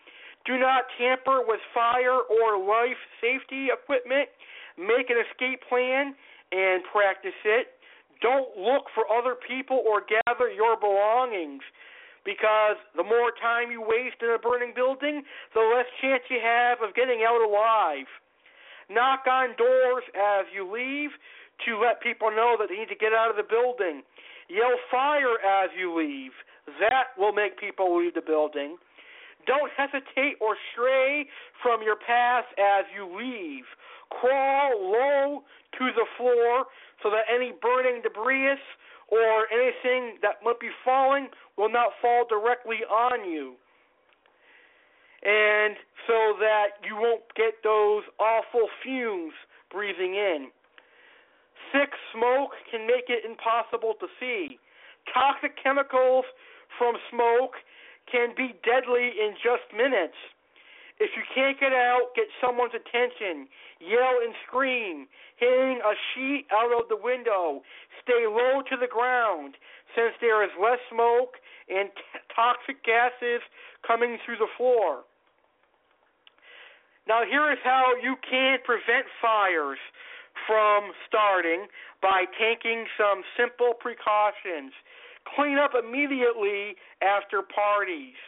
Do 0.46 0.58
not 0.62 0.86
tamper 0.94 1.42
with 1.42 1.60
fire 1.74 2.22
or 2.22 2.54
life 2.54 3.00
safety 3.18 3.74
equipment. 3.74 4.30
Make 4.78 5.10
an 5.10 5.18
escape 5.18 5.58
plan 5.68 6.14
and 6.52 6.86
practice 6.92 7.36
it. 7.44 7.74
Don't 8.22 8.56
look 8.56 8.86
for 8.94 9.04
other 9.10 9.34
people 9.34 9.82
or 9.84 10.06
gather 10.06 10.48
your 10.48 10.78
belongings 10.78 11.66
because 12.26 12.76
the 12.98 13.06
more 13.06 13.30
time 13.40 13.70
you 13.70 13.80
waste 13.80 14.18
in 14.20 14.34
a 14.34 14.38
burning 14.42 14.74
building, 14.74 15.22
the 15.54 15.62
less 15.62 15.86
chance 16.02 16.26
you 16.28 16.42
have 16.42 16.82
of 16.82 16.92
getting 16.98 17.22
out 17.22 17.38
alive. 17.38 18.10
Knock 18.90 19.24
on 19.30 19.54
doors 19.56 20.02
as 20.12 20.50
you 20.50 20.66
leave 20.66 21.14
to 21.64 21.78
let 21.78 22.02
people 22.02 22.34
know 22.34 22.58
that 22.58 22.68
they 22.68 22.76
need 22.76 22.90
to 22.90 22.98
get 22.98 23.14
out 23.14 23.30
of 23.30 23.38
the 23.38 23.46
building. 23.46 24.02
Yell 24.50 24.76
fire 24.90 25.38
as 25.40 25.70
you 25.78 25.94
leave. 25.94 26.34
That 26.82 27.14
will 27.16 27.32
make 27.32 27.58
people 27.58 27.96
leave 27.96 28.14
the 28.14 28.26
building. 28.26 28.76
Don't 29.46 29.70
hesitate 29.78 30.36
or 30.42 30.58
stray 30.74 31.30
from 31.62 31.82
your 31.82 31.96
path 31.96 32.44
as 32.58 32.84
you 32.94 33.06
leave. 33.06 33.64
Crawl 34.10 34.90
low 34.90 35.42
to 35.78 35.84
the 35.94 36.06
floor 36.18 36.66
so 37.02 37.10
that 37.10 37.30
any 37.32 37.52
burning 37.62 38.02
debris 38.02 38.58
or 39.08 39.46
anything 39.52 40.18
that 40.22 40.42
might 40.44 40.60
be 40.60 40.70
falling 40.84 41.28
will 41.56 41.70
not 41.70 41.92
fall 42.00 42.26
directly 42.28 42.82
on 42.90 43.30
you. 43.30 43.54
And 45.22 45.76
so 46.06 46.34
that 46.38 46.78
you 46.86 46.96
won't 46.96 47.22
get 47.34 47.62
those 47.64 48.02
awful 48.18 48.68
fumes 48.82 49.32
breathing 49.70 50.14
in. 50.14 50.48
Thick 51.72 51.90
smoke 52.14 52.50
can 52.70 52.86
make 52.86 53.08
it 53.08 53.24
impossible 53.24 53.94
to 54.00 54.06
see. 54.20 54.58
Toxic 55.12 55.56
chemicals 55.62 56.24
from 56.78 56.94
smoke 57.10 57.54
can 58.10 58.34
be 58.36 58.54
deadly 58.62 59.10
in 59.18 59.34
just 59.42 59.66
minutes. 59.76 60.14
If 60.98 61.10
you 61.16 61.22
can't 61.34 61.60
get 61.60 61.72
out, 61.72 62.16
get 62.16 62.26
someone's 62.40 62.72
attention. 62.72 63.48
Yell 63.80 64.24
and 64.24 64.32
scream. 64.48 65.06
Hang 65.36 65.80
a 65.84 65.92
sheet 66.12 66.46
out 66.50 66.72
of 66.72 66.88
the 66.88 66.96
window. 66.96 67.60
Stay 68.02 68.24
low 68.24 68.62
to 68.64 68.76
the 68.80 68.88
ground 68.88 69.56
since 69.94 70.16
there 70.20 70.42
is 70.42 70.50
less 70.60 70.80
smoke 70.88 71.36
and 71.68 71.90
t- 71.92 72.20
toxic 72.34 72.82
gases 72.84 73.44
coming 73.86 74.16
through 74.24 74.40
the 74.40 74.48
floor. 74.56 75.04
Now, 77.06 77.22
here 77.28 77.52
is 77.52 77.58
how 77.62 77.94
you 78.02 78.16
can 78.28 78.58
prevent 78.64 79.06
fires 79.20 79.78
from 80.46 80.90
starting 81.06 81.66
by 82.02 82.24
taking 82.38 82.86
some 82.98 83.22
simple 83.36 83.74
precautions. 83.78 84.72
Clean 85.34 85.58
up 85.58 85.72
immediately 85.74 86.76
after 87.02 87.42
parties. 87.42 88.18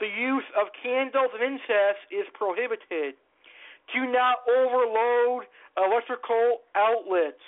The 0.00 0.10
use 0.10 0.44
of 0.58 0.68
candles 0.82 1.30
and 1.34 1.42
incense 1.42 2.00
is 2.10 2.26
prohibited. 2.34 3.14
Do 3.92 4.10
not 4.10 4.42
overload 4.48 5.44
electrical 5.76 6.66
outlets. 6.74 7.44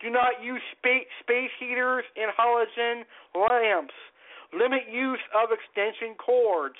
Do 0.00 0.10
not 0.10 0.42
use 0.42 0.62
space 0.78 1.50
heaters 1.58 2.04
and 2.16 2.30
halogen 2.36 3.04
lamps. 3.34 3.94
Limit 4.52 4.88
use 4.90 5.20
of 5.34 5.50
extension 5.52 6.14
cords. 6.16 6.76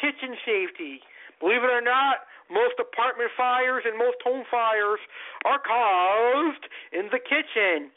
Kitchen 0.00 0.36
safety. 0.44 1.00
Believe 1.40 1.64
it 1.64 1.72
or 1.72 1.80
not, 1.80 2.24
most 2.50 2.76
apartment 2.80 3.30
fires 3.36 3.84
and 3.84 3.98
most 3.98 4.16
home 4.24 4.44
fires 4.50 5.00
are 5.44 5.58
caused 5.60 6.64
in 6.92 7.08
the 7.12 7.18
kitchen. 7.18 7.90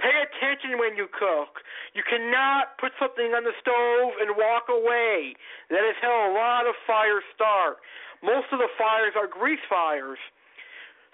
Pay 0.00 0.16
attention 0.24 0.80
when 0.80 0.96
you 0.96 1.12
cook. 1.12 1.60
You 1.92 2.00
cannot 2.00 2.80
put 2.80 2.96
something 2.96 3.36
on 3.36 3.44
the 3.44 3.52
stove 3.60 4.16
and 4.24 4.32
walk 4.32 4.72
away. 4.72 5.36
That 5.68 5.84
is 5.84 5.96
how 6.00 6.24
a 6.24 6.32
lot 6.32 6.64
of 6.64 6.72
fires 6.88 7.24
start. 7.36 7.84
Most 8.24 8.48
of 8.48 8.64
the 8.64 8.72
fires 8.80 9.12
are 9.12 9.28
grease 9.28 9.60
fires. 9.68 10.18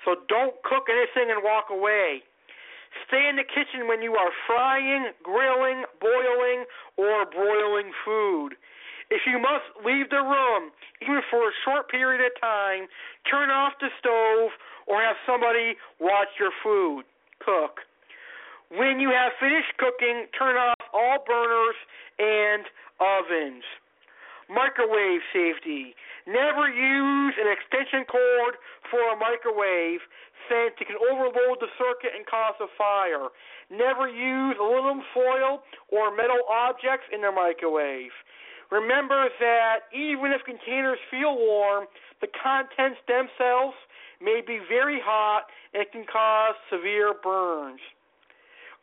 So 0.07 0.22
don't 0.30 0.55
cook 0.62 0.87
anything 0.87 1.34
and 1.34 1.43
walk 1.43 1.66
away. 1.74 2.22
Stay 3.11 3.26
in 3.26 3.34
the 3.34 3.45
kitchen 3.45 3.91
when 3.91 4.07
you 4.07 4.14
are 4.14 4.30
frying, 4.47 5.11
grilling, 5.22 5.82
boiling, 5.99 6.64
or 6.95 7.26
broiling 7.26 7.91
food. 8.07 8.55
If 9.11 9.22
you 9.26 9.39
must 9.39 9.66
leave 9.82 10.11
the 10.11 10.22
room, 10.22 10.70
even 11.03 11.22
for 11.30 11.43
a 11.51 11.55
short 11.66 11.91
period 11.91 12.22
of 12.22 12.32
time, 12.41 12.87
turn 13.26 13.51
off 13.51 13.74
the 13.82 13.91
stove 13.99 14.54
or 14.87 15.03
have 15.03 15.18
somebody 15.26 15.75
watch 15.99 16.30
your 16.38 16.54
food. 16.63 17.03
Cook. 17.42 17.83
When 18.71 18.99
you 18.99 19.11
have 19.14 19.30
finished 19.38 19.79
cooking, 19.79 20.26
turn 20.34 20.57
off 20.57 20.83
all 20.93 21.22
burners 21.22 21.79
and 22.18 22.67
ovens. 22.99 23.63
Microwave 24.51 25.22
safety. 25.30 25.95
Never 26.26 26.67
use 26.67 27.34
an 27.38 27.47
extension 27.47 28.03
cord 28.11 28.59
for 28.91 28.99
a 29.14 29.17
microwave 29.18 30.03
since 30.51 30.75
it 30.83 30.87
can 30.87 30.99
overload 30.99 31.63
the 31.63 31.71
circuit 31.79 32.11
and 32.14 32.26
cause 32.26 32.59
a 32.59 32.67
fire. 32.79 33.30
Never 33.71 34.11
use 34.11 34.57
aluminum 34.59 35.03
foil 35.14 35.63
or 35.91 36.14
metal 36.14 36.43
objects 36.51 37.07
in 37.14 37.22
the 37.22 37.30
microwave. 37.30 38.14
Remember 38.71 39.30
that 39.38 39.87
even 39.95 40.34
if 40.34 40.43
containers 40.43 40.99
feel 41.11 41.38
warm, 41.38 41.87
the 42.21 42.26
contents 42.34 42.99
themselves 43.07 43.79
may 44.21 44.43
be 44.43 44.59
very 44.68 44.99
hot 44.99 45.47
and 45.75 45.87
can 45.93 46.05
cause 46.11 46.55
severe 46.71 47.14
burns. 47.22 47.79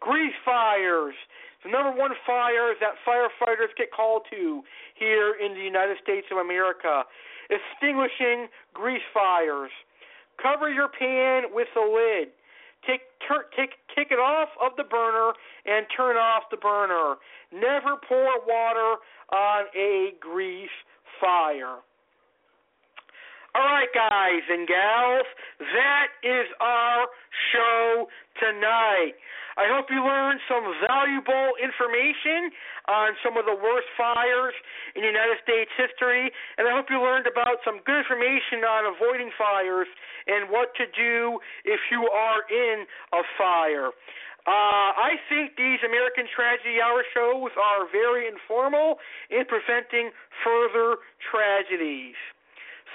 Grease 0.03 0.35
fires. 0.43 1.15
The 1.63 1.71
number 1.71 1.97
one 1.97 2.11
fire 2.27 2.75
that 2.81 2.99
firefighters 3.07 3.71
get 3.77 3.88
called 3.95 4.23
to 4.31 4.61
here 4.99 5.35
in 5.39 5.53
the 5.53 5.63
United 5.63 5.95
States 6.03 6.27
of 6.30 6.38
America. 6.38 7.03
Extinguishing 7.47 8.47
grease 8.73 9.05
fires. 9.13 9.71
Cover 10.41 10.69
your 10.69 10.89
pan 10.89 11.55
with 11.55 11.69
a 11.77 11.85
lid. 11.88 12.35
Take, 12.85 13.01
tur- 13.25 13.47
take, 13.55 13.80
take 13.95 14.11
it 14.11 14.19
off 14.19 14.49
of 14.61 14.73
the 14.75 14.84
burner 14.84 15.31
and 15.65 15.85
turn 15.95 16.17
off 16.17 16.43
the 16.51 16.57
burner. 16.57 17.15
Never 17.53 17.95
pour 18.07 18.43
water 18.45 18.99
on 19.31 19.65
a 19.73 20.11
grease 20.19 20.75
fire. 21.21 21.80
All 23.53 23.69
right, 23.69 23.93
guys 23.93 24.41
and 24.49 24.65
gals, 24.65 25.30
that 25.61 26.09
is 26.25 26.49
our 26.57 27.05
show 27.53 28.09
tonight. 28.41 29.13
I 29.61 29.69
hope 29.69 29.93
you 29.93 30.01
learned 30.01 30.41
some 30.49 30.65
valuable 30.81 31.53
information 31.61 32.49
on 32.89 33.13
some 33.21 33.38
of 33.38 33.45
the 33.45 33.53
worst 33.53 33.85
fires 33.93 34.57
in 34.97 35.05
United 35.05 35.38
States 35.45 35.69
history, 35.77 36.34
and 36.57 36.65
I 36.65 36.73
hope 36.73 36.89
you 36.89 36.97
learned 36.97 37.30
about 37.30 37.61
some 37.61 37.77
good 37.85 38.01
information 38.01 38.65
on 38.65 38.89
avoiding 38.89 39.30
fires 39.38 39.85
and 40.25 40.49
what 40.49 40.73
to 40.81 40.89
do 40.89 41.38
if 41.61 41.93
you 41.93 42.09
are 42.09 42.41
in 42.49 42.89
a 43.13 43.21
fire. 43.38 43.93
Uh, 44.49 44.97
I 44.97 45.21
think 45.30 45.61
these 45.61 45.77
American 45.85 46.25
Tragedy 46.25 46.81
Hour 46.81 47.05
shows 47.13 47.53
are 47.53 47.85
very 47.93 48.25
informal 48.25 48.97
in 49.30 49.45
preventing 49.45 50.09
further 50.41 51.05
tragedies. 51.21 52.17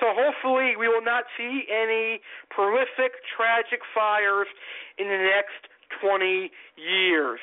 So 0.01 0.15
hopefully 0.15 0.79
we 0.79 0.87
will 0.87 1.05
not 1.05 1.25
see 1.37 1.67
any 1.67 2.21
prolific, 2.51 3.19
tragic 3.27 3.81
fires 3.95 4.47
in 4.99 5.09
the 5.09 5.19
next 5.19 5.67
20 6.01 6.51
years. 6.77 7.41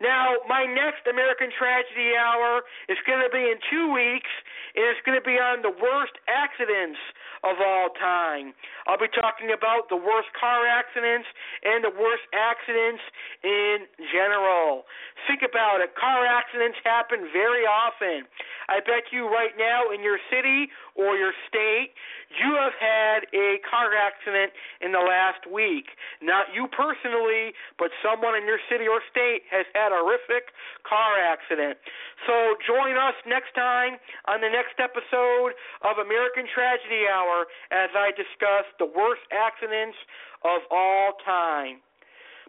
Now, 0.00 0.38
my 0.46 0.62
next 0.62 1.10
American 1.10 1.50
Tragedy 1.50 2.14
Hour 2.14 2.62
is 2.86 2.98
going 3.02 3.18
to 3.18 3.32
be 3.34 3.50
in 3.50 3.58
two 3.66 3.90
weeks, 3.90 4.30
and 4.78 4.86
it's 4.86 5.02
going 5.02 5.18
to 5.18 5.26
be 5.26 5.42
on 5.42 5.62
the 5.66 5.74
worst 5.74 6.14
accidents 6.30 7.02
of 7.44 7.56
all 7.60 7.90
time. 7.98 8.54
I'll 8.86 8.98
be 8.98 9.10
talking 9.12 9.52
about 9.52 9.88
the 9.88 9.96
worst 9.96 10.32
car 10.38 10.66
accidents 10.66 11.28
and 11.62 11.84
the 11.84 11.92
worst 11.92 12.24
accidents 12.32 13.02
in 13.44 13.86
general. 14.10 14.88
Think 15.26 15.42
about 15.44 15.80
it. 15.80 15.94
Car 15.94 16.24
accidents 16.24 16.78
happen 16.82 17.28
very 17.32 17.66
often. 17.68 18.24
I 18.68 18.80
bet 18.80 19.12
you 19.12 19.28
right 19.28 19.56
now 19.56 19.88
in 19.92 20.02
your 20.02 20.18
city 20.28 20.68
or 20.94 21.16
your 21.16 21.32
state, 21.48 21.94
you 22.36 22.52
have 22.60 22.76
had 22.76 23.24
a 23.32 23.62
car 23.64 23.96
accident 23.96 24.52
in 24.84 24.92
the 24.92 25.00
last 25.00 25.48
week. 25.48 25.96
Not 26.20 26.52
you 26.52 26.68
personally, 26.68 27.56
but 27.78 27.88
someone 28.04 28.36
in 28.36 28.44
your 28.44 28.60
city 28.68 28.84
or 28.84 29.00
state 29.08 29.48
has 29.48 29.64
had 29.72 29.92
a 29.92 30.00
horrific 30.04 30.52
car 30.84 31.16
accident. 31.16 31.80
So 32.28 32.58
join 32.66 33.00
us 33.00 33.16
next 33.24 33.56
time 33.56 33.96
on 34.28 34.44
the 34.44 34.52
next 34.52 34.76
episode 34.76 35.56
of 35.86 35.96
American 35.96 36.44
Tragedy 36.52 37.08
Hour 37.08 37.27
as 37.70 37.90
I 37.94 38.10
discuss 38.12 38.64
the 38.78 38.86
worst 38.86 39.22
accidents 39.32 39.96
of 40.44 40.62
all 40.70 41.12
time. 41.24 41.80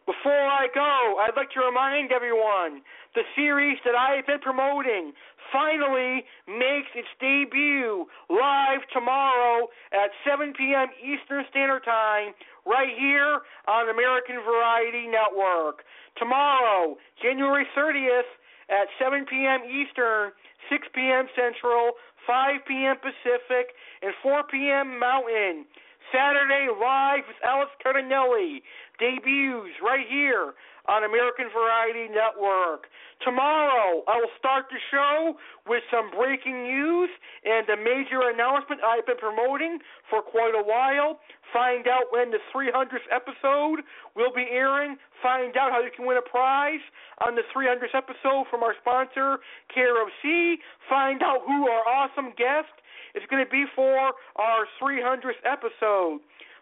Before 0.10 0.47
I 0.47 0.65
go, 0.73 1.22
I'd 1.22 1.38
like 1.38 1.51
to 1.53 1.61
remind 1.61 2.11
everyone 2.11 2.81
the 3.14 3.22
series 3.35 3.77
that 3.85 3.93
I've 3.93 4.26
been 4.26 4.39
promoting 4.39 5.14
finally 5.53 6.26
makes 6.47 6.89
its 6.95 7.10
debut 7.22 8.07
live 8.30 8.81
tomorrow 8.93 9.69
at 9.93 10.10
7 10.26 10.53
p.m. 10.57 10.88
Eastern 10.97 11.45
Standard 11.49 11.85
Time 11.85 12.34
right 12.65 12.89
here 12.97 13.41
on 13.68 13.89
American 13.89 14.41
Variety 14.41 15.06
Network. 15.06 15.85
Tomorrow, 16.18 16.97
January 17.22 17.65
30th 17.77 18.30
at 18.69 18.88
7 18.97 19.26
p.m. 19.30 19.61
Eastern, 19.65 20.31
6 20.69 20.88
p.m. 20.93 21.26
Central, 21.35 21.97
5 22.26 22.65
p.m. 22.68 22.95
Pacific, 22.97 23.73
and 24.01 24.13
4 24.23 24.43
p.m. 24.51 24.99
Mountain. 24.99 25.65
Saturday 26.11 26.65
live 26.73 27.21
with 27.27 27.38
Alex 27.45 27.69
Cardinelli 27.85 28.65
debuts 28.97 29.77
right 29.84 30.07
here 30.09 30.53
on 30.89 31.05
American 31.05 31.53
Variety 31.53 32.09
Network. 32.09 32.89
Tomorrow, 33.21 34.01
I 34.09 34.17
will 34.17 34.34
start 34.39 34.65
the 34.73 34.81
show 34.89 35.38
with 35.67 35.84
some 35.93 36.09
breaking 36.09 36.63
news 36.63 37.09
and 37.45 37.69
a 37.69 37.77
major 37.77 38.26
announcement 38.26 38.81
I've 38.81 39.05
been 39.05 39.21
promoting 39.21 39.80
for 40.09 40.23
quite 40.26 40.57
a 40.57 40.65
while. 40.65 41.19
Find 41.53 41.85
out 41.85 42.09
when 42.09 42.31
the 42.31 42.41
300th 42.49 43.05
episode 43.13 43.85
will 44.15 44.34
be 44.34 44.49
airing. 44.49 44.97
Find 45.21 45.55
out 45.57 45.69
how 45.71 45.81
you 45.84 45.91
can 45.93 46.07
win 46.07 46.17
a 46.17 46.26
prize 46.26 46.81
on 47.21 47.35
the 47.35 47.43
300th 47.53 47.93
episode 47.93 48.49
from 48.49 48.63
our 48.63 48.73
sponsor, 48.81 49.43
Care 49.69 50.01
of 50.01 50.09
KROC. 50.23 50.57
Find 50.89 51.21
out 51.21 51.45
who 51.45 51.67
our 51.67 51.85
awesome 51.85 52.34
guest 52.38 52.73
is 53.15 53.23
going 53.30 53.44
to 53.44 53.49
be 53.49 53.65
for 53.76 54.11
our 54.36 54.65
300th 54.81 55.41
episode. 55.45 56.19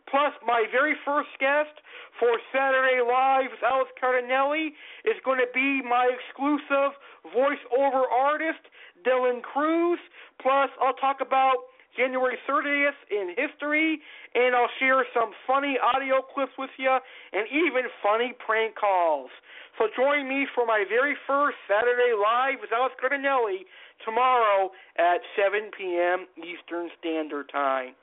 Plus, 0.09 0.31
my 0.45 0.63
very 0.71 0.95
first 1.03 1.29
guest 1.39 1.83
for 2.19 2.39
Saturday 2.55 3.03
Live 3.03 3.51
with 3.51 3.63
Alex 3.63 3.91
Cardinelli 3.99 4.71
is 5.03 5.19
going 5.25 5.39
to 5.39 5.51
be 5.53 5.83
my 5.83 6.07
exclusive 6.07 6.95
voiceover 7.35 8.07
artist, 8.07 8.63
Dylan 9.05 9.43
Cruz. 9.43 9.99
Plus, 10.39 10.69
I'll 10.79 10.95
talk 10.95 11.19
about 11.19 11.67
January 11.97 12.37
30th 12.47 12.95
in 13.11 13.35
history, 13.35 13.99
and 14.33 14.55
I'll 14.55 14.71
share 14.79 15.03
some 15.13 15.31
funny 15.45 15.75
audio 15.81 16.21
clips 16.21 16.53
with 16.57 16.69
you 16.77 16.97
and 17.33 17.47
even 17.51 17.91
funny 18.01 18.33
prank 18.39 18.75
calls. 18.75 19.29
So 19.77 19.85
join 19.93 20.29
me 20.29 20.47
for 20.55 20.65
my 20.65 20.85
very 20.87 21.15
first 21.27 21.57
Saturday 21.67 22.13
Live 22.15 22.61
with 22.61 22.71
Alex 22.71 22.95
Cardinelli 23.01 23.67
tomorrow 24.03 24.71
at 24.97 25.21
7 25.35 25.71
p.m. 25.77 26.27
Eastern 26.37 26.89
Standard 26.99 27.49
Time. 27.51 27.93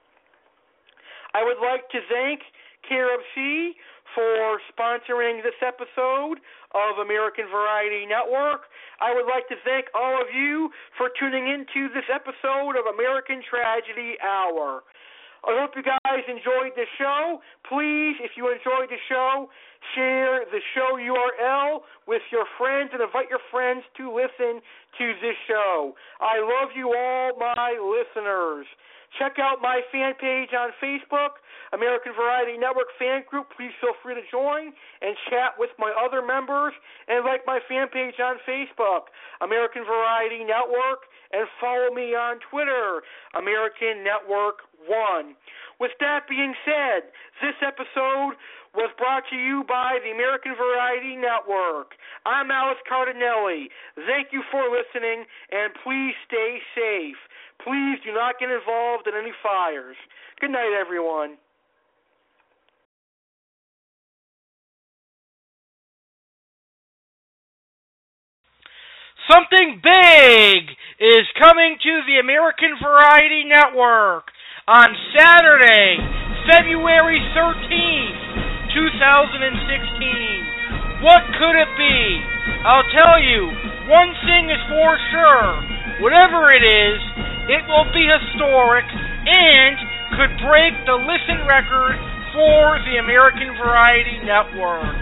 I 1.34 1.42
would 1.42 1.58
like 1.58 1.88
to 1.90 1.98
thank 2.08 2.40
KRFC 2.90 3.74
for 4.14 4.60
sponsoring 4.70 5.42
this 5.42 5.58
episode 5.60 6.38
of 6.74 7.02
American 7.02 7.46
Variety 7.50 8.06
Network. 8.06 8.70
I 9.00 9.14
would 9.14 9.26
like 9.26 9.48
to 9.48 9.56
thank 9.64 9.86
all 9.94 10.20
of 10.20 10.28
you 10.30 10.70
for 10.96 11.10
tuning 11.18 11.48
into 11.48 11.92
this 11.92 12.06
episode 12.12 12.78
of 12.78 12.86
American 12.86 13.42
Tragedy 13.42 14.14
Hour. 14.22 14.82
I 15.44 15.60
hope 15.60 15.76
you 15.76 15.82
guys 15.84 16.24
enjoyed 16.24 16.72
the 16.74 16.88
show. 16.96 17.40
Please, 17.68 18.16
if 18.24 18.32
you 18.36 18.48
enjoyed 18.48 18.88
the 18.88 19.00
show, 19.08 19.48
share 19.94 20.44
the 20.48 20.60
show 20.72 20.96
URL 20.96 21.80
with 22.08 22.22
your 22.32 22.44
friends 22.56 22.90
and 22.92 23.02
invite 23.02 23.28
your 23.28 23.44
friends 23.50 23.84
to 23.98 24.08
listen 24.08 24.64
to 24.98 25.06
this 25.20 25.36
show. 25.46 25.92
I 26.20 26.40
love 26.40 26.72
you 26.74 26.96
all, 26.96 27.36
my 27.36 27.76
listeners. 27.76 28.66
Check 29.18 29.38
out 29.38 29.62
my 29.62 29.80
fan 29.92 30.14
page 30.18 30.50
on 30.50 30.74
Facebook, 30.82 31.38
American 31.72 32.12
Variety 32.18 32.58
Network 32.58 32.90
fan 32.98 33.22
group. 33.30 33.46
Please 33.56 33.70
feel 33.80 33.94
free 34.02 34.14
to 34.14 34.26
join 34.30 34.74
and 35.02 35.14
chat 35.30 35.54
with 35.58 35.70
my 35.78 35.94
other 35.94 36.18
members 36.18 36.74
and 37.06 37.24
like 37.24 37.46
my 37.46 37.60
fan 37.68 37.86
page 37.88 38.18
on 38.18 38.42
Facebook, 38.42 39.14
American 39.40 39.84
Variety 39.86 40.42
Network, 40.42 41.06
and 41.32 41.46
follow 41.60 41.94
me 41.94 42.14
on 42.14 42.42
Twitter, 42.50 43.02
American 43.38 44.02
Network 44.02 44.66
1. 44.86 45.34
With 45.78 45.92
that 46.00 46.26
being 46.28 46.54
said, 46.64 47.10
this 47.42 47.58
episode 47.62 48.38
was 48.74 48.90
brought 48.98 49.22
to 49.30 49.36
you 49.38 49.62
by 49.66 49.98
the 50.02 50.10
American 50.10 50.54
Variety 50.58 51.14
Network. 51.14 51.94
I'm 52.26 52.50
Alex 52.50 52.82
Cardinelli. 52.90 53.70
Thank 53.94 54.34
you 54.34 54.42
for 54.50 54.66
listening, 54.66 55.26
and 55.50 55.70
please 55.82 56.14
stay 56.26 56.58
safe. 56.74 57.18
Please 57.64 57.96
do 58.04 58.12
not 58.12 58.36
get 58.38 58.52
involved 58.52 59.08
in 59.08 59.14
any 59.16 59.32
fires. 59.42 59.96
Good 60.38 60.50
night, 60.50 60.76
everyone. 60.78 61.38
Something 69.32 69.80
big 69.80 70.76
is 71.00 71.24
coming 71.40 71.80
to 71.80 72.04
the 72.04 72.20
American 72.20 72.76
Variety 72.76 73.48
Network 73.48 74.28
on 74.68 74.92
Saturday, 75.16 75.96
February 76.52 77.24
13th, 77.32 78.76
2016. 78.76 81.00
What 81.00 81.24
could 81.40 81.56
it 81.56 81.72
be? 81.80 82.20
I'll 82.68 82.84
tell 82.92 83.16
you, 83.16 83.48
one 83.88 84.12
thing 84.28 84.52
is 84.52 84.60
for 84.68 85.00
sure. 85.08 86.04
Whatever 86.04 86.52
it 86.52 86.60
is, 86.60 87.23
it 87.48 87.64
will 87.68 87.84
be 87.92 88.08
historic 88.08 88.88
and 88.88 89.76
could 90.16 90.32
break 90.40 90.72
the 90.88 90.96
listen 90.96 91.44
record 91.44 92.00
for 92.32 92.80
the 92.88 92.96
American 92.98 93.52
Variety 93.60 94.16
Network. 94.24 94.96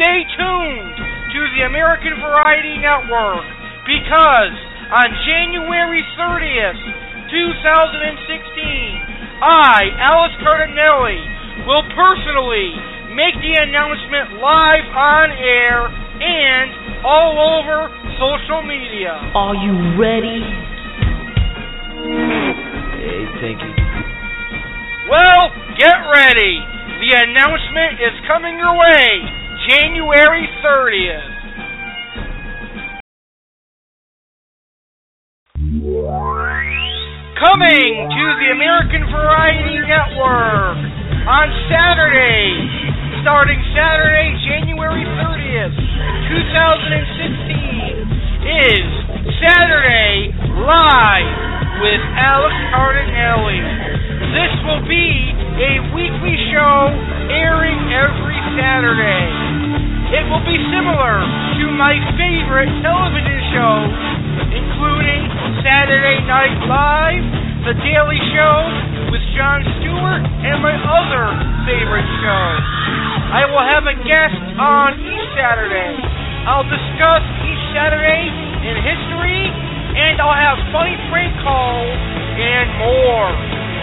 Stay 0.00 0.24
tuned 0.32 0.96
to 0.96 1.40
the 1.54 1.68
American 1.68 2.16
Variety 2.24 2.80
Network 2.80 3.44
because 3.84 4.56
on 4.90 5.08
January 5.28 6.00
30th, 6.16 6.80
2016, 7.28 9.44
I, 9.44 9.92
Alex 10.00 10.32
Cardinelli, 10.40 11.20
will 11.68 11.84
personally 11.92 12.72
make 13.12 13.36
the 13.44 13.60
announcement 13.60 14.40
live 14.40 14.88
on 14.88 15.28
air 15.36 15.92
and 16.20 16.68
all 17.04 17.60
over 17.60 17.92
social 18.16 18.64
media. 18.64 19.20
Are 19.36 19.54
you 19.54 20.00
ready? 20.00 20.73
Hey, 22.04 23.24
thank 23.40 23.64
you. 23.64 23.72
Well, 25.08 25.48
get 25.80 25.96
ready. 26.12 26.60
The 27.00 27.16
announcement 27.16 27.96
is 27.96 28.12
coming 28.28 28.60
your 28.60 28.76
way 28.76 29.24
January 29.68 30.44
30th. 30.60 31.32
Coming 37.40 37.92
to 38.12 38.24
the 38.36 38.52
American 38.52 39.08
Variety 39.08 39.80
Network 39.88 40.76
on 41.24 41.48
Saturday, 41.72 42.68
starting 43.24 43.64
Saturday, 43.72 44.28
January 44.44 45.08
30th, 45.24 45.72
2016, 45.72 48.33
is 48.44 48.84
Saturday 49.40 50.28
Live 50.60 51.36
with 51.80 52.02
Alex 52.12 52.52
Cardinelli. 52.76 53.56
This 54.36 54.52
will 54.68 54.84
be 54.84 55.32
a 55.64 55.72
weekly 55.96 56.36
show 56.52 56.92
airing 57.32 57.80
every 57.88 58.36
Saturday. 58.60 59.32
It 60.12 60.28
will 60.28 60.44
be 60.44 60.60
similar 60.68 61.24
to 61.24 61.64
my 61.72 61.96
favorite 62.20 62.68
television 62.84 63.40
shows, 63.56 63.92
including 64.52 65.24
Saturday 65.64 66.20
Night 66.28 66.68
Live, 66.68 67.24
The 67.64 67.74
Daily 67.80 68.20
Show 68.36 68.56
with 69.08 69.24
Jon 69.40 69.64
Stewart, 69.80 70.20
and 70.20 70.60
my 70.60 70.76
other 70.84 71.32
favorite 71.64 72.10
show. 72.20 72.44
I 73.40 73.48
will 73.48 73.64
have 73.64 73.88
a 73.88 73.96
guest 74.04 74.36
on 74.60 75.00
each 75.00 75.26
Saturday. 75.32 75.96
I'll 76.44 76.68
discuss 76.68 77.24
Saturday 77.74 78.30
in 78.70 78.78
history, 78.86 79.50
and 79.98 80.22
I'll 80.22 80.30
have 80.30 80.62
funny 80.70 80.94
prank 81.10 81.34
calls 81.42 81.90
and 82.38 82.70
more. 82.78 83.34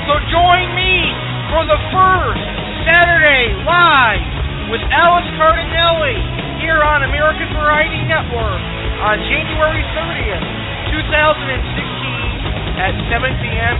So 0.07 0.15
join 0.31 0.72
me 0.80 1.11
for 1.51 1.68
the 1.68 1.76
first 1.91 2.47
Saturday 2.88 3.51
live 3.68 4.72
with 4.72 4.80
Alex 4.95 5.27
Cardinelli 5.35 6.15
here 6.63 6.80
on 6.80 7.03
American 7.03 7.51
Variety 7.51 7.99
Network 8.07 8.63
on 9.03 9.19
January 9.27 9.84
30th, 9.91 10.47
2016 10.95 12.80
at 12.80 12.95
7 13.11 13.27
p.m. 13.43 13.76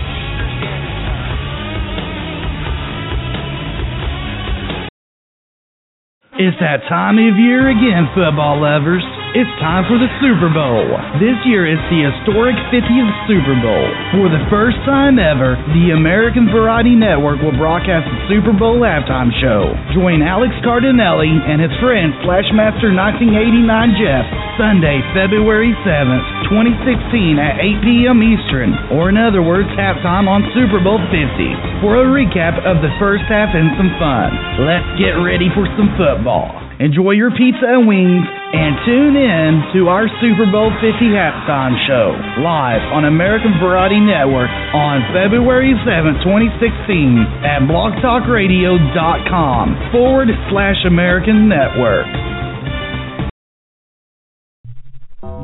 It's 6.36 6.60
that 6.60 6.84
time 6.92 7.16
of 7.16 7.40
year 7.40 7.72
again, 7.72 8.12
football 8.12 8.60
lovers. 8.60 9.21
It's 9.32 9.48
time 9.64 9.88
for 9.88 9.96
the 9.96 10.12
Super 10.20 10.52
Bowl. 10.52 10.92
This 11.16 11.40
year 11.48 11.64
it's 11.64 11.80
the 11.88 12.04
historic 12.04 12.52
50th 12.68 13.12
Super 13.24 13.56
Bowl. 13.64 13.88
For 14.12 14.28
the 14.28 14.44
first 14.52 14.76
time 14.84 15.16
ever, 15.16 15.56
the 15.72 15.96
American 15.96 16.52
Variety 16.52 16.92
Network 16.92 17.40
will 17.40 17.56
broadcast 17.56 18.04
the 18.12 18.20
Super 18.28 18.52
Bowl 18.52 18.84
halftime 18.84 19.32
show. 19.40 19.72
Join 19.96 20.20
Alex 20.20 20.52
Cardinelli 20.60 21.32
and 21.48 21.64
his 21.64 21.72
friend 21.80 22.12
Flashmaster 22.28 22.92
1989 22.92 23.96
Jeff 23.96 24.28
Sunday, 24.60 25.00
February 25.16 25.72
7th, 25.80 26.52
2016 26.52 27.40
at 27.40 27.56
8 27.56 27.88
p.m. 27.88 28.20
Eastern, 28.20 28.76
or 28.92 29.08
in 29.08 29.16
other 29.16 29.40
words, 29.40 29.72
halftime 29.80 30.28
on 30.28 30.44
Super 30.52 30.76
Bowl 30.76 31.00
50 31.08 31.80
for 31.80 32.04
a 32.04 32.04
recap 32.04 32.60
of 32.68 32.84
the 32.84 32.92
first 33.00 33.24
half 33.32 33.56
and 33.56 33.72
some 33.80 33.96
fun. 33.96 34.28
Let's 34.60 34.92
get 35.00 35.16
ready 35.24 35.48
for 35.56 35.64
some 35.80 35.88
football. 35.96 36.61
Enjoy 36.82 37.14
your 37.14 37.30
pizza 37.30 37.62
and 37.62 37.86
wings 37.86 38.26
and 38.26 38.74
tune 38.82 39.14
in 39.14 39.70
to 39.70 39.86
our 39.86 40.10
Super 40.18 40.50
Bowl 40.50 40.66
50 40.82 41.14
halftime 41.14 41.78
show 41.86 42.10
live 42.42 42.82
on 42.90 43.06
American 43.06 43.54
Variety 43.62 44.02
Network 44.02 44.50
on 44.74 44.98
February 45.14 45.78
7, 45.86 46.26
2016 46.26 47.46
at 47.46 47.62
blogtalkradio.com 47.70 49.94
forward 49.94 50.26
slash 50.50 50.82
American 50.82 51.46
Network. 51.46 52.10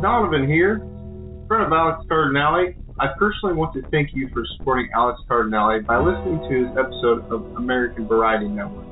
Donovan 0.02 0.50
here, 0.50 0.82
friend 1.46 1.62
of 1.62 1.70
Alex 1.70 2.02
Cardinelli. 2.10 2.74
I 2.98 3.14
personally 3.16 3.54
want 3.54 3.78
to 3.78 3.86
thank 3.94 4.10
you 4.12 4.28
for 4.34 4.42
supporting 4.58 4.90
Alex 4.92 5.22
Cardinelli 5.30 5.86
by 5.86 6.02
listening 6.02 6.42
to 6.50 6.66
his 6.66 6.74
episode 6.74 7.30
of 7.30 7.46
American 7.54 8.08
Variety 8.08 8.48
Network. 8.48 8.88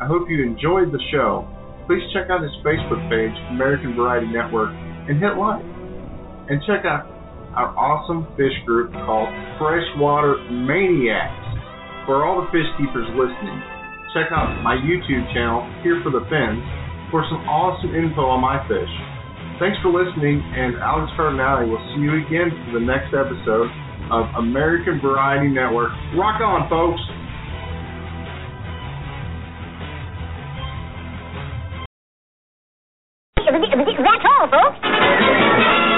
I 0.00 0.06
hope 0.06 0.30
you 0.30 0.42
enjoyed 0.42 0.92
the 0.92 1.00
show. 1.12 1.46
Please 1.90 2.06
check 2.14 2.30
out 2.30 2.38
his 2.38 2.54
Facebook 2.62 3.02
page, 3.10 3.34
American 3.50 3.98
Variety 3.98 4.30
Network, 4.30 4.70
and 5.10 5.18
hit 5.18 5.34
like. 5.34 5.58
And 6.46 6.62
check 6.62 6.86
out 6.86 7.10
our 7.58 7.74
awesome 7.74 8.30
fish 8.38 8.54
group 8.62 8.94
called 8.94 9.26
Freshwater 9.58 10.38
Maniacs. 10.54 11.34
For 12.06 12.22
all 12.22 12.46
the 12.46 12.48
fish 12.54 12.70
keepers 12.78 13.10
listening, 13.18 13.58
check 14.14 14.30
out 14.30 14.62
my 14.62 14.78
YouTube 14.78 15.34
channel, 15.34 15.66
Here 15.82 15.98
for 16.06 16.14
the 16.14 16.22
Fins, 16.30 16.62
for 17.10 17.26
some 17.26 17.42
awesome 17.50 17.90
info 17.90 18.22
on 18.22 18.38
my 18.38 18.62
fish. 18.70 18.92
Thanks 19.58 19.74
for 19.82 19.90
listening, 19.90 20.38
and 20.38 20.78
Alex 20.78 21.10
Cardinelli 21.18 21.66
will 21.66 21.82
see 21.90 22.06
you 22.06 22.22
again 22.22 22.54
for 22.70 22.78
the 22.78 22.84
next 22.86 23.10
episode 23.10 23.66
of 24.14 24.30
American 24.38 25.02
Variety 25.02 25.50
Network. 25.50 25.90
Rock 26.14 26.38
on, 26.38 26.70
folks! 26.70 27.02
That's 33.46 34.24
all, 34.24 34.48
folks. 34.50 35.89